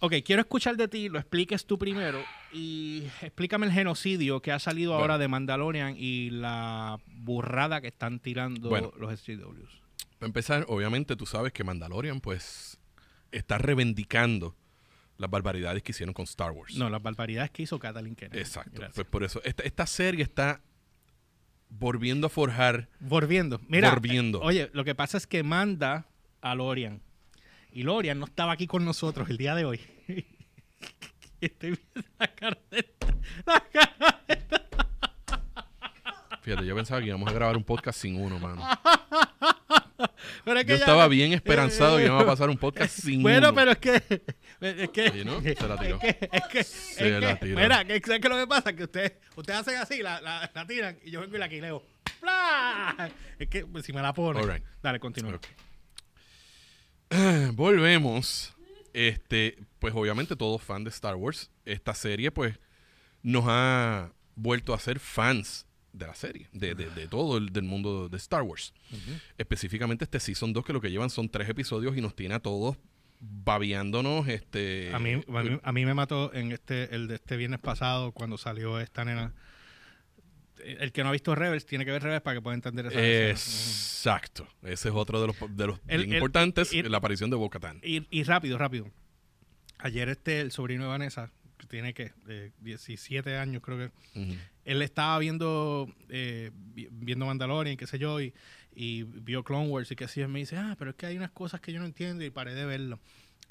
Ok, 0.00 0.14
quiero 0.24 0.40
escuchar 0.42 0.76
de 0.76 0.86
ti, 0.88 1.08
lo 1.08 1.18
expliques 1.18 1.66
tú 1.66 1.76
primero 1.78 2.22
y 2.52 3.02
explícame 3.20 3.66
el 3.66 3.72
genocidio 3.72 4.40
que 4.40 4.52
ha 4.52 4.58
salido 4.60 4.92
Bueno. 4.92 5.02
ahora 5.02 5.18
de 5.18 5.26
Mandalorian 5.28 5.94
y 5.98 6.30
la 6.30 7.00
burrada 7.06 7.80
que 7.80 7.88
están 7.88 8.20
tirando 8.20 8.68
Bueno. 8.68 8.92
los 8.98 9.12
SJWs. 9.20 9.82
Para 10.18 10.28
empezar, 10.28 10.64
obviamente 10.68 11.16
tú 11.16 11.26
sabes 11.26 11.52
que 11.52 11.64
Mandalorian 11.64 12.20
pues 12.20 12.78
está 13.32 13.58
reivindicando 13.58 14.54
las 15.16 15.28
barbaridades 15.30 15.82
que 15.82 15.90
hicieron 15.90 16.12
con 16.14 16.24
Star 16.24 16.52
Wars. 16.52 16.76
No, 16.76 16.88
las 16.88 17.02
barbaridades 17.02 17.50
que 17.50 17.64
hizo 17.64 17.78
Kathleen 17.80 18.14
Kennedy. 18.14 18.38
Exacto. 18.38 18.70
Gracias. 18.74 18.94
Pues 18.94 19.06
por 19.08 19.24
eso, 19.24 19.40
esta, 19.42 19.64
esta 19.64 19.86
serie 19.86 20.22
está 20.22 20.60
volviendo 21.70 22.28
a 22.28 22.30
forjar. 22.30 22.88
Volviendo. 23.00 23.60
Mira, 23.68 23.90
Volviendo. 23.90 24.38
eh, 24.42 24.44
oye, 24.44 24.70
lo 24.72 24.84
que 24.84 24.94
pasa 24.94 25.18
es 25.18 25.26
que 25.26 25.42
manda 25.42 26.06
a 26.40 26.54
Lorian. 26.54 27.02
Y 27.78 27.84
Lorian 27.84 28.18
no 28.18 28.24
estaba 28.26 28.50
aquí 28.54 28.66
con 28.66 28.84
nosotros 28.84 29.30
el 29.30 29.36
día 29.36 29.54
de 29.54 29.64
hoy. 29.64 29.80
Estoy 31.40 31.78
viendo 31.94 32.10
la 32.18 32.26
cara 32.26 32.58
de. 32.72 32.92
La 33.46 33.60
cara 33.72 34.20
de. 34.26 34.38
Fíjate, 36.42 36.66
yo 36.66 36.74
pensaba 36.74 37.00
que 37.00 37.06
íbamos 37.06 37.28
a 37.30 37.32
grabar 37.32 37.56
un 37.56 37.62
podcast 37.62 38.00
sin 38.00 38.20
uno, 38.20 38.40
mano. 38.40 38.60
Pero 40.44 40.58
es 40.58 40.64
que 40.66 40.72
Yo 40.72 40.76
ya- 40.78 40.80
estaba 40.82 41.06
bien 41.06 41.32
esperanzado 41.34 41.98
que 41.98 42.06
íbamos 42.06 42.24
a 42.24 42.26
pasar 42.26 42.50
un 42.50 42.56
podcast 42.58 42.98
sin 43.00 43.22
Bueno, 43.22 43.50
uno. 43.50 43.54
pero 43.54 43.70
es 43.70 43.78
que. 43.78 44.02
Es 44.60 44.88
que. 44.90 45.10
Sí, 45.12 45.24
¿no? 45.24 45.40
Se 45.40 45.68
la 45.68 45.76
tiró. 45.76 46.00
Es 46.02 46.16
que. 46.16 46.28
Es 46.32 46.42
que, 46.50 46.64
Se 46.64 47.14
es 47.16 47.20
la 47.22 47.38
que- 47.38 47.46
tiró. 47.46 47.60
Mira, 47.60 47.84
que, 47.84 48.00
¿sabes 48.04 48.20
qué 48.20 48.28
lo 48.28 48.36
que 48.38 48.46
pasa? 48.48 48.72
Que 48.72 48.82
ustedes, 48.82 49.12
ustedes 49.36 49.60
hacen 49.60 49.76
así, 49.76 50.02
la, 50.02 50.20
la, 50.20 50.50
la 50.52 50.66
tiran 50.66 50.98
y 51.04 51.12
yo 51.12 51.20
vengo 51.20 51.36
y 51.36 51.38
la 51.38 51.48
quileo. 51.48 51.84
¡Pla! 52.20 53.08
Es 53.38 53.46
que 53.48 53.64
pues, 53.66 53.84
si 53.84 53.92
me 53.92 54.02
la 54.02 54.12
ponen. 54.12 54.48
Right. 54.50 54.64
Dale, 54.82 54.98
continúa. 54.98 55.36
Ok. 55.36 55.46
Volvemos. 57.54 58.54
Este, 58.92 59.58
pues 59.78 59.94
obviamente 59.94 60.34
todos 60.36 60.62
fan 60.62 60.84
de 60.84 60.90
Star 60.90 61.14
Wars. 61.16 61.50
Esta 61.64 61.94
serie, 61.94 62.30
pues, 62.30 62.58
nos 63.22 63.44
ha 63.46 64.12
vuelto 64.34 64.74
a 64.74 64.78
ser 64.78 64.98
fans 64.98 65.66
de 65.92 66.06
la 66.06 66.14
serie, 66.14 66.48
de, 66.52 66.74
de- 66.74 66.90
de 66.90 67.08
todo 67.08 67.38
el 67.38 67.50
del 67.52 67.64
mundo 67.64 68.08
de 68.08 68.16
Star 68.18 68.42
Wars. 68.42 68.72
Específicamente 69.36 70.04
este 70.04 70.20
Season 70.20 70.52
2, 70.52 70.64
que 70.64 70.72
lo 70.72 70.80
que 70.80 70.90
llevan 70.90 71.10
son 71.10 71.28
tres 71.28 71.48
episodios 71.48 71.96
y 71.96 72.00
nos 72.00 72.14
tiene 72.14 72.34
a 72.34 72.40
todos 72.40 72.76
babeándonos. 73.20 74.28
Este, 74.28 74.92
A 74.94 74.98
mí, 74.98 75.14
a, 75.28 75.42
mí, 75.42 75.60
a 75.62 75.72
mí 75.72 75.86
me 75.86 75.94
mató 75.94 76.32
en 76.34 76.52
este 76.52 76.94
el 76.94 77.08
de 77.08 77.16
este 77.16 77.36
viernes 77.36 77.60
pasado 77.60 78.12
cuando 78.12 78.38
salió 78.38 78.78
esta 78.80 79.04
nena. 79.04 79.34
El 80.64 80.92
que 80.92 81.02
no 81.02 81.08
ha 81.08 81.12
visto 81.12 81.34
Rebels 81.34 81.66
tiene 81.66 81.84
que 81.84 81.90
ver 81.92 82.02
Rebels 82.02 82.22
para 82.22 82.36
que 82.36 82.42
pueda 82.42 82.54
entender 82.54 82.86
esa 82.86 83.00
escena. 83.00 83.30
Exacto. 83.30 84.48
Ese 84.62 84.88
es 84.88 84.94
otro 84.94 85.20
de 85.20 85.26
los, 85.28 85.36
de 85.56 85.66
los 85.66 85.78
El- 85.86 85.98
bien 86.02 86.10
el- 86.10 86.16
importantes, 86.16 86.72
la 86.72 86.96
aparición 86.98 87.30
de 87.30 87.36
Bo-Katan. 87.36 87.80
Y, 87.82 88.06
y 88.10 88.22
rápido, 88.24 88.58
rápido. 88.58 88.90
Ayer 89.78 90.08
este, 90.08 90.40
el 90.40 90.50
sobrino 90.52 90.84
de 90.84 90.88
Vanessa, 90.88 91.30
que 91.56 91.66
tiene 91.66 91.94
que 91.94 92.12
17 92.60 93.36
años 93.36 93.62
creo 93.62 93.78
que, 94.14 94.36
él 94.64 94.82
estaba 94.82 95.18
viendo 95.18 95.88
eh, 96.08 96.50
vi- 96.54 96.88
viendo 96.90 97.26
Mandalorian, 97.26 97.76
qué 97.76 97.86
sé 97.86 97.98
yo, 97.98 98.20
y, 98.20 98.34
y 98.74 99.04
vio 99.04 99.42
Clone 99.44 99.68
Wars 99.68 99.90
y 99.90 99.96
que 99.96 100.04
así, 100.04 100.20
y 100.20 100.26
me 100.26 100.40
dice, 100.40 100.56
ah, 100.56 100.74
pero 100.78 100.90
es 100.90 100.96
que 100.96 101.06
hay 101.06 101.16
unas 101.16 101.30
cosas 101.30 101.60
que 101.60 101.72
yo 101.72 101.78
no 101.80 101.86
entiendo 101.86 102.24
y 102.24 102.30
paré 102.30 102.54
de 102.54 102.66
verlo. 102.66 102.98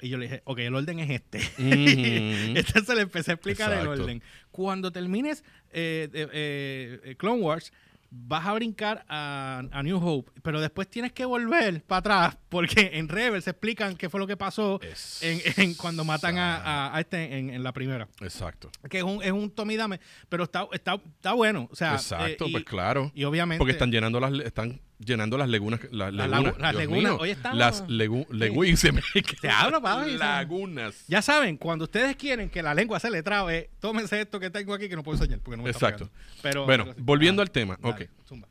Y 0.00 0.08
yo 0.10 0.18
le 0.18 0.26
dije, 0.26 0.42
ok, 0.44 0.58
el 0.60 0.74
orden 0.74 0.98
es 1.00 1.10
este. 1.10 1.38
Ujú. 1.58 2.58
Entonces 2.58 2.94
le 2.94 3.02
empecé 3.02 3.32
a 3.32 3.34
explicar 3.34 3.70
Exacto. 3.72 3.92
el 3.94 4.00
orden. 4.00 4.22
Cuando 4.50 4.90
termines 4.92 5.42
eh, 5.70 6.08
eh, 6.12 7.00
eh, 7.04 7.14
Clone 7.16 7.42
Wars, 7.42 7.72
vas 8.10 8.46
a 8.46 8.54
brincar 8.54 9.04
a, 9.08 9.62
a 9.70 9.82
New 9.82 9.98
Hope, 10.02 10.32
pero 10.42 10.60
después 10.62 10.88
tienes 10.88 11.12
que 11.12 11.26
volver 11.26 11.82
para 11.82 11.98
atrás, 11.98 12.38
porque 12.48 12.92
en 12.94 13.06
Rebels 13.08 13.46
explican 13.48 13.96
qué 13.96 14.08
fue 14.08 14.18
lo 14.18 14.26
que 14.26 14.36
pasó 14.36 14.80
en, 15.20 15.40
en 15.58 15.74
cuando 15.74 16.04
matan 16.04 16.38
a, 16.38 16.56
a- 16.56 16.96
a 16.96 17.00
este 17.00 17.36
en, 17.38 17.50
en 17.50 17.62
la 17.62 17.72
primera. 17.72 18.08
Exacto. 18.22 18.70
Que 18.88 18.98
es 18.98 19.04
un, 19.04 19.22
es 19.22 19.30
un 19.32 19.50
tome 19.50 19.74
y 19.74 19.76
dame, 19.76 20.00
pero 20.30 20.44
está, 20.44 20.66
está, 20.72 20.94
está 20.94 21.34
bueno. 21.34 21.68
O 21.70 21.76
sea, 21.76 21.94
Exacto, 21.94 22.46
eh, 22.46 22.48
y- 22.48 22.52
pues 22.52 22.64
claro. 22.64 23.12
Y 23.14 23.24
obviamente. 23.24 23.58
Porque 23.58 23.72
están 23.72 23.90
llenando 23.90 24.18
las 24.20 24.32
están 24.44 24.80
llenando 24.98 25.38
las 25.38 25.48
lagunas 25.48 25.80
las 25.92 26.12
Las 26.12 26.28
lagunas, 26.28 26.54
lagu- 26.54 26.58
las 26.60 26.72
Dios 26.72 26.82
lagunas. 26.82 27.02
mío, 27.12 27.18
Hoy 27.20 27.30
estamos- 27.30 27.58
las 27.58 27.84
legu- 27.86 28.26
legui- 28.28 28.76
se 28.76 28.92
me- 28.92 29.02
Te 29.40 29.48
hablo, 29.48 29.80
papi, 29.80 30.12
lagunas. 30.16 31.04
Ya 31.06 31.22
saben, 31.22 31.56
cuando 31.56 31.84
ustedes 31.84 32.16
quieren 32.16 32.50
que 32.50 32.62
la 32.62 32.74
lengua 32.74 32.98
se 33.00 33.10
le 33.10 33.22
trabe, 33.22 33.70
tómense 33.80 34.20
esto 34.20 34.40
que 34.40 34.50
tengo 34.50 34.74
aquí 34.74 34.88
que 34.88 34.96
no 34.96 35.02
puedo 35.02 35.16
enseñar 35.18 35.40
porque 35.40 35.56
no 35.56 35.62
me 35.62 35.70
Exacto. 35.70 36.10
Pero, 36.42 36.64
Bueno, 36.64 36.84
pero 36.86 36.96
volviendo 36.98 37.42
Ah, 37.42 37.44
al 37.44 37.50
tema, 37.50 37.78
dale, 37.80 38.04
ok. 38.04 38.10
zumba. 38.26 38.48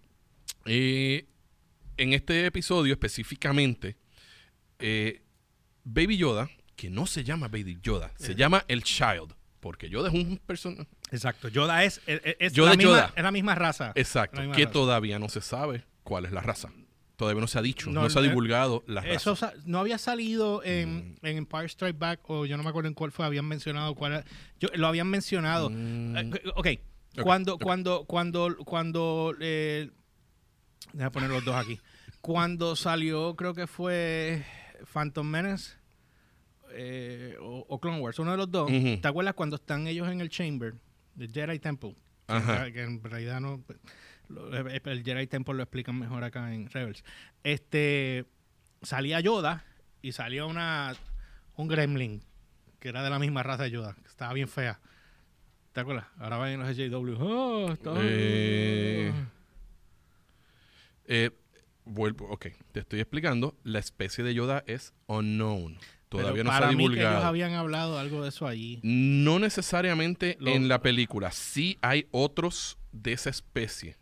Eh, 0.65 1.25
en 1.97 2.13
este 2.13 2.45
episodio 2.45 2.93
específicamente, 2.93 3.97
eh, 4.79 5.21
Baby 5.83 6.17
Yoda, 6.17 6.49
que 6.75 6.89
no 6.89 7.07
se 7.07 7.23
llama 7.23 7.47
Baby 7.47 7.79
Yoda, 7.81 8.11
se 8.17 8.35
llama 8.35 8.63
el 8.67 8.83
Child, 8.83 9.33
porque 9.59 9.89
Yoda 9.89 10.09
es 10.09 10.13
un 10.13 10.37
personaje. 10.37 10.87
Exacto. 11.11 11.47
Yoda 11.47 11.83
es, 11.83 12.01
es, 12.05 12.21
es 12.39 12.53
Yoda 12.53 12.71
la, 12.71 12.75
misma, 12.77 12.91
Yoda. 12.91 13.13
es 13.15 13.23
la 13.23 13.31
misma 13.31 13.55
raza. 13.55 13.91
Exacto, 13.95 14.35
La 14.37 14.41
misma 14.43 14.55
que 14.55 14.63
raza. 14.63 14.73
todavía 14.73 15.17
no 15.19 15.27
se 15.29 15.41
sabe 15.41 15.83
cuál 16.07 16.25
es 16.25 16.31
la 16.31 16.41
raza. 16.41 16.69
Todavía 17.17 17.41
no 17.41 17.47
se 17.47 17.57
ha 17.57 17.61
dicho, 17.63 17.89
no, 17.89 18.03
No, 18.03 18.09
se 18.09 18.19
ha 18.19 18.21
eh, 18.21 18.27
divulgado 18.29 18.83
la 18.87 19.01
Eso 19.01 19.31
raza. 19.31 19.53
no 19.65 19.79
había 19.79 19.97
salido 19.97 20.63
en, 20.63 21.13
Mm. 21.21 21.25
en 21.25 21.37
Empire 21.37 21.65
Strike 21.65 21.97
Back 21.97 22.19
o 22.29 22.45
yo 22.45 22.55
no 22.57 22.63
me 22.63 22.69
acuerdo 22.69 22.87
en 22.87 22.93
cuál 22.93 23.11
fue, 23.11 23.25
habían 23.25 23.45
mencionado 23.45 23.95
cuál 23.95 24.13
era. 24.13 24.25
Yo, 24.59 24.69
lo 24.75 24.87
habían 24.87 25.07
mencionado. 25.07 25.69
Mm, 25.71 26.15
Eh, 26.17 26.41
ok, 26.55 26.67
Ok, 27.17 27.23
cuando, 27.23 27.57
cuando, 27.57 28.05
cuando, 28.05 28.55
cuando, 28.63 29.33
eh, 29.41 29.89
déjame 30.93 31.11
poner 31.11 31.29
los 31.31 31.43
dos 31.43 31.55
aquí. 31.55 31.79
Cuando 32.21 32.75
salió, 32.75 33.35
creo 33.35 33.55
que 33.55 33.65
fue 33.65 34.45
Phantom 34.93 35.25
Menace 35.27 35.71
eh, 36.73 37.35
o, 37.41 37.65
o 37.67 37.79
Clone 37.79 37.99
Wars, 37.99 38.19
uno 38.19 38.31
de 38.31 38.37
los 38.37 38.51
dos. 38.51 38.69
¿Te 38.69 39.07
acuerdas 39.07 39.33
cuando 39.33 39.55
están 39.55 39.87
ellos 39.87 40.07
en 40.09 40.21
el 40.21 40.29
Chamber, 40.29 40.75
de 41.15 41.27
Jedi 41.27 41.57
Temple? 41.59 41.95
Que- 42.27 42.33
Ajá. 42.33 42.71
Que 42.71 42.83
en 42.83 43.01
realidad 43.03 43.39
no. 43.39 43.63
Lo- 44.29 44.49
El 44.69 45.03
Jedi 45.03 45.27
Temple 45.27 45.55
lo 45.55 45.63
explican 45.63 45.97
mejor 45.97 46.23
acá 46.23 46.53
en 46.53 46.69
Rebels. 46.69 47.03
Este 47.43 48.25
salía 48.81 49.19
Yoda 49.19 49.63
y 50.01 50.11
salía 50.11 50.45
una 50.45 50.93
un 51.55 51.67
gremlin 51.67 52.21
que 52.79 52.89
era 52.89 53.03
de 53.03 53.09
la 53.09 53.17
misma 53.19 53.41
raza 53.43 53.63
de 53.63 53.71
Yoda, 53.71 53.95
que 53.95 54.07
estaba 54.07 54.33
bien 54.33 54.47
fea. 54.47 54.79
¿Te 55.73 55.81
acuerdas? 55.81 56.05
Ahora 56.17 56.37
van 56.37 56.51
en 56.51 56.59
los 56.59 56.75
JW. 56.77 57.15
Oh, 57.19 57.71
está- 57.71 57.93
Eh, 57.97 59.13
Eh, 61.05 61.31
vuelvo, 61.85 62.27
ok, 62.29 62.47
te 62.71 62.81
estoy 62.81 62.99
explicando. 62.99 63.55
La 63.63 63.79
especie 63.79 64.23
de 64.23 64.33
Yoda 64.33 64.63
es 64.67 64.93
unknown. 65.07 65.77
Pero 66.09 66.23
Todavía 66.23 66.43
no 66.43 66.51
se 66.51 66.63
ha 66.63 66.67
mí 66.71 66.77
que 66.77 66.83
ellos 66.83 66.91
divulgado. 66.95 67.25
habían 67.25 67.53
hablado 67.53 67.99
algo 67.99 68.23
de 68.23 68.29
eso 68.29 68.47
allí. 68.47 68.79
No 68.83 69.39
necesariamente 69.39 70.37
en 70.41 70.67
la 70.69 70.81
película. 70.81 71.31
Sí 71.31 71.77
hay 71.81 72.07
otros 72.11 72.77
de 72.93 73.13
esa 73.13 73.29
especie. 73.29 73.97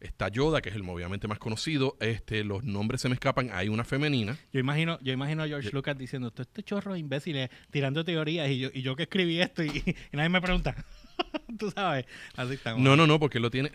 Está 0.00 0.28
Yoda, 0.28 0.60
que 0.60 0.68
es 0.68 0.74
el 0.74 0.82
obviamente 0.88 1.26
más 1.28 1.38
conocido. 1.38 1.96
Este, 2.00 2.44
los 2.44 2.62
nombres 2.64 3.00
se 3.00 3.08
me 3.08 3.14
escapan. 3.14 3.50
Hay 3.52 3.68
una 3.68 3.84
femenina. 3.84 4.36
Yo 4.52 4.60
imagino, 4.60 4.98
yo 5.00 5.12
imagino 5.12 5.42
a 5.42 5.46
George 5.48 5.70
Yo- 5.70 5.74
Lucas 5.74 5.96
diciendo, 5.96 6.30
todo 6.30 6.42
este 6.42 6.62
chorro 6.62 6.92
de 6.92 6.98
imbéciles 6.98 7.48
tirando 7.70 8.04
teorías 8.04 8.50
y 8.50 8.58
yo, 8.58 8.68
y 8.72 8.82
yo 8.82 8.96
que 8.96 9.04
escribí 9.04 9.40
esto 9.40 9.62
y, 9.62 9.68
y 10.12 10.16
nadie 10.16 10.28
me 10.28 10.40
pregunta. 10.42 10.74
Tú 11.58 11.70
sabes. 11.70 12.04
Así 12.36 12.54
estamos. 12.54 12.82
No, 12.82 12.96
no, 12.96 13.06
no, 13.06 13.18
porque 13.18 13.40
lo 13.40 13.50
tiene. 13.50 13.70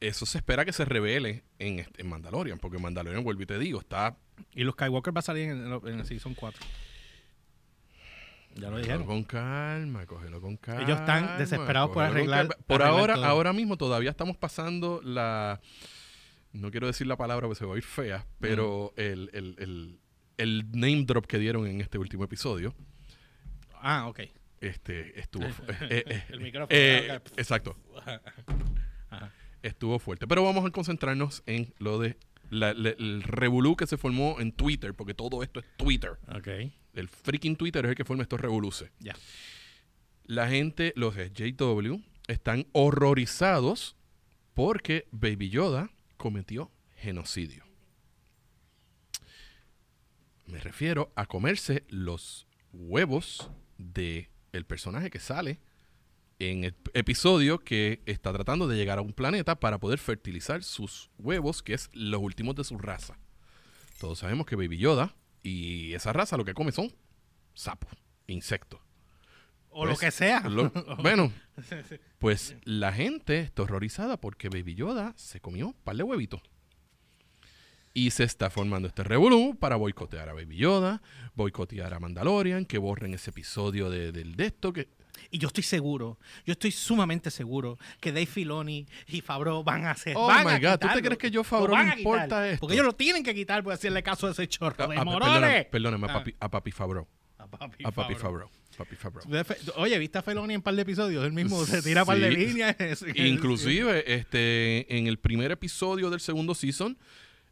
Eso 0.00 0.26
se 0.26 0.38
espera 0.38 0.64
que 0.64 0.72
se 0.72 0.84
revele 0.84 1.42
en, 1.58 1.78
este- 1.80 2.02
en 2.02 2.08
Mandalorian, 2.08 2.58
porque 2.58 2.78
Mandalorian, 2.78 3.24
vuelvo 3.24 3.42
y 3.42 3.46
te 3.46 3.58
digo, 3.58 3.80
está. 3.80 4.16
Y 4.54 4.64
los 4.64 4.74
Skywalker 4.74 5.14
va 5.16 5.20
a 5.20 5.22
salir 5.22 5.48
en, 5.50 5.72
en 5.72 5.98
el 6.00 6.04
Season 6.06 6.34
4. 6.34 6.60
Ya 8.56 8.62
lo 8.70 8.76
Cógelo 8.76 8.78
dijeron. 8.78 9.04
con 9.06 9.22
calma, 9.24 10.06
cógelo 10.06 10.40
con 10.40 10.56
calma. 10.56 10.82
Ellos 10.82 10.98
están 10.98 11.38
desesperados 11.38 11.90
por 11.90 12.02
arreglar-. 12.04 12.48
Por 12.66 12.82
arreglar 12.82 13.00
ahora, 13.00 13.14
todo. 13.14 13.24
ahora 13.26 13.52
mismo 13.52 13.76
todavía 13.76 14.10
estamos 14.10 14.36
pasando 14.36 15.00
la. 15.04 15.60
No 16.52 16.70
quiero 16.70 16.86
decir 16.86 17.06
la 17.06 17.16
palabra 17.16 17.46
porque 17.46 17.58
se 17.58 17.64
va 17.66 17.72
a 17.72 17.74
oír 17.74 17.82
fea, 17.84 18.26
pero 18.40 18.92
Mm. 18.96 19.00
el, 19.00 19.30
el, 19.34 19.54
el, 19.58 20.00
el 20.38 20.64
name 20.72 21.04
drop 21.04 21.26
que 21.26 21.38
dieron 21.38 21.66
en 21.66 21.80
este 21.82 21.98
último 21.98 22.24
episodio 22.24 22.74
Ah, 23.74 24.06
ok. 24.08 24.20
este, 24.60 25.20
estuvo. 25.20 25.44
eh, 25.90 26.04
eh, 26.06 26.24
El 26.30 26.40
micrófono. 26.40 26.68
eh, 26.78 27.20
exacto. 27.36 27.76
Ajá. 29.10 29.30
Estuvo 29.62 29.98
fuerte. 29.98 30.26
Pero 30.26 30.44
vamos 30.44 30.64
a 30.64 30.70
concentrarnos 30.70 31.42
en 31.46 31.74
lo 31.78 31.98
de 31.98 32.16
La- 32.50 32.72
la- 32.74 32.90
el 32.90 33.22
revolú 33.22 33.76
que 33.76 33.86
se 33.86 33.96
formó 33.96 34.36
en 34.40 34.52
Twitter, 34.52 34.94
porque 34.94 35.14
todo 35.14 35.42
esto 35.42 35.60
es 35.60 35.66
Twitter. 35.76 36.12
Ok. 36.34 36.48
El 36.96 37.08
freaking 37.08 37.56
Twitter 37.56 37.84
es 37.84 37.90
el 37.90 37.94
que 37.94 38.04
forma 38.04 38.22
estos 38.22 38.40
revoluces. 38.40 38.90
Ya. 38.98 39.14
La 40.24 40.48
gente, 40.48 40.92
los 40.96 41.14
JW, 41.14 42.00
están 42.26 42.66
horrorizados 42.72 43.96
porque 44.54 45.06
Baby 45.12 45.50
Yoda 45.50 45.90
cometió 46.16 46.72
genocidio. 46.96 47.64
Me 50.46 50.58
refiero 50.58 51.12
a 51.16 51.26
comerse 51.26 51.84
los 51.88 52.46
huevos 52.72 53.50
de 53.78 54.30
el 54.52 54.64
personaje 54.64 55.10
que 55.10 55.20
sale 55.20 55.60
en 56.38 56.64
el 56.64 56.74
episodio 56.94 57.58
que 57.58 58.00
está 58.06 58.32
tratando 58.32 58.68
de 58.68 58.76
llegar 58.76 58.98
a 58.98 59.02
un 59.02 59.12
planeta 59.12 59.60
para 59.60 59.78
poder 59.78 59.98
fertilizar 59.98 60.62
sus 60.62 61.10
huevos, 61.18 61.62
que 61.62 61.74
es 61.74 61.90
los 61.92 62.22
últimos 62.22 62.56
de 62.56 62.64
su 62.64 62.78
raza. 62.78 63.18
Todos 63.98 64.20
sabemos 64.20 64.46
que 64.46 64.56
Baby 64.56 64.78
Yoda 64.78 65.14
y 65.48 65.94
esa 65.94 66.12
raza 66.12 66.36
lo 66.36 66.44
que 66.44 66.54
come 66.54 66.72
son 66.72 66.92
sapos, 67.54 67.92
insectos. 68.26 68.80
O 69.70 69.84
lo 69.84 69.90
Pues, 69.92 70.00
que 70.00 70.10
sea. 70.10 70.40
Lo- 70.48 70.70
bueno, 71.02 71.32
pues 72.18 72.56
la 72.64 72.92
gente 72.92 73.40
está 73.40 73.62
horrorizada 73.62 74.18
porque 74.20 74.48
Baby 74.48 74.74
Yoda 74.74 75.12
se 75.16 75.40
comió 75.40 75.66
un 75.68 75.74
par 75.74 75.96
de 75.96 76.02
huevitos. 76.02 76.40
Y 77.94 78.10
se 78.10 78.24
está 78.24 78.50
formando 78.50 78.88
este 78.88 79.04
revolú 79.04 79.56
para 79.58 79.76
boicotear 79.76 80.28
a 80.28 80.34
Baby 80.34 80.56
Yoda, 80.56 81.00
boicotear 81.34 81.94
a 81.94 81.98
Mandalorian, 82.00 82.66
que 82.66 82.76
borren 82.78 83.14
ese 83.14 83.30
episodio 83.30 83.88
de, 83.88 84.12
del 84.12 84.36
de 84.36 84.46
esto, 84.46 84.72
que 84.72 84.88
Y 85.30 85.38
yo 85.38 85.48
estoy 85.48 85.62
seguro, 85.64 86.18
yo 86.44 86.52
estoy 86.52 86.70
sumamente 86.70 87.30
seguro 87.30 87.78
que 88.00 88.12
Dave 88.12 88.26
Filoni 88.26 88.86
y 89.08 89.20
Favreau 89.20 89.62
van 89.64 89.84
a 89.86 89.90
hacer. 89.92 90.14
Oh 90.16 90.26
van 90.26 90.44
my 90.46 90.52
a 90.52 90.58
God, 90.58 90.78
¿tú 90.80 90.88
te 90.94 91.02
crees 91.02 91.18
que 91.18 91.30
yo 91.30 91.40
a 91.40 91.44
quitar, 91.44 91.98
importa 91.98 92.48
esto? 92.48 92.60
Porque 92.60 92.74
ellos 92.74 92.86
lo 92.86 92.92
tienen 92.94 93.22
que 93.22 93.34
quitar 93.34 93.62
por 93.64 93.72
hacerle 93.72 94.02
caso 94.02 94.26
a 94.26 94.30
ese 94.30 94.46
chorro 94.48 94.88
de 94.88 94.96
Ah, 94.96 95.00
ah, 95.00 95.04
morones. 95.04 95.28
perdóname, 95.40 95.64
perdóname, 95.70 96.06
a, 96.06 96.10
Ah. 96.10 96.12
papi, 96.18 96.34
a 96.38 96.50
Papi 96.50 96.70
Favreau. 96.72 97.06
A 97.38 97.46
papi, 97.46 97.84
A 97.84 97.90
Papi 97.92 98.14
Favreau. 98.14 98.48
Favreau. 98.48 98.50
Papi. 98.76 99.30
De 99.30 99.44
fe- 99.44 99.56
Oye, 99.76 99.98
¿viste 99.98 100.18
a 100.18 100.22
Feloni 100.22 100.52
en 100.54 100.58
un 100.58 100.62
par 100.62 100.74
de 100.74 100.82
episodios? 100.82 101.24
Él 101.24 101.32
mismo 101.32 101.64
se 101.64 101.80
tira 101.82 102.02
un 102.02 102.06
par 102.06 102.18
de 102.18 102.30
líneas. 102.30 102.76
Inclusive, 103.14 104.12
este, 104.14 104.98
en 104.98 105.06
el 105.06 105.18
primer 105.18 105.50
episodio 105.50 106.10
del 106.10 106.20
segundo 106.20 106.54
season, 106.54 106.98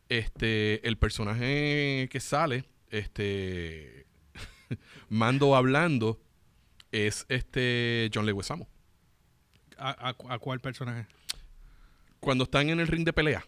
este, 0.08 0.87
el 0.87 0.96
personaje 0.98 2.08
que 2.10 2.20
sale, 2.20 2.64
este, 2.90 4.06
Mando 5.08 5.54
hablando, 5.56 6.20
es 6.94 7.26
este 7.28 8.11
John 8.14 8.26
Leguizamo. 8.26 8.68
¿A, 9.76 9.90
a- 10.11 10.35
a 10.35 10.38
cuál 10.38 10.61
personaje? 10.61 11.07
Cuando 12.20 12.44
están 12.44 12.68
en 12.70 12.80
el 12.80 12.87
ring 12.87 13.04
de 13.04 13.12
pelea, 13.12 13.44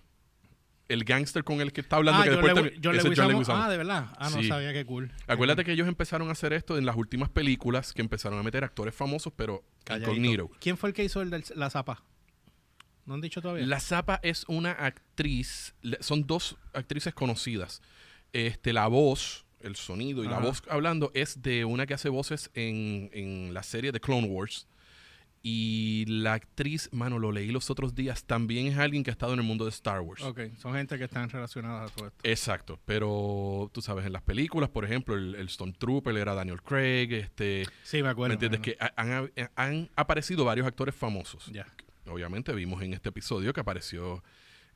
el 0.89 1.05
gángster 1.05 1.43
con 1.45 1.61
el 1.61 1.73
que 1.73 1.81
está 1.81 1.97
hablando, 1.97 2.21
ah, 2.21 2.25
que 2.25 2.31
John 2.35 2.43
después 2.45 2.73
John 2.83 2.95
ese 2.95 2.99
es 2.99 3.05
Leguizamo. 3.05 3.31
Leguizamo. 3.31 3.63
Ah, 3.63 3.69
de 3.71 3.77
verdad. 3.77 4.07
Ah, 4.19 4.31
no 4.31 4.43
Sí. 4.43 4.49
sabía 4.49 4.73
qué 4.73 4.85
cool. 4.85 5.11
Acuérdate 5.27 5.65
que 5.65 5.73
ellos 5.73 5.89
empezaron 5.89 6.29
a 6.29 6.33
hacer 6.33 6.53
esto 6.53 6.77
en 6.77 6.85
las 6.87 6.97
últimas 6.97 7.29
películas, 7.31 7.93
que 7.93 8.03
empezaron 8.03 8.39
a 8.39 8.43
meter 8.43 8.65
actores 8.65 8.95
famosos, 8.95 9.33
pero 9.35 9.65
Calladito. 9.85 10.13
incognito. 10.13 10.51
¿Quién 10.61 10.77
fue 10.77 10.91
el 10.91 10.95
que 10.95 11.05
hizo 11.05 11.23
el 11.23 11.31
de 11.31 11.43
la 11.55 11.71
zapa? 11.71 12.03
¿No 13.07 13.15
han 13.15 13.21
dicho 13.21 13.41
todavía? 13.41 13.65
La 13.65 13.79
Zapa 13.79 14.19
es 14.25 14.45
una 14.49 14.73
actriz, 14.73 15.77
son 16.01 16.27
dos 16.27 16.57
actrices 16.75 17.15
conocidas. 17.15 17.81
Este, 18.33 18.73
la 18.73 18.89
voz, 18.89 19.46
el 19.67 19.77
sonido 19.77 20.25
y 20.25 20.29
la 20.29 20.39
voz 20.39 20.63
hablando 20.71 21.11
es 21.15 21.43
de 21.43 21.65
una 21.65 21.87
que 21.87 21.95
hace 21.95 22.09
voces 22.09 22.51
en, 22.55 23.11
en 23.13 23.53
la 23.55 23.63
serie 23.63 23.93
de 23.93 24.01
Clone 24.01 24.27
Wars. 24.29 24.67
Y 25.49 26.05
la 26.09 26.33
actriz, 26.35 26.89
mano, 26.93 27.21
lo 27.21 27.31
leí 27.31 27.53
los 27.53 27.71
otros 27.71 27.95
días, 27.95 28.25
también 28.25 28.67
es 28.67 28.79
alguien 28.79 29.05
que 29.05 29.11
ha 29.11 29.13
estado 29.13 29.33
en 29.33 29.39
el 29.39 29.45
mundo 29.45 29.65
de 29.65 29.71
Star 29.71 30.01
Wars. 30.01 30.21
Ok, 30.25 30.41
son 30.59 30.75
gente 30.75 30.99
que 30.99 31.05
están 31.05 31.31
relacionadas 31.31 31.93
a 31.93 31.95
todo 31.95 32.09
esto. 32.09 32.19
Exacto, 32.25 32.81
pero 32.85 33.71
tú 33.73 33.81
sabes, 33.81 34.05
en 34.07 34.13
las 34.13 34.23
películas, 34.23 34.71
por 34.71 34.85
ejemplo, 34.85 35.15
el, 35.15 35.37
el 35.37 35.49
Stormtrooper 35.49 36.17
era 36.17 36.35
Daniel 36.35 36.61
Craig, 36.63 37.13
este, 37.13 37.65
Sí, 37.85 38.03
me 38.03 38.09
acuerdo. 38.09 38.31
¿me 38.31 38.35
entiendes? 38.35 38.61
Que 38.61 38.77
ha- 38.81 38.93
han, 38.97 39.31
han 39.55 39.89
aparecido 39.95 40.45
varios 40.45 40.67
actores 40.67 40.97
famosos. 40.97 41.47
Ya. 41.53 41.67
obviamente 42.09 42.53
vimos 42.53 42.83
en 42.83 42.95
este 42.95 43.11
episodio 43.11 43.53
que 43.53 43.61
apareció 43.61 44.25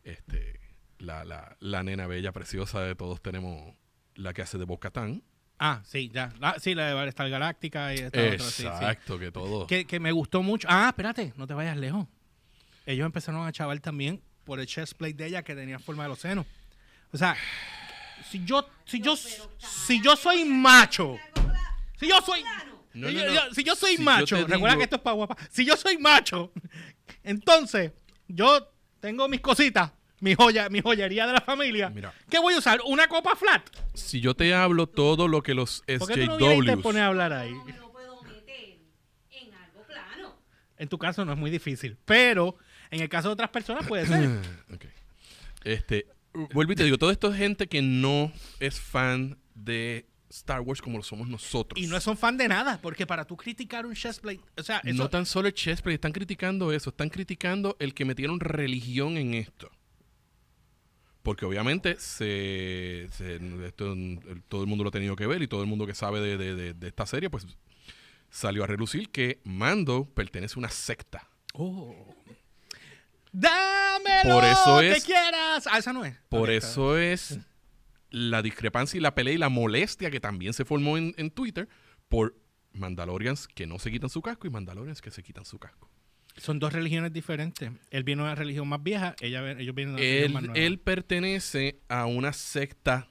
este 0.04 0.60
la, 0.98 1.24
la, 1.24 1.56
la 1.58 1.82
nena 1.82 2.06
bella 2.06 2.30
preciosa 2.30 2.80
de 2.82 2.94
todos 2.94 3.20
tenemos 3.22 3.74
la 4.14 4.32
que 4.32 4.42
hace 4.42 4.58
de 4.58 4.64
Bocatán. 4.64 5.22
Ah, 5.58 5.82
sí, 5.84 6.10
ya. 6.12 6.32
Ah, 6.40 6.56
sí, 6.58 6.74
la 6.74 6.94
de 7.02 7.08
Star 7.10 7.28
Galáctica 7.28 7.94
y 7.94 7.98
esta 7.98 8.18
otra, 8.20 8.38
sí, 8.38 8.62
sí. 8.62 8.66
Exacto, 8.66 9.18
que 9.18 9.30
todo. 9.30 9.66
Que, 9.66 9.84
que 9.86 10.00
me 10.00 10.10
gustó 10.12 10.42
mucho. 10.42 10.66
Ah, 10.70 10.86
espérate, 10.88 11.34
no 11.36 11.46
te 11.46 11.52
vayas 11.54 11.76
lejos. 11.76 12.06
Ellos 12.86 13.04
empezaron 13.06 13.46
a 13.46 13.52
chaval 13.52 13.80
también 13.82 14.22
por 14.44 14.58
el 14.58 14.66
chest 14.66 14.94
plate 14.94 15.14
de 15.14 15.26
ella 15.26 15.42
que 15.42 15.54
tenía 15.54 15.78
forma 15.78 16.04
de 16.04 16.08
los 16.08 16.18
senos. 16.18 16.46
O 17.12 17.18
sea, 17.18 17.36
si 18.30 18.42
yo, 18.44 18.66
si 18.86 19.00
yo, 19.00 19.14
si 19.16 20.00
yo 20.02 20.16
soy 20.16 20.44
macho, 20.46 21.16
si 21.98 22.08
yo 22.08 22.20
soy, 22.22 22.42
No, 22.94 23.08
si, 23.08 23.14
no, 23.14 23.20
yo, 23.20 23.26
no. 23.26 23.34
yo- 23.34 23.54
si 23.54 23.62
yo 23.64 23.74
soy 23.76 23.96
Si 23.96 24.02
macho, 24.02 24.36
recuerda 24.36 24.56
digo- 24.68 24.78
que 24.78 24.84
esto 24.84 24.96
es 24.96 25.02
para 25.02 25.14
guapa. 25.16 25.36
Si 25.50 25.64
yo 25.66 25.76
soy 25.76 25.98
macho, 25.98 26.52
entonces 27.22 27.92
yo 28.28 28.72
tengo 29.00 29.28
mis 29.28 29.40
cositas, 29.40 29.92
mi 30.20 30.34
joya, 30.34 30.68
mi 30.68 30.80
joyería 30.80 31.26
de 31.26 31.32
la 31.32 31.40
familia. 31.40 31.90
Mira. 31.90 32.12
¿Qué 32.28 32.38
voy 32.38 32.54
a 32.54 32.58
usar? 32.58 32.80
¿Una 32.86 33.08
copa 33.08 33.34
flat? 33.36 33.68
Si 33.94 34.20
yo 34.20 34.34
te 34.34 34.54
hablo 34.54 34.86
todo 34.86 35.28
lo 35.28 35.42
que 35.42 35.54
los 35.54 35.82
¿Por 35.98 36.08
qué 36.08 36.26
tú 36.26 36.38
no 36.38 36.52
y 36.52 36.66
te 36.66 36.72
SJWs 36.72 36.82
pones 36.82 37.02
a 37.02 37.06
hablar 37.06 37.32
ahí? 37.32 37.52
No 37.52 37.64
me 37.64 37.72
lo 37.72 37.90
puedo 37.90 38.22
meter 38.22 38.78
en 39.30 39.54
algo 39.54 39.82
plano. 39.86 40.36
En 40.78 40.88
tu 40.88 40.98
caso 40.98 41.24
no 41.24 41.32
es 41.32 41.38
muy 41.38 41.50
difícil, 41.50 41.96
pero 42.04 42.56
en 42.90 43.00
el 43.00 43.08
caso 43.08 43.28
de 43.28 43.32
otras 43.32 43.50
personas 43.50 43.86
puede 43.86 44.06
ser. 44.06 44.28
Ok. 44.74 44.84
Este, 45.64 46.06
vuelvo 46.52 46.72
y 46.72 46.76
te 46.76 46.84
digo, 46.84 46.96
todo 46.96 47.10
esto 47.10 47.32
es 47.32 47.38
gente 47.38 47.66
que 47.66 47.82
no 47.82 48.32
es 48.60 48.80
fan 48.80 49.38
de 49.54 50.06
Star 50.30 50.60
Wars 50.60 50.80
como 50.80 50.96
lo 50.96 51.02
somos 51.02 51.28
nosotros. 51.28 51.82
Y 51.82 51.86
no 51.86 52.00
son 52.00 52.16
fan 52.16 52.36
de 52.36 52.48
nada, 52.48 52.78
porque 52.80 53.06
para 53.06 53.24
tú 53.24 53.36
criticar 53.36 53.84
un 53.84 53.94
chestplate, 53.94 54.40
o 54.56 54.62
sea, 54.62 54.80
eso, 54.84 54.96
No 54.96 55.10
tan 55.10 55.26
solo 55.26 55.48
el 55.48 55.54
chessplay, 55.54 55.96
están 55.96 56.12
criticando 56.12 56.72
eso, 56.72 56.90
están 56.90 57.10
criticando 57.10 57.76
el 57.78 57.94
que 57.94 58.04
metieron 58.04 58.40
religión 58.40 59.16
en 59.16 59.34
esto. 59.34 59.70
Porque 61.22 61.44
obviamente 61.44 61.96
se, 61.98 63.06
se- 63.12 63.40
esto, 63.66 63.94
todo 64.48 64.62
el 64.62 64.66
mundo 64.66 64.84
lo 64.84 64.88
ha 64.88 64.92
tenido 64.92 65.16
que 65.16 65.26
ver 65.26 65.42
y 65.42 65.48
todo 65.48 65.60
el 65.62 65.66
mundo 65.68 65.86
que 65.86 65.94
sabe 65.94 66.20
de, 66.20 66.36
de- 66.38 66.54
de- 66.54 66.74
de 66.74 66.88
esta 66.88 67.04
serie, 67.06 67.28
pues 67.28 67.46
salió 68.30 68.64
a 68.64 68.66
relucir 68.66 69.10
que 69.10 69.40
Mando 69.44 70.06
pertenece 70.06 70.54
a 70.56 70.60
una 70.60 70.70
secta. 70.70 71.28
Oh. 71.52 71.94
¡Dame 73.32 74.22
Por 74.24 74.44
eso 74.44 74.80
que 74.80 74.92
es- 74.92 75.04
quieras! 75.04 75.66
Ah, 75.70 75.78
esa 75.78 75.92
no 75.92 76.04
es. 76.04 76.16
Por 76.28 76.50
está 76.50 76.68
eso 76.68 76.98
es 76.98 77.38
la 78.10 78.42
discrepancia 78.42 78.98
y 78.98 79.00
la 79.00 79.14
pelea 79.14 79.34
y 79.34 79.38
la 79.38 79.48
molestia 79.48 80.10
que 80.10 80.18
también 80.20 80.52
se 80.52 80.64
formó 80.64 80.96
en, 80.96 81.14
en 81.16 81.30
Twitter 81.30 81.68
por 82.08 82.34
Mandalorians 82.72 83.46
que 83.46 83.66
no 83.66 83.78
se 83.78 83.90
quitan 83.90 84.10
su 84.10 84.20
casco 84.22 84.46
y 84.46 84.50
Mandalorians 84.50 85.00
que 85.00 85.10
se 85.12 85.22
quitan 85.22 85.44
su 85.44 85.58
casco. 85.58 85.88
Son 86.40 86.58
dos 86.58 86.72
religiones 86.72 87.12
diferentes. 87.12 87.70
Él 87.90 88.04
viene 88.04 88.22
de 88.22 88.28
una 88.28 88.34
religión 88.34 88.66
más 88.66 88.82
vieja, 88.82 89.14
ella, 89.20 89.50
ellos 89.52 89.74
vienen 89.74 89.96
de 89.96 90.02
una 90.02 90.10
religión 90.10 90.32
más 90.32 90.42
él, 90.42 90.46
nueva. 90.48 90.66
él 90.66 90.78
pertenece 90.78 91.80
a 91.88 92.06
una 92.06 92.32
secta 92.32 93.08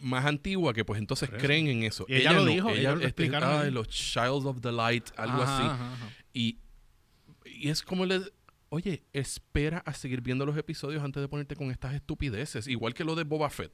más 0.00 0.24
antigua 0.26 0.72
que 0.74 0.84
pues 0.84 1.00
entonces 1.00 1.28
creen 1.30 1.66
en 1.66 1.82
eso. 1.82 2.06
Y 2.08 2.16
ella 2.16 2.32
lo 2.32 2.44
dijo, 2.44 2.70
ella 2.70 2.90
lo 2.90 2.96
este, 2.96 3.06
explicaron 3.06 3.50
ah, 3.50 3.64
los 3.64 3.88
Childs 3.88 4.44
of 4.44 4.60
the 4.60 4.70
Light, 4.70 5.08
algo 5.16 5.42
Ajá, 5.42 5.56
así. 5.56 5.66
ajá, 5.66 5.94
ajá. 5.94 6.08
Y, 6.32 6.58
y 7.44 7.68
es 7.68 7.82
como 7.82 8.06
le... 8.06 8.20
Oye, 8.70 9.02
espera 9.14 9.78
a 9.78 9.94
seguir 9.94 10.20
viendo 10.20 10.44
los 10.44 10.56
episodios 10.56 11.02
antes 11.02 11.22
de 11.22 11.28
ponerte 11.28 11.56
con 11.56 11.70
estas 11.70 11.94
estupideces. 11.94 12.68
Igual 12.68 12.92
que 12.92 13.02
lo 13.02 13.14
de 13.14 13.24
Boba 13.24 13.48
Fett. 13.48 13.72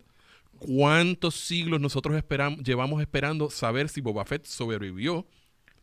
¿Cuántos 0.56 1.34
siglos 1.34 1.80
nosotros 1.80 2.16
esperam- 2.16 2.62
llevamos 2.62 3.00
esperando 3.02 3.50
saber 3.50 3.88
si 3.88 4.00
Boba 4.00 4.24
Fett 4.24 4.46
sobrevivió 4.46 5.26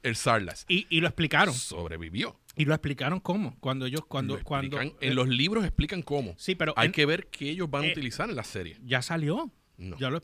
el 0.02 0.16
Sarlas? 0.16 0.66
Y, 0.70 0.88
y 0.90 1.02
lo 1.02 1.08
explicaron. 1.08 1.54
Sobrevivió. 1.54 2.40
Y 2.56 2.66
lo 2.66 2.74
explicaron 2.74 3.20
cómo. 3.20 3.56
Cuando 3.60 3.86
ellos, 3.86 4.02
cuando, 4.06 4.38
cuando. 4.44 4.80
en 4.82 5.16
los 5.16 5.28
libros 5.30 5.64
explican 5.64 6.02
cómo. 6.02 6.36
Sí, 6.38 6.56
pero 6.56 6.74
Hay 6.76 6.88
en- 6.88 6.92
que 6.92 7.06
ver 7.06 7.28
qué 7.28 7.50
ellos 7.50 7.70
van 7.70 7.84
a 7.84 7.88
eh, 7.88 7.92
utilizar 7.92 8.30
en 8.30 8.36
la 8.36 8.44
serie. 8.44 8.78
ya 8.84 9.02
salió. 9.02 9.52
No. 9.78 9.98
Ya 9.98 10.10
lo- 10.10 10.22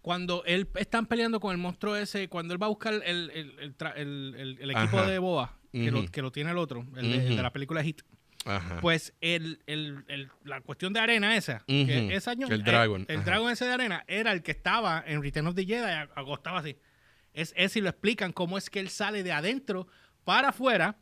cuando 0.00 0.44
él 0.46 0.68
están 0.76 1.06
peleando 1.06 1.40
con 1.40 1.52
el 1.52 1.58
monstruo 1.58 1.96
ese, 1.96 2.28
cuando 2.28 2.54
él 2.54 2.62
va 2.62 2.66
a 2.66 2.70
buscar 2.70 2.94
el, 2.94 3.02
el- 3.04 3.30
el 3.30 3.74
el- 3.96 4.34
el- 4.36 4.58
el 4.60 4.70
equipo 4.70 4.98
Ajá. 4.98 5.06
de 5.10 5.18
Boba, 5.18 5.58
que, 5.72 5.90
lo, 5.90 6.06
que 6.06 6.22
lo 6.22 6.32
tiene 6.32 6.50
el 6.50 6.58
otro, 6.58 6.86
el, 6.96 7.12
de, 7.12 7.26
el 7.28 7.36
la 7.36 7.52
película 7.52 7.82
Hit, 7.84 8.02
Ajá. 8.44 8.78
pues 8.80 9.14
el, 9.20 9.60
el- 9.66 10.04
el- 10.08 10.28
la 10.44 10.60
cuestión 10.60 10.92
de 10.92 11.00
arena 11.00 11.36
esa, 11.36 11.64
que 11.66 12.14
ese 12.16 12.30
año, 12.30 12.48
El 12.48 12.64
Dragon, 12.64 13.04
el, 13.08 13.16
ajá. 13.18 13.24
Dragon 13.26 13.50
ese 13.52 13.64
de 13.64 13.72
arena 13.72 14.04
era 14.08 14.32
el 14.32 14.42
que 14.42 14.50
estaba 14.52 15.02
en 15.06 15.22
Return 15.22 15.46
of 15.48 15.54
the 15.54 15.64
Jedi, 15.64 16.08
acostaba 16.16 16.58
así. 16.60 16.76
Es 17.34 17.54
ese 17.56 17.78
y 17.78 17.82
lo 17.82 17.88
explican 17.88 18.32
cómo 18.32 18.58
es 18.58 18.70
que 18.70 18.80
él 18.80 18.88
sale 18.88 19.22
de 19.22 19.32
adentro 19.32 19.86
para 20.24 20.48
afuera. 20.48 20.98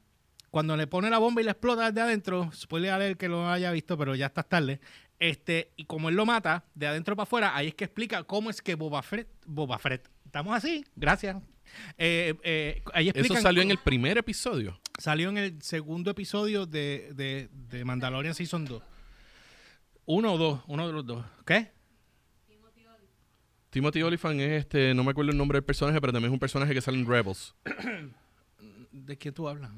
Cuando 0.51 0.77
le 0.77 0.87
pone 0.87 1.11
la 1.11 1.19
bomba 1.19 1.41
y 1.41 1.45
le 1.45 1.53
explota 1.53 1.87
desde 1.87 2.01
adentro, 2.01 2.51
spoiler 2.53 2.91
alert 2.91 3.19
que 3.19 3.29
lo 3.29 3.49
haya 3.49 3.71
visto, 3.71 3.97
pero 3.97 4.15
ya 4.15 4.27
está 4.27 4.43
tarde. 4.43 4.81
Este, 5.19 5.73
y 5.77 5.85
como 5.85 6.09
él 6.09 6.17
lo 6.17 6.27
mata 6.27 6.65
de 6.75 6.87
adentro 6.87 7.15
para 7.15 7.25
afuera, 7.25 7.57
ahí 7.57 7.69
es 7.69 7.75
que 7.75 7.85
explica 7.85 8.25
cómo 8.25 8.51
es 8.51 8.61
que 8.63 8.75
Boba 8.75 9.03
Fett, 9.03 9.29
Boba 9.47 9.79
Fett, 9.79 10.09
estamos 10.25 10.57
así, 10.57 10.85
gracias. 10.97 11.37
Eh, 11.99 12.35
eh, 12.43 12.83
ahí 12.93 13.13
Eso 13.15 13.37
salió 13.37 13.63
en 13.63 13.71
el 13.71 13.79
primer 13.79 14.19
episodio. 14.19 14.81
Salió 14.99 15.29
en 15.29 15.39
el 15.39 15.63
segundo 15.63 16.11
episodio 16.11 16.67
de, 16.67 17.13
de, 17.15 17.49
de 17.53 17.85
Mandalorian 17.85 18.35
Season 18.35 18.65
2. 18.65 18.83
Uno 20.07 20.33
o 20.33 20.39
dos, 20.39 20.61
uno 20.67 20.87
de 20.87 20.93
los 20.93 21.07
dos. 21.07 21.25
¿Qué? 21.47 21.71
Timothy 23.71 24.03
Olyphant 24.03 24.41
es 24.41 24.63
este, 24.63 24.95
no 24.95 25.05
me 25.05 25.13
acuerdo 25.13 25.31
el 25.31 25.39
nombre 25.39 25.57
del 25.57 25.65
personaje, 25.65 26.01
pero 26.01 26.13
también 26.13 26.33
es 26.33 26.35
un 26.35 26.41
personaje 26.41 26.75
que 26.75 26.81
sale 26.81 26.99
en 26.99 27.07
Rebels. 27.07 27.55
¿De 28.91 29.17
qué 29.17 29.31
tú 29.31 29.49
hablas? 29.49 29.71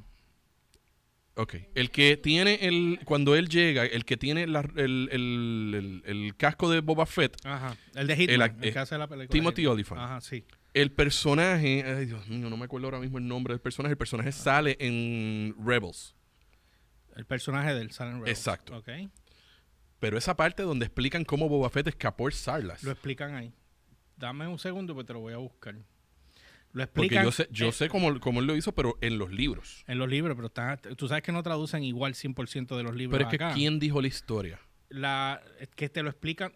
Ok. 1.34 1.54
El 1.74 1.90
que 1.90 2.16
tiene 2.18 2.58
el. 2.62 3.00
Cuando 3.04 3.34
él 3.36 3.48
llega, 3.48 3.86
el 3.86 4.04
que 4.04 4.16
tiene 4.18 4.46
la- 4.46 4.68
el, 4.76 5.08
el- 5.10 5.74
el- 5.74 6.02
el 6.04 6.36
casco 6.36 6.70
de 6.70 6.80
Boba 6.80 7.06
Fett, 7.06 7.36
Ajá. 7.44 7.74
El 7.94 8.06
de 8.06 8.16
Hitman, 8.16 8.50
El 8.62 8.72
que 8.72 8.78
eh, 8.78 8.82
hace 8.82 8.98
la 8.98 9.06
película. 9.08 9.28
Timothy 9.32 9.62
Hitman. 9.62 9.72
Olyphant. 9.74 10.00
Ajá, 10.00 10.20
sí. 10.20 10.44
el 10.74 10.92
personaje. 10.92 11.84
Ay, 11.86 12.06
Dios 12.06 12.28
mío, 12.28 12.50
no 12.50 12.56
me 12.56 12.66
acuerdo 12.66 12.86
ahora 12.86 12.98
mismo 13.00 13.16
el 13.18 13.26
nombre 13.26 13.54
del 13.54 13.60
personaje. 13.60 13.92
El 13.92 13.98
personaje 13.98 14.30
sale 14.32 14.76
en 14.80 15.54
Rebels. 15.64 16.14
El 17.16 17.24
personaje 17.26 17.74
del 17.74 17.90
Silent 17.92 18.20
Rebels. 18.20 18.38
Exacto. 18.38 18.76
Ok. 18.76 18.88
Pero 20.00 20.18
esa 20.18 20.36
parte 20.36 20.62
donde 20.64 20.86
explican 20.86 21.24
cómo 21.24 21.48
Boba 21.48 21.70
Fett 21.70 21.86
escapó 21.88 22.26
el 22.26 22.34
Sarlas. 22.34 22.82
Lo 22.82 22.90
explican 22.90 23.34
ahí. 23.34 23.52
Dame 24.16 24.46
un 24.48 24.58
segundo, 24.58 24.94
pues 24.94 25.06
te 25.06 25.12
lo 25.12 25.20
voy 25.20 25.32
a 25.32 25.38
buscar. 25.38 25.74
Lo 26.72 26.86
Porque 26.88 27.06
explican 27.14 27.24
yo 27.24 27.32
sé, 27.32 27.48
yo 27.50 27.68
eh, 27.68 27.72
sé 27.72 27.88
cómo, 27.88 28.18
cómo 28.20 28.40
él 28.40 28.46
lo 28.46 28.56
hizo, 28.56 28.72
pero 28.72 28.96
en 29.02 29.18
los 29.18 29.30
libros. 29.30 29.84
en 29.86 29.98
los 29.98 30.08
libros, 30.08 30.34
pero 30.36 30.46
está, 30.46 30.76
tú 30.96 31.06
sabes 31.08 31.22
que 31.22 31.30
no 31.32 31.42
traducen 31.42 31.82
igual 31.84 32.14
100% 32.14 32.76
de 32.76 32.82
los 32.82 32.94
libros 32.94 33.18
Pero 33.18 33.30
es 33.30 33.38
que. 33.38 33.54
¿quién 33.58 33.78
dijo 33.78 34.00
la 34.00 34.08
historia? 34.08 34.58
la 34.88 35.40
es 35.58 35.68
que 35.68 35.88
te 35.88 36.02
lo 36.02 36.10
explican 36.10 36.52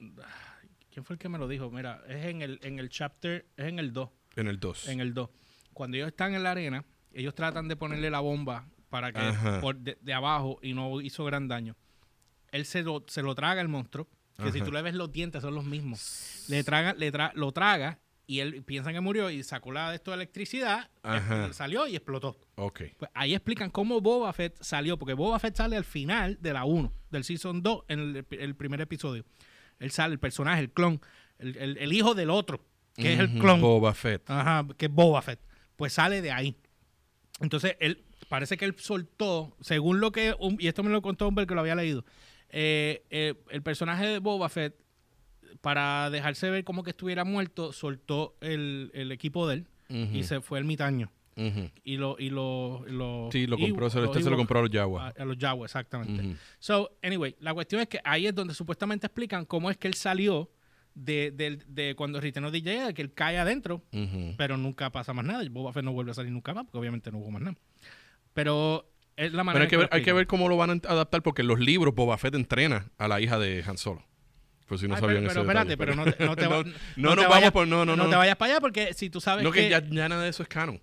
¿Quién 0.90 1.04
fue 1.04 1.14
el 1.14 1.18
que 1.18 1.28
me 1.28 1.36
lo 1.38 1.46
dijo? 1.48 1.70
Mira, 1.70 2.02
es 2.08 2.24
en 2.26 2.40
el 2.42 2.58
en 2.62 2.78
el 2.78 2.88
chapter, 2.88 3.46
es 3.58 3.66
en 3.66 3.78
el 3.78 3.92
2, 3.92 4.08
En 4.36 4.48
el 4.48 4.58
2. 4.58 4.88
en 4.88 5.00
el 5.00 5.12
2. 5.12 5.28
Cuando 5.74 5.96
ellos 5.98 6.08
están 6.08 6.34
en 6.34 6.42
la 6.42 6.52
arena, 6.52 6.84
ellos 7.12 7.34
tratan 7.34 7.68
de 7.68 7.76
ponerle 7.76 8.08
la 8.08 8.20
bomba 8.20 8.66
para 8.88 9.12
que 9.12 9.20
por 9.60 9.76
de, 9.76 9.98
de 10.00 10.12
abajo 10.14 10.58
y 10.62 10.72
no 10.72 11.02
hizo 11.02 11.24
gran 11.26 11.48
daño. 11.48 11.76
Él 12.50 12.64
se 12.64 12.82
lo, 12.82 13.04
se 13.08 13.20
lo 13.20 13.34
traga 13.34 13.60
el 13.60 13.68
monstruo, 13.68 14.08
que 14.42 14.52
si 14.52 14.62
tú 14.62 14.72
le 14.72 14.80
ves 14.80 14.94
los 14.94 15.12
dientes 15.12 15.42
son 15.42 15.54
los 15.54 15.64
mismos. 15.66 16.44
Le 16.48 16.64
traga, 16.64 16.94
le 16.94 17.12
tra- 17.12 17.32
lo 17.34 17.52
traga 17.52 17.98
y 18.26 18.40
él 18.40 18.62
piensa 18.64 18.92
que 18.92 19.00
murió 19.00 19.30
y 19.30 19.42
sacó 19.42 19.70
la 19.72 19.90
de 19.90 19.96
esto 19.96 20.10
de 20.10 20.16
electricidad, 20.16 20.90
Ajá. 21.02 21.46
eh, 21.46 21.52
salió 21.52 21.86
y 21.86 21.94
explotó. 21.96 22.36
Ok. 22.56 22.82
Pues 22.96 23.10
ahí 23.14 23.34
explican 23.34 23.70
cómo 23.70 24.00
Boba 24.00 24.32
Fett 24.32 24.56
salió, 24.62 24.98
porque 24.98 25.14
Boba 25.14 25.38
Fett 25.38 25.54
sale 25.56 25.76
al 25.76 25.84
final 25.84 26.38
de 26.40 26.52
la 26.52 26.64
1, 26.64 26.92
del 27.10 27.24
Season 27.24 27.62
2, 27.62 27.84
en 27.88 28.00
el, 28.00 28.26
el 28.30 28.54
primer 28.56 28.80
episodio. 28.80 29.24
Él 29.78 29.90
sale, 29.90 30.12
el 30.14 30.18
personaje, 30.18 30.60
el 30.62 30.70
clon, 30.72 31.00
el, 31.38 31.56
el- 31.56 31.78
el 31.78 31.92
hijo 31.92 32.14
del 32.14 32.30
otro, 32.30 32.64
que 32.94 33.12
es 33.12 33.20
el 33.20 33.38
clon, 33.38 33.60
Boba 33.60 33.94
Fett. 33.94 34.28
Ajá, 34.30 34.66
que 34.76 34.86
es 34.86 34.92
Boba 34.92 35.22
Fett, 35.22 35.38
pues 35.76 35.92
sale 35.92 36.20
de 36.22 36.32
ahí. 36.32 36.56
Entonces, 37.40 37.76
él, 37.80 38.04
parece 38.28 38.56
que 38.56 38.64
él 38.64 38.74
soltó, 38.78 39.54
según 39.60 40.00
lo 40.00 40.10
que, 40.12 40.34
un- 40.38 40.56
y 40.58 40.68
esto 40.68 40.82
me 40.82 40.90
lo 40.90 41.02
contó 41.02 41.26
hombre 41.28 41.46
que 41.46 41.54
lo 41.54 41.60
había 41.60 41.74
leído, 41.74 42.04
eh, 42.48 43.04
eh, 43.10 43.34
el 43.50 43.62
personaje 43.62 44.06
de 44.06 44.18
Boba 44.18 44.48
Fett, 44.48 44.74
para 45.60 46.10
dejarse 46.10 46.50
ver 46.50 46.64
como 46.64 46.82
que 46.82 46.90
estuviera 46.90 47.24
muerto, 47.24 47.72
soltó 47.72 48.36
el, 48.40 48.90
el 48.94 49.12
equipo 49.12 49.46
de 49.48 49.54
él 49.56 49.66
y 50.12 50.24
se 50.24 50.40
fue 50.40 50.58
el 50.58 50.64
mitaño 50.64 51.10
y 51.84 51.96
lo 51.98 52.16
y 52.18 52.30
lo, 52.30 52.84
lo 52.88 53.28
Sí, 53.30 53.46
lo 53.46 53.58
compró, 53.58 53.90
se 53.90 53.98
lo- 53.98 54.06
este 54.06 54.22
se 54.22 54.30
lo 54.30 54.36
compró 54.38 54.58
a 54.58 54.62
los 54.62 54.70
Jaguars. 54.70 55.14
a, 55.18 55.22
a 55.22 55.24
los 55.26 55.36
Jaguars, 55.38 55.70
exactamente. 55.70 56.36
So, 56.58 56.90
anyway, 57.02 57.36
la 57.40 57.52
cuestión 57.54 57.80
es 57.82 57.88
que 57.88 58.00
ahí 58.04 58.26
es 58.26 58.34
donde 58.34 58.54
supuestamente 58.54 59.06
explican 59.06 59.44
cómo 59.44 59.70
es 59.70 59.76
que 59.76 59.86
él 59.86 59.94
salió 59.94 60.50
de, 60.94 61.30
del- 61.30 61.62
de 61.68 61.94
cuando 61.94 62.20
Riteno 62.22 62.50
DJ, 62.50 62.94
que 62.94 63.02
él 63.02 63.12
cae 63.12 63.36
adentro, 63.38 63.82
pero 64.38 64.56
nunca 64.56 64.90
pasa 64.90 65.12
más 65.12 65.26
nada. 65.26 65.44
Y 65.44 65.50
Boba 65.50 65.74
Fett 65.74 65.84
no 65.84 65.92
vuelve 65.92 66.12
a 66.12 66.14
salir 66.14 66.32
nunca 66.32 66.54
más, 66.54 66.64
porque 66.64 66.78
obviamente 66.78 67.12
no 67.12 67.18
hubo 67.18 67.30
más 67.30 67.42
nada. 67.42 67.56
Pero 68.32 68.88
es 69.16 69.32
la 69.32 69.42
Pero 69.42 69.44
manera 69.44 69.64
hay 69.64 69.68
que, 69.70 69.76
ver, 69.76 69.88
hay 69.92 70.02
que 70.02 70.12
ver 70.14 70.26
cómo 70.26 70.48
lo 70.48 70.56
van 70.56 70.70
a 70.70 70.72
adaptar 70.88 71.22
porque 71.22 71.42
en 71.42 71.48
los 71.48 71.60
libros 71.60 71.94
Boba 71.94 72.16
Fett 72.18 72.34
entrena 72.34 72.90
a 72.98 73.08
la 73.08 73.20
hija 73.20 73.38
de 73.38 73.62
Han 73.66 73.76
Solo. 73.78 74.02
Pues 74.66 74.80
si 74.80 74.88
no 74.88 74.94
Ay, 74.96 75.00
sabían 75.00 75.22
pero, 75.22 75.28
pero 75.28 75.40
espérate, 75.42 75.76
pero 75.76 75.94
no 75.94 76.04
te, 76.04 76.24
no 76.24 76.34
te 76.36 76.42
no, 76.48 76.64
no 76.64 76.70
no 76.96 77.10
te 77.10 77.28
vayas- 77.28 77.28
vamos 77.28 77.50
por... 77.52 77.68
No, 77.68 77.84
no, 77.84 77.94
no. 77.96 78.08
te 78.10 78.16
vayas 78.16 78.36
para 78.36 78.52
allá 78.54 78.60
porque 78.60 78.94
si 78.94 79.10
tú 79.10 79.20
sabes 79.20 79.44
No, 79.44 79.52
que 79.52 79.60
que... 79.62 79.70
ya, 79.70 79.80
ya 79.88 80.08
nada 80.08 80.24
de 80.24 80.30
eso 80.30 80.42
es 80.42 80.48
canon. 80.48 80.80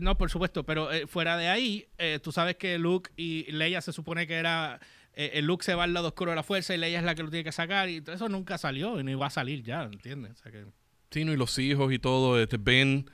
No, 0.00 0.18
por 0.18 0.30
supuesto, 0.30 0.64
pero 0.64 0.92
eh, 0.92 1.06
fuera 1.06 1.36
de 1.38 1.48
ahí, 1.48 1.86
eh, 1.98 2.18
tú 2.22 2.30
sabes 2.30 2.56
que 2.56 2.78
Luke 2.78 3.10
y 3.16 3.50
Leia 3.52 3.80
se 3.80 3.92
supone 3.92 4.26
que 4.26 4.34
era. 4.34 4.80
eh, 5.14 5.30
el 5.34 5.46
Luke 5.46 5.64
se 5.64 5.74
va 5.74 5.84
al 5.84 5.94
lado 5.94 6.08
oscuro 6.08 6.30
de 6.32 6.36
la 6.36 6.42
fuerza 6.42 6.74
y 6.74 6.78
Leia 6.78 6.98
es 6.98 7.04
la 7.06 7.14
que 7.14 7.22
lo 7.22 7.30
tiene 7.30 7.44
que 7.44 7.52
sacar 7.52 7.88
y 7.88 8.02
todo 8.02 8.14
eso 8.14 8.28
nunca 8.28 8.58
salió 8.58 9.00
y 9.00 9.04
no 9.04 9.10
iba 9.10 9.26
a 9.26 9.30
salir 9.30 9.62
ya, 9.62 9.84
¿entiendes? 9.84 10.32
O 10.32 10.42
sea 10.42 10.52
que, 10.52 10.64
Sí, 11.10 11.24
no, 11.24 11.32
y 11.32 11.36
los 11.36 11.58
hijos 11.58 11.90
y 11.92 11.98
todo. 11.98 12.38
Este 12.40 12.58
Ben 12.58 13.06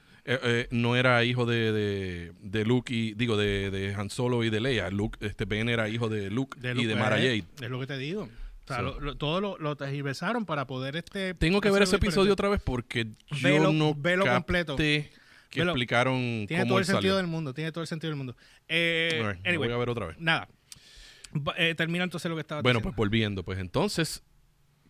no 0.71 0.95
era 0.97 1.25
hijo 1.25 1.47
de, 1.47 1.73
de, 1.73 2.33
de 2.41 2.65
Luke 2.65 2.93
y... 2.93 3.15
Digo, 3.15 3.37
de, 3.37 3.71
de 3.71 3.95
Han 3.95 4.11
Solo 4.11 4.45
y 4.45 4.51
de 4.51 4.61
Leia. 4.61 4.91
Luke, 4.91 5.19
este 5.27 5.45
Ben 5.47 5.69
era 5.69 5.89
hijo 5.89 6.09
de 6.09 6.29
Luke, 6.31 6.59
y 6.63 6.75
Luke, 6.75 6.87
de 6.87 6.95
Mara 6.97 7.17
Jade. 7.17 7.45
Es 7.61 7.71
lo 7.71 7.81
que 7.81 7.87
te 7.87 7.97
digo. 7.99 8.29
O 8.71 8.75
sea, 8.75 8.77
So. 8.79 8.83
lo- 8.83 9.01
lo- 9.01 9.17
todo 9.17 9.41
lo, 9.41 9.59
lo 9.59 9.77
tergiversaron 9.77 10.45
para 10.47 10.67
poder 10.67 10.97
este. 10.97 11.35
Tengo 11.35 11.61
que 11.61 11.71
ver 11.71 11.83
ese 11.83 11.97
episodio 11.97 12.33
otra 12.33 12.49
vez 12.49 12.61
porque 12.63 13.07
yo 13.31 13.39
Velo- 13.49 13.73
no 13.73 13.95
velo 13.95 14.25
capté 14.25 14.37
completo. 14.65 14.77
que 14.77 15.11
Velo. 15.61 15.71
explicaron 15.73 16.45
Tiene 16.47 16.63
cómo 16.65 16.69
todo 16.73 16.79
el 16.81 16.85
sentido 16.85 17.17
del 17.17 17.27
mundo, 17.27 17.55
tiene 17.55 17.73
todo 17.73 17.83
el 17.83 17.89
sentido 17.89 18.11
del 18.11 18.17
mundo. 18.19 18.37
Eh, 18.69 19.23
anyway, 19.45 19.69
voy 19.69 19.73
a 19.73 19.77
ver 19.79 19.89
otra 19.89 20.07
vez. 20.07 20.17
nada. 20.19 20.49
Eh, 21.57 21.75
termina 21.77 22.05
entonces 22.05 22.29
lo 22.29 22.37
que 22.37 22.41
estaba 22.43 22.63
Bueno, 22.63 22.81
pues 22.81 22.95
volviendo, 22.97 23.43
pues 23.45 23.59
entonces 23.59 24.23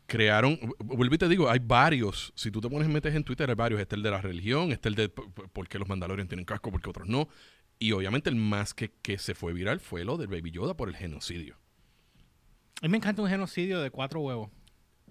crearon, 0.07 0.59
vuelvo 0.79 1.15
y 1.15 1.19
te 1.19 1.29
digo, 1.29 1.51
hay 1.51 1.59
varios, 1.63 2.33
si 2.35 2.51
tú 2.51 2.61
te 2.61 2.69
pones 2.71 2.89
metes 2.89 3.15
en 3.15 3.25
Twitter 3.25 3.49
hay 3.49 3.55
varios, 3.57 3.81
este 3.81 3.95
el 3.97 4.03
de 4.03 4.11
la 4.11 4.21
religión, 4.23 4.73
este 4.73 4.89
el 4.89 4.95
de 4.95 5.09
por 5.11 5.69
qué 5.69 5.79
los 5.79 5.89
Mandalorian 5.89 6.29
tienen 6.29 6.45
casco, 6.47 6.71
porque 6.71 6.89
otros 6.89 7.07
no, 7.09 7.29
y 7.79 7.93
obviamente 7.93 8.31
el 8.31 8.37
más 8.37 8.73
que, 8.73 8.91
que 9.03 9.19
se 9.19 9.35
fue 9.35 9.53
viral 9.53 9.81
fue 9.81 10.05
lo 10.05 10.17
del 10.17 10.29
Baby 10.29 10.51
Yoda 10.53 10.75
por 10.75 10.89
el 10.89 10.97
genocidio. 10.97 11.57
A 12.81 12.87
mí 12.87 12.89
me 12.91 12.97
encanta 12.99 13.23
un 13.23 13.29
genocidio 13.29 13.81
de 13.81 13.91
cuatro 13.91 14.21
huevos. 14.21 14.51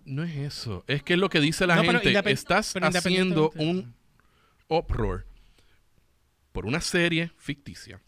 No 0.06 0.24
es 0.24 0.36
eso, 0.38 0.86
es 0.88 1.04
que 1.04 1.14
es 1.14 1.20
lo 1.20 1.30
que 1.30 1.42
dice 1.42 1.68
la 1.68 1.76
No, 1.76 1.84
gente, 1.84 2.18
estás 2.32 2.74
haciendo 2.78 3.52
un 3.56 3.94
uproar 4.70 5.26
por 6.54 6.66
una 6.66 6.80
serie 6.80 7.32
ficticia 7.38 8.02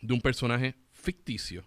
de 0.00 0.14
un 0.14 0.20
personaje 0.20 0.76
ficticio 0.92 1.64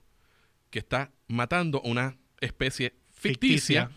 que 0.70 0.80
está 0.80 1.12
matando 1.28 1.82
una 1.82 2.18
especie 2.40 2.96
ficticia 3.14 3.92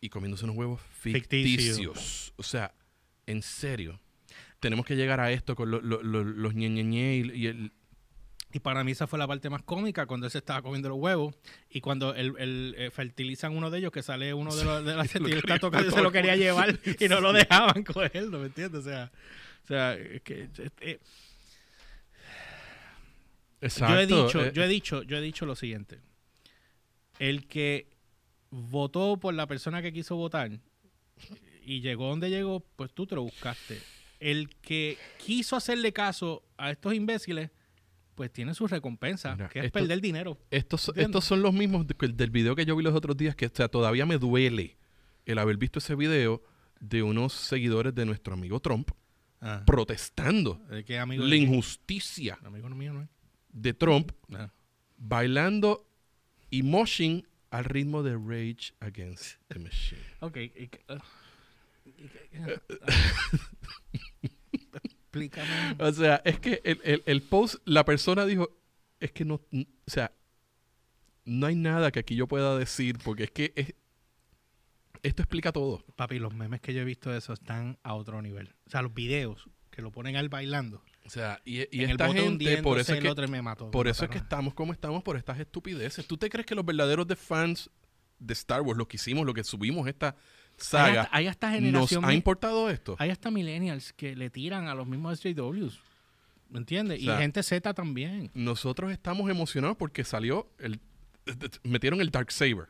y 0.00 0.08
comiéndose 0.08 0.44
unos 0.44 0.56
huevos 0.56 0.80
Ficticio. 1.00 1.56
ficticios. 1.76 2.32
O 2.36 2.42
sea, 2.42 2.74
en 3.26 3.40
serio. 3.42 4.00
Tenemos 4.58 4.84
que 4.86 4.96
llegar 4.96 5.20
a 5.20 5.30
esto 5.30 5.54
con 5.54 5.70
lo- 5.70 5.80
lo- 5.80 6.02
lo- 6.02 6.24
los 6.24 6.54
ñeñeñe 6.54 7.16
y, 7.16 7.30
y 7.38 7.46
el... 7.46 7.72
Y 8.54 8.60
para 8.60 8.84
mí 8.84 8.92
esa 8.92 9.08
fue 9.08 9.18
la 9.18 9.26
parte 9.26 9.50
más 9.50 9.64
cómica 9.64 10.06
cuando 10.06 10.26
él 10.26 10.30
se 10.30 10.38
estaba 10.38 10.62
comiendo 10.62 10.88
los 10.88 10.98
huevos 10.98 11.34
y 11.68 11.80
cuando 11.80 12.14
el, 12.14 12.36
el, 12.38 12.76
eh, 12.78 12.90
fertilizan 12.92 13.56
uno 13.56 13.68
de 13.68 13.78
ellos 13.78 13.90
que 13.90 14.00
sale 14.00 14.32
uno 14.32 14.54
de, 14.54 14.64
los, 14.64 14.84
de 14.84 14.94
las 14.94 15.12
lo 15.20 15.26
él 15.26 15.38
está 15.38 15.58
tocando 15.58 15.88
y 15.88 15.90
se 15.90 16.00
lo 16.00 16.12
quería 16.12 16.36
llevar 16.36 16.78
y 17.00 17.08
no 17.08 17.20
lo 17.20 17.32
dejaban 17.32 17.82
cogerlo, 17.82 18.38
¿me 18.38 18.46
entiendes? 18.46 18.82
O 18.82 18.84
sea, 18.84 19.10
o 19.64 19.66
sea 19.66 19.94
es 19.94 20.22
que 20.22 20.48
eh, 20.82 21.00
Exacto. 23.60 23.92
yo 23.92 24.00
he 24.00 24.06
dicho, 24.06 24.44
eh, 24.44 24.52
yo 24.54 24.62
he 24.62 24.68
dicho, 24.68 25.02
yo 25.02 25.16
he 25.16 25.20
dicho 25.20 25.46
lo 25.46 25.56
siguiente. 25.56 25.98
El 27.18 27.48
que 27.48 27.88
votó 28.50 29.16
por 29.16 29.34
la 29.34 29.48
persona 29.48 29.82
que 29.82 29.92
quiso 29.92 30.14
votar 30.14 30.60
y 31.64 31.80
llegó 31.80 32.06
donde 32.06 32.30
llegó, 32.30 32.60
pues 32.76 32.92
tú 32.92 33.04
te 33.04 33.16
lo 33.16 33.24
buscaste. 33.24 33.80
El 34.20 34.48
que 34.62 34.96
quiso 35.18 35.56
hacerle 35.56 35.92
caso 35.92 36.44
a 36.56 36.70
estos 36.70 36.94
imbéciles, 36.94 37.50
pues 38.14 38.32
tiene 38.32 38.54
su 38.54 38.66
recompensa, 38.66 39.34
Mira, 39.34 39.48
que 39.48 39.58
es 39.60 39.64
esto- 39.66 39.78
perder 39.78 40.00
dinero. 40.00 40.38
estos, 40.50 40.88
¿entiendes? 40.88 41.06
estos 41.10 41.24
son 41.24 41.42
los 41.42 41.52
mismos 41.52 41.86
de- 41.86 42.08
del 42.08 42.30
video 42.30 42.54
que 42.56 42.64
yo 42.66 42.76
vi 42.76 42.82
los 42.84 42.94
otros 42.94 43.16
días 43.16 43.34
que 43.36 43.46
o 43.46 43.50
sea, 43.52 43.68
todavía 43.68 44.06
me 44.06 44.18
duele 44.18 44.76
el 45.26 45.38
haber 45.38 45.56
visto 45.56 45.78
ese 45.78 45.94
video 45.94 46.42
de 46.80 47.02
unos 47.02 47.32
seguidores 47.32 47.94
de 47.94 48.04
nuestro 48.04 48.34
amigo 48.34 48.60
Trump 48.60 48.90
protestando 49.66 50.54
¿De 50.70 50.84
qué 50.84 50.98
amigo? 50.98 51.22
la 51.24 51.36
injusticia 51.36 52.38
Amigo 52.42 52.68
mío, 52.70 52.92
¿no 52.94 53.02
es? 53.02 53.08
de 53.50 53.74
Trump 53.74 54.12
Ah. 54.32 54.50
bailando 54.96 55.86
y 56.50 56.62
moshing 56.62 57.26
al 57.50 57.64
ritmo 57.66 58.02
de 58.02 58.14
Rage 58.14 58.72
Against 58.80 59.36
the 59.48 59.58
Machine. 59.58 60.00
Ok. 60.20 60.36
y 60.38 60.70
ah. 60.88 60.98
Y 61.84 62.38
ah. 62.38 62.60
Explícame. 65.18 65.76
O 65.78 65.92
sea, 65.92 66.20
es 66.24 66.38
que 66.40 66.60
el, 66.64 66.80
el- 66.84 67.02
el 67.06 67.22
post, 67.22 67.56
la 67.64 67.84
persona 67.84 68.24
dijo, 68.26 68.50
es 69.00 69.12
que 69.12 69.24
no, 69.24 69.34
o 69.34 69.40
sea, 69.86 70.12
no 71.24 71.46
hay 71.46 71.54
nada 71.54 71.90
que 71.90 72.00
aquí 72.00 72.16
yo 72.16 72.26
pueda 72.26 72.56
decir 72.58 72.98
porque 73.02 73.24
es 73.24 73.30
que 73.30 73.52
es- 73.56 73.74
esto 75.02 75.22
explica 75.22 75.52
todo. 75.52 75.84
Papi, 75.96 76.18
los 76.18 76.34
memes 76.34 76.60
que 76.60 76.72
yo 76.72 76.80
he 76.80 76.84
visto 76.84 77.10
de 77.10 77.18
eso 77.18 77.32
están 77.34 77.78
a 77.82 77.94
otro 77.94 78.22
nivel. 78.22 78.54
O 78.66 78.70
sea, 78.70 78.80
los 78.82 78.94
videos 78.94 79.48
que 79.70 79.82
lo 79.82 79.90
ponen 79.92 80.16
al 80.16 80.28
bailando. 80.28 80.82
O 81.04 81.10
sea, 81.10 81.40
y, 81.44 81.58
y 81.76 81.84
en 81.84 81.90
esta 81.90 82.06
el 82.06 82.12
gente, 82.14 82.62
por 82.62 82.78
eso 82.78 82.94
es 82.94 83.00
que, 83.00 83.08
otro 83.10 83.28
me 83.28 83.42
mató. 83.42 83.70
por 83.70 83.84
me 83.86 83.90
eso 83.92 84.04
es 84.04 84.10
que 84.10 84.16
estamos 84.18 84.54
como 84.54 84.72
estamos 84.72 85.02
por 85.02 85.16
estas 85.18 85.38
estupideces. 85.38 86.06
¿Tú 86.06 86.16
te 86.16 86.30
crees 86.30 86.46
que 86.46 86.54
los 86.54 86.64
verdaderos 86.64 87.06
de 87.06 87.16
fans 87.16 87.68
de 88.18 88.32
Star 88.32 88.62
Wars, 88.62 88.78
lo 88.78 88.88
que 88.88 88.96
hicimos, 88.96 89.26
lo 89.26 89.34
que 89.34 89.44
subimos 89.44 89.86
esta 89.86 90.16
Hay 90.58 90.64
saga, 90.66 91.02
hasta, 91.02 91.16
hay 91.16 91.26
hasta 91.26 91.46
nos 91.48 91.56
generación. 91.56 92.04
ha 92.04 92.08
mi- 92.08 92.14
importado 92.14 92.70
esto? 92.70 92.96
hay 92.98 93.10
hasta 93.10 93.30
millennials 93.30 93.92
que 93.92 94.14
le 94.16 94.30
tiran 94.30 94.68
a 94.68 94.74
los 94.74 94.86
mismos 94.86 95.18
SJWs. 95.20 95.80
¿Me 96.50 96.58
entiendes? 96.58 97.00
O 97.00 97.04
sea, 97.04 97.16
y 97.16 97.18
gente 97.18 97.42
Z 97.42 97.74
también. 97.74 98.30
Nosotros 98.34 98.92
estamos 98.92 99.28
emocionados 99.30 99.76
porque 99.76 100.04
salió 100.04 100.48
el 100.58 100.80
metieron 101.64 102.00
el 102.00 102.10
Dark 102.10 102.30
Saber. 102.30 102.68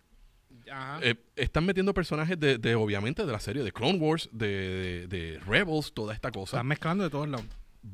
Ajá. 0.70 0.99
Eh, 1.03 1.16
están 1.37 1.66
metiendo 1.66 1.92
personajes 1.92 2.38
de, 2.40 2.57
de, 2.57 2.75
obviamente, 2.75 3.27
de 3.27 3.33
la 3.33 3.40
serie 3.40 3.62
de 3.62 3.73
Clone 3.73 3.99
Wars, 3.99 4.29
de, 4.33 4.47
de- 4.47 5.07
de 5.09 5.38
Rebels, 5.40 5.92
toda 5.92 6.14
esta 6.14 6.31
cosa. 6.31 6.57
Están 6.57 6.66
mezclando 6.68 7.05
de 7.05 7.11
todos 7.11 7.29
lados. 7.29 7.44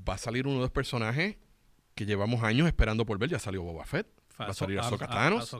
Va 0.09 0.15
a 0.15 0.19
salir 0.19 0.47
uno 0.47 0.57
de 0.57 0.63
los 0.63 0.71
personajes 0.71 1.37
que 1.97 2.07
llevamos 2.07 2.45
años 2.45 2.69
esperando 2.69 3.05
por 3.05 3.19
ver. 3.19 3.29
Ya 3.31 3.39
salió 3.41 3.63
Boba 3.63 3.85
Fett. 3.85 4.07
Va 4.41 4.47
a 4.47 4.55
salir 4.55 4.79
a- 4.79 4.83
Ahsoka 4.87 5.09
Thanos. 5.09 5.53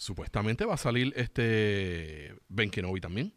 Supuestamente 0.00 0.64
va 0.64 0.72
a 0.72 0.78
salir 0.78 1.12
este 1.14 2.34
Ben 2.48 2.70
Kenobi 2.70 3.02
también. 3.02 3.34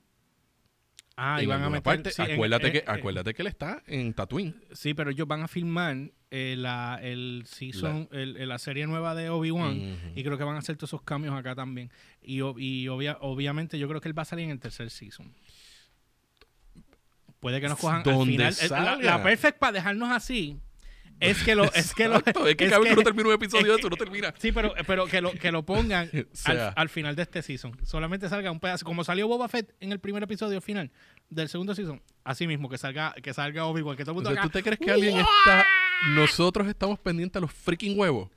Ah, 1.18 1.42
y 1.44 1.46
van 1.46 1.62
a 1.62 1.70
meter. 1.70 1.84
parte. 1.84 2.12
sí, 2.12 2.22
en- 2.22 2.32
acuérdate, 2.32 2.68
eh, 2.70 2.72
que, 2.72 2.78
eh, 2.78 2.84
acuérdate 2.88 3.34
que 3.34 3.42
él 3.42 3.48
está 3.50 3.84
en 3.86 4.14
Tatooine. 4.14 4.56
Sí, 4.72 4.94
pero 4.94 5.12
ellos 5.12 5.28
van 5.28 5.44
a 5.44 5.50
filmar 5.50 5.98
eh, 6.32 6.56
la, 6.58 7.00
el 7.04 7.44
season, 7.48 8.08
el- 8.14 8.38
el- 8.38 8.48
la 8.48 8.58
serie 8.60 8.88
nueva 8.88 9.14
de 9.14 9.30
Obi-Wan. 9.30 10.14
Y 10.16 10.24
creo 10.24 10.38
que 10.38 10.46
van 10.46 10.56
a 10.56 10.60
hacer 10.60 10.78
todos 10.78 10.92
esos 10.92 11.02
cambios 11.02 11.36
acá 11.38 11.54
también. 11.54 11.92
Y, 12.22 12.38
y 12.38 12.88
obvia- 12.88 13.18
obviamente 13.20 13.78
yo 13.78 13.90
creo 13.90 14.00
que 14.00 14.08
él 14.08 14.18
va 14.18 14.22
a 14.22 14.26
salir 14.26 14.46
en 14.46 14.52
el 14.52 14.60
tercer 14.62 14.90
season. 14.90 15.34
Puede 17.42 17.60
que 17.60 17.68
nos 17.68 17.78
cojan 17.78 18.08
al 18.08 18.26
final. 18.26 18.56
La, 18.70 18.96
la 18.96 19.22
perfect 19.22 19.60
para 19.60 19.74
dejarnos 19.74 20.10
así 20.12 20.58
es 21.30 21.44
que 21.44 21.56
lo 21.56 21.66
es 21.74 21.94
que 21.94 22.08
lo 22.08 22.18
Exacto, 22.18 22.48
es 22.48 22.56
que 22.56 22.66
cada 22.66 22.80
vez 22.80 22.90
que 22.90 22.94
uno 22.94 23.04
termina 23.04 23.30
un 23.30 23.36
episodio 23.36 23.74
de 23.74 23.80
eso, 23.80 23.90
no 23.90 23.96
termina. 23.96 24.34
Sí, 24.38 24.52
pero, 24.52 24.74
pero 24.86 25.06
que, 25.06 25.22
lo, 25.22 25.32
que 25.32 25.52
lo 25.52 25.64
pongan 25.64 26.10
sea. 26.34 26.68
al, 26.70 26.74
al 26.76 26.90
final 26.90 27.16
de 27.16 27.24
este 27.24 27.42
season. 27.42 27.78
Solamente 27.84 28.30
salga 28.30 28.52
un 28.52 28.60
pedazo. 28.60 28.86
Como 28.86 29.04
salió 29.04 29.28
Boba 29.28 29.48
Fett 29.48 29.74
en 29.80 29.92
el 29.92 30.00
primer 30.00 30.24
episodio 30.24 30.62
final 30.62 30.92
del 31.30 31.50
segundo 31.50 31.76
season. 31.76 32.02
Así 32.24 32.48
mismo, 32.48 32.70
que 32.70 32.78
salga, 32.78 33.14
que 33.22 33.34
salga 33.34 33.66
Obi-Wan, 33.66 33.98
que 33.98 34.04
todo 34.04 34.12
el 34.12 34.18
O 34.18 34.22
mundo 34.22 34.30
sea, 34.32 34.40
acá, 34.40 34.50
¿Tú 34.50 34.58
te 34.58 34.64
crees 34.64 34.80
que 34.80 34.92
alguien 34.92 35.18
está... 35.18 35.66
Nosotros 36.16 36.68
estamos 36.68 37.00
pendientes 37.00 37.38
a 37.38 37.42
los 37.42 37.52
freaking 37.52 38.00
huevos? 38.00 38.30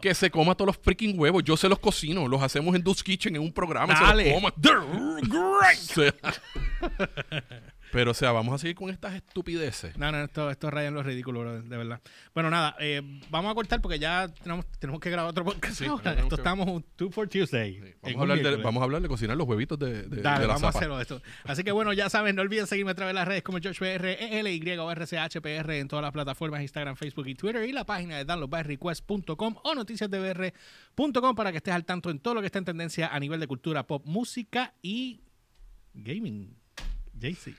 Que 0.00 0.14
se 0.14 0.30
coma 0.30 0.54
todos 0.54 0.66
los 0.66 0.76
freaking 0.76 1.18
huevos. 1.18 1.42
Yo 1.44 1.56
se 1.56 1.68
los 1.68 1.78
cocino. 1.78 2.28
Los 2.28 2.42
hacemos 2.42 2.74
en 2.74 2.82
Dude's 2.82 3.02
Kitchen 3.02 3.34
en 3.36 3.42
un 3.42 3.52
programa. 3.52 3.94
y 3.94 4.04
Dale. 4.04 4.24
Se 4.24 4.30
los 4.30 4.40
coma. 4.40 4.54
They're 4.60 4.82
great. 5.28 6.14
Pero, 7.92 8.12
o 8.12 8.14
sea, 8.14 8.32
vamos 8.32 8.54
a 8.54 8.58
seguir 8.58 8.74
con 8.74 8.88
estas 8.88 9.14
estupideces. 9.14 9.98
No, 9.98 10.10
no, 10.10 10.24
esto, 10.24 10.50
esto 10.50 10.70
raya 10.70 10.88
en 10.88 10.94
lo 10.94 11.02
ridículo, 11.02 11.40
bro, 11.40 11.60
de 11.60 11.76
verdad. 11.76 12.00
Bueno, 12.34 12.48
nada, 12.48 12.74
eh, 12.80 13.02
vamos 13.28 13.52
a 13.52 13.54
cortar 13.54 13.82
porque 13.82 13.98
ya 13.98 14.28
tenemos, 14.42 14.64
tenemos 14.78 14.98
que 14.98 15.10
grabar 15.10 15.30
otro 15.30 15.44
podcast. 15.44 15.74
Sí, 15.74 15.84
ahora. 15.88 16.12
Esto 16.14 16.28
que- 16.30 16.34
estamos 16.36 16.66
un 16.68 16.82
Two 16.96 17.10
for 17.10 17.28
Tuesday. 17.28 17.94
Vamos 18.00 18.16
a, 18.16 18.20
hablar 18.22 18.38
de, 18.38 18.56
vamos 18.56 18.80
a 18.80 18.84
hablar 18.84 19.02
de 19.02 19.08
cocinar 19.08 19.36
los 19.36 19.46
huevitos 19.46 19.78
de, 19.78 20.04
de, 20.08 20.22
Dale, 20.22 20.40
de 20.40 20.46
la 20.46 20.54
vamos 20.54 20.74
a 20.74 20.78
hacerlo 20.78 20.98
esto. 21.02 21.20
Así 21.44 21.62
que 21.64 21.70
bueno, 21.70 21.92
ya 21.92 22.08
saben, 22.08 22.34
no 22.34 22.40
olviden 22.40 22.66
seguirme 22.66 22.92
a 22.92 22.94
través 22.94 23.10
de 23.10 23.14
las 23.20 23.28
redes 23.28 23.42
como 23.42 23.58
JoshPR, 23.58 24.06
ELY 24.06 24.78
o 24.78 24.90
RCHPR 24.90 25.72
en 25.72 25.88
todas 25.88 26.02
las 26.02 26.12
plataformas, 26.12 26.62
Instagram, 26.62 26.96
Facebook 26.96 27.26
y 27.28 27.34
Twitter 27.34 27.68
y 27.68 27.72
la 27.72 27.84
página 27.84 28.16
de 28.16 28.24
downloadbyrequest.com 28.24 29.56
o 29.62 29.74
noticiasdbr.com 29.74 31.34
para 31.36 31.50
que 31.50 31.58
estés 31.58 31.74
al 31.74 31.84
tanto 31.84 32.08
en 32.08 32.20
todo 32.20 32.32
lo 32.32 32.40
que 32.40 32.46
está 32.46 32.58
en 32.58 32.64
tendencia 32.64 33.08
a 33.08 33.20
nivel 33.20 33.38
de 33.38 33.46
cultura, 33.46 33.86
pop, 33.86 34.02
música 34.06 34.72
y 34.80 35.20
gaming. 35.92 36.56
JC. 37.18 37.54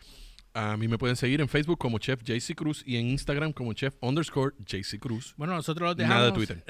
A 0.55 0.77
mí 0.77 0.87
me 0.87 0.99
pueden 0.99 1.15
seguir 1.15 1.41
en 1.41 1.49
Facebook 1.49 1.79
como 1.79 1.97
Chef 1.97 2.21
JC 2.21 2.53
Cruz 2.55 2.83
y 2.85 2.97
en 2.97 3.07
Instagram 3.07 3.53
como 3.53 3.73
Chef 3.73 3.95
underscore 4.01 4.53
JC 4.59 4.99
Cruz. 4.99 5.33
Bueno, 5.35 5.55
nosotros 5.55 5.87
los 5.89 5.97
dejamos. 5.97 6.15
Nada 6.15 6.27
de 6.27 6.31
Twitter. 6.31 6.63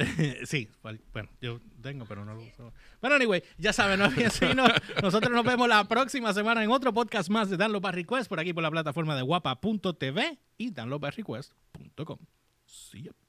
sí, 0.47 0.69
bueno, 0.81 0.99
bueno, 1.11 1.29
yo 1.41 1.59
tengo, 1.81 2.05
pero 2.05 2.23
no 2.23 2.33
lo 2.33 2.43
uso. 2.43 2.73
Pero 3.01 3.15
anyway, 3.15 3.43
ya 3.57 3.73
saben, 3.73 3.99
no. 4.55 4.65
Nosotros 5.01 5.31
nos 5.31 5.43
vemos 5.43 5.67
la 5.67 5.85
próxima 5.85 6.33
semana 6.33 6.63
en 6.63 6.71
otro 6.71 6.93
podcast 6.93 7.29
más 7.29 7.49
de 7.49 7.57
Download 7.57 7.81
by 7.81 7.91
Request 7.91 8.29
por 8.29 8.39
aquí 8.39 8.53
por 8.53 8.63
la 8.63 8.71
plataforma 8.71 9.17
de 9.17 9.21
guapa.tv 9.21 10.39
y 10.57 10.69
downloadbyrequest.com. 10.71 12.19
See 12.65 13.03
ya. 13.03 13.22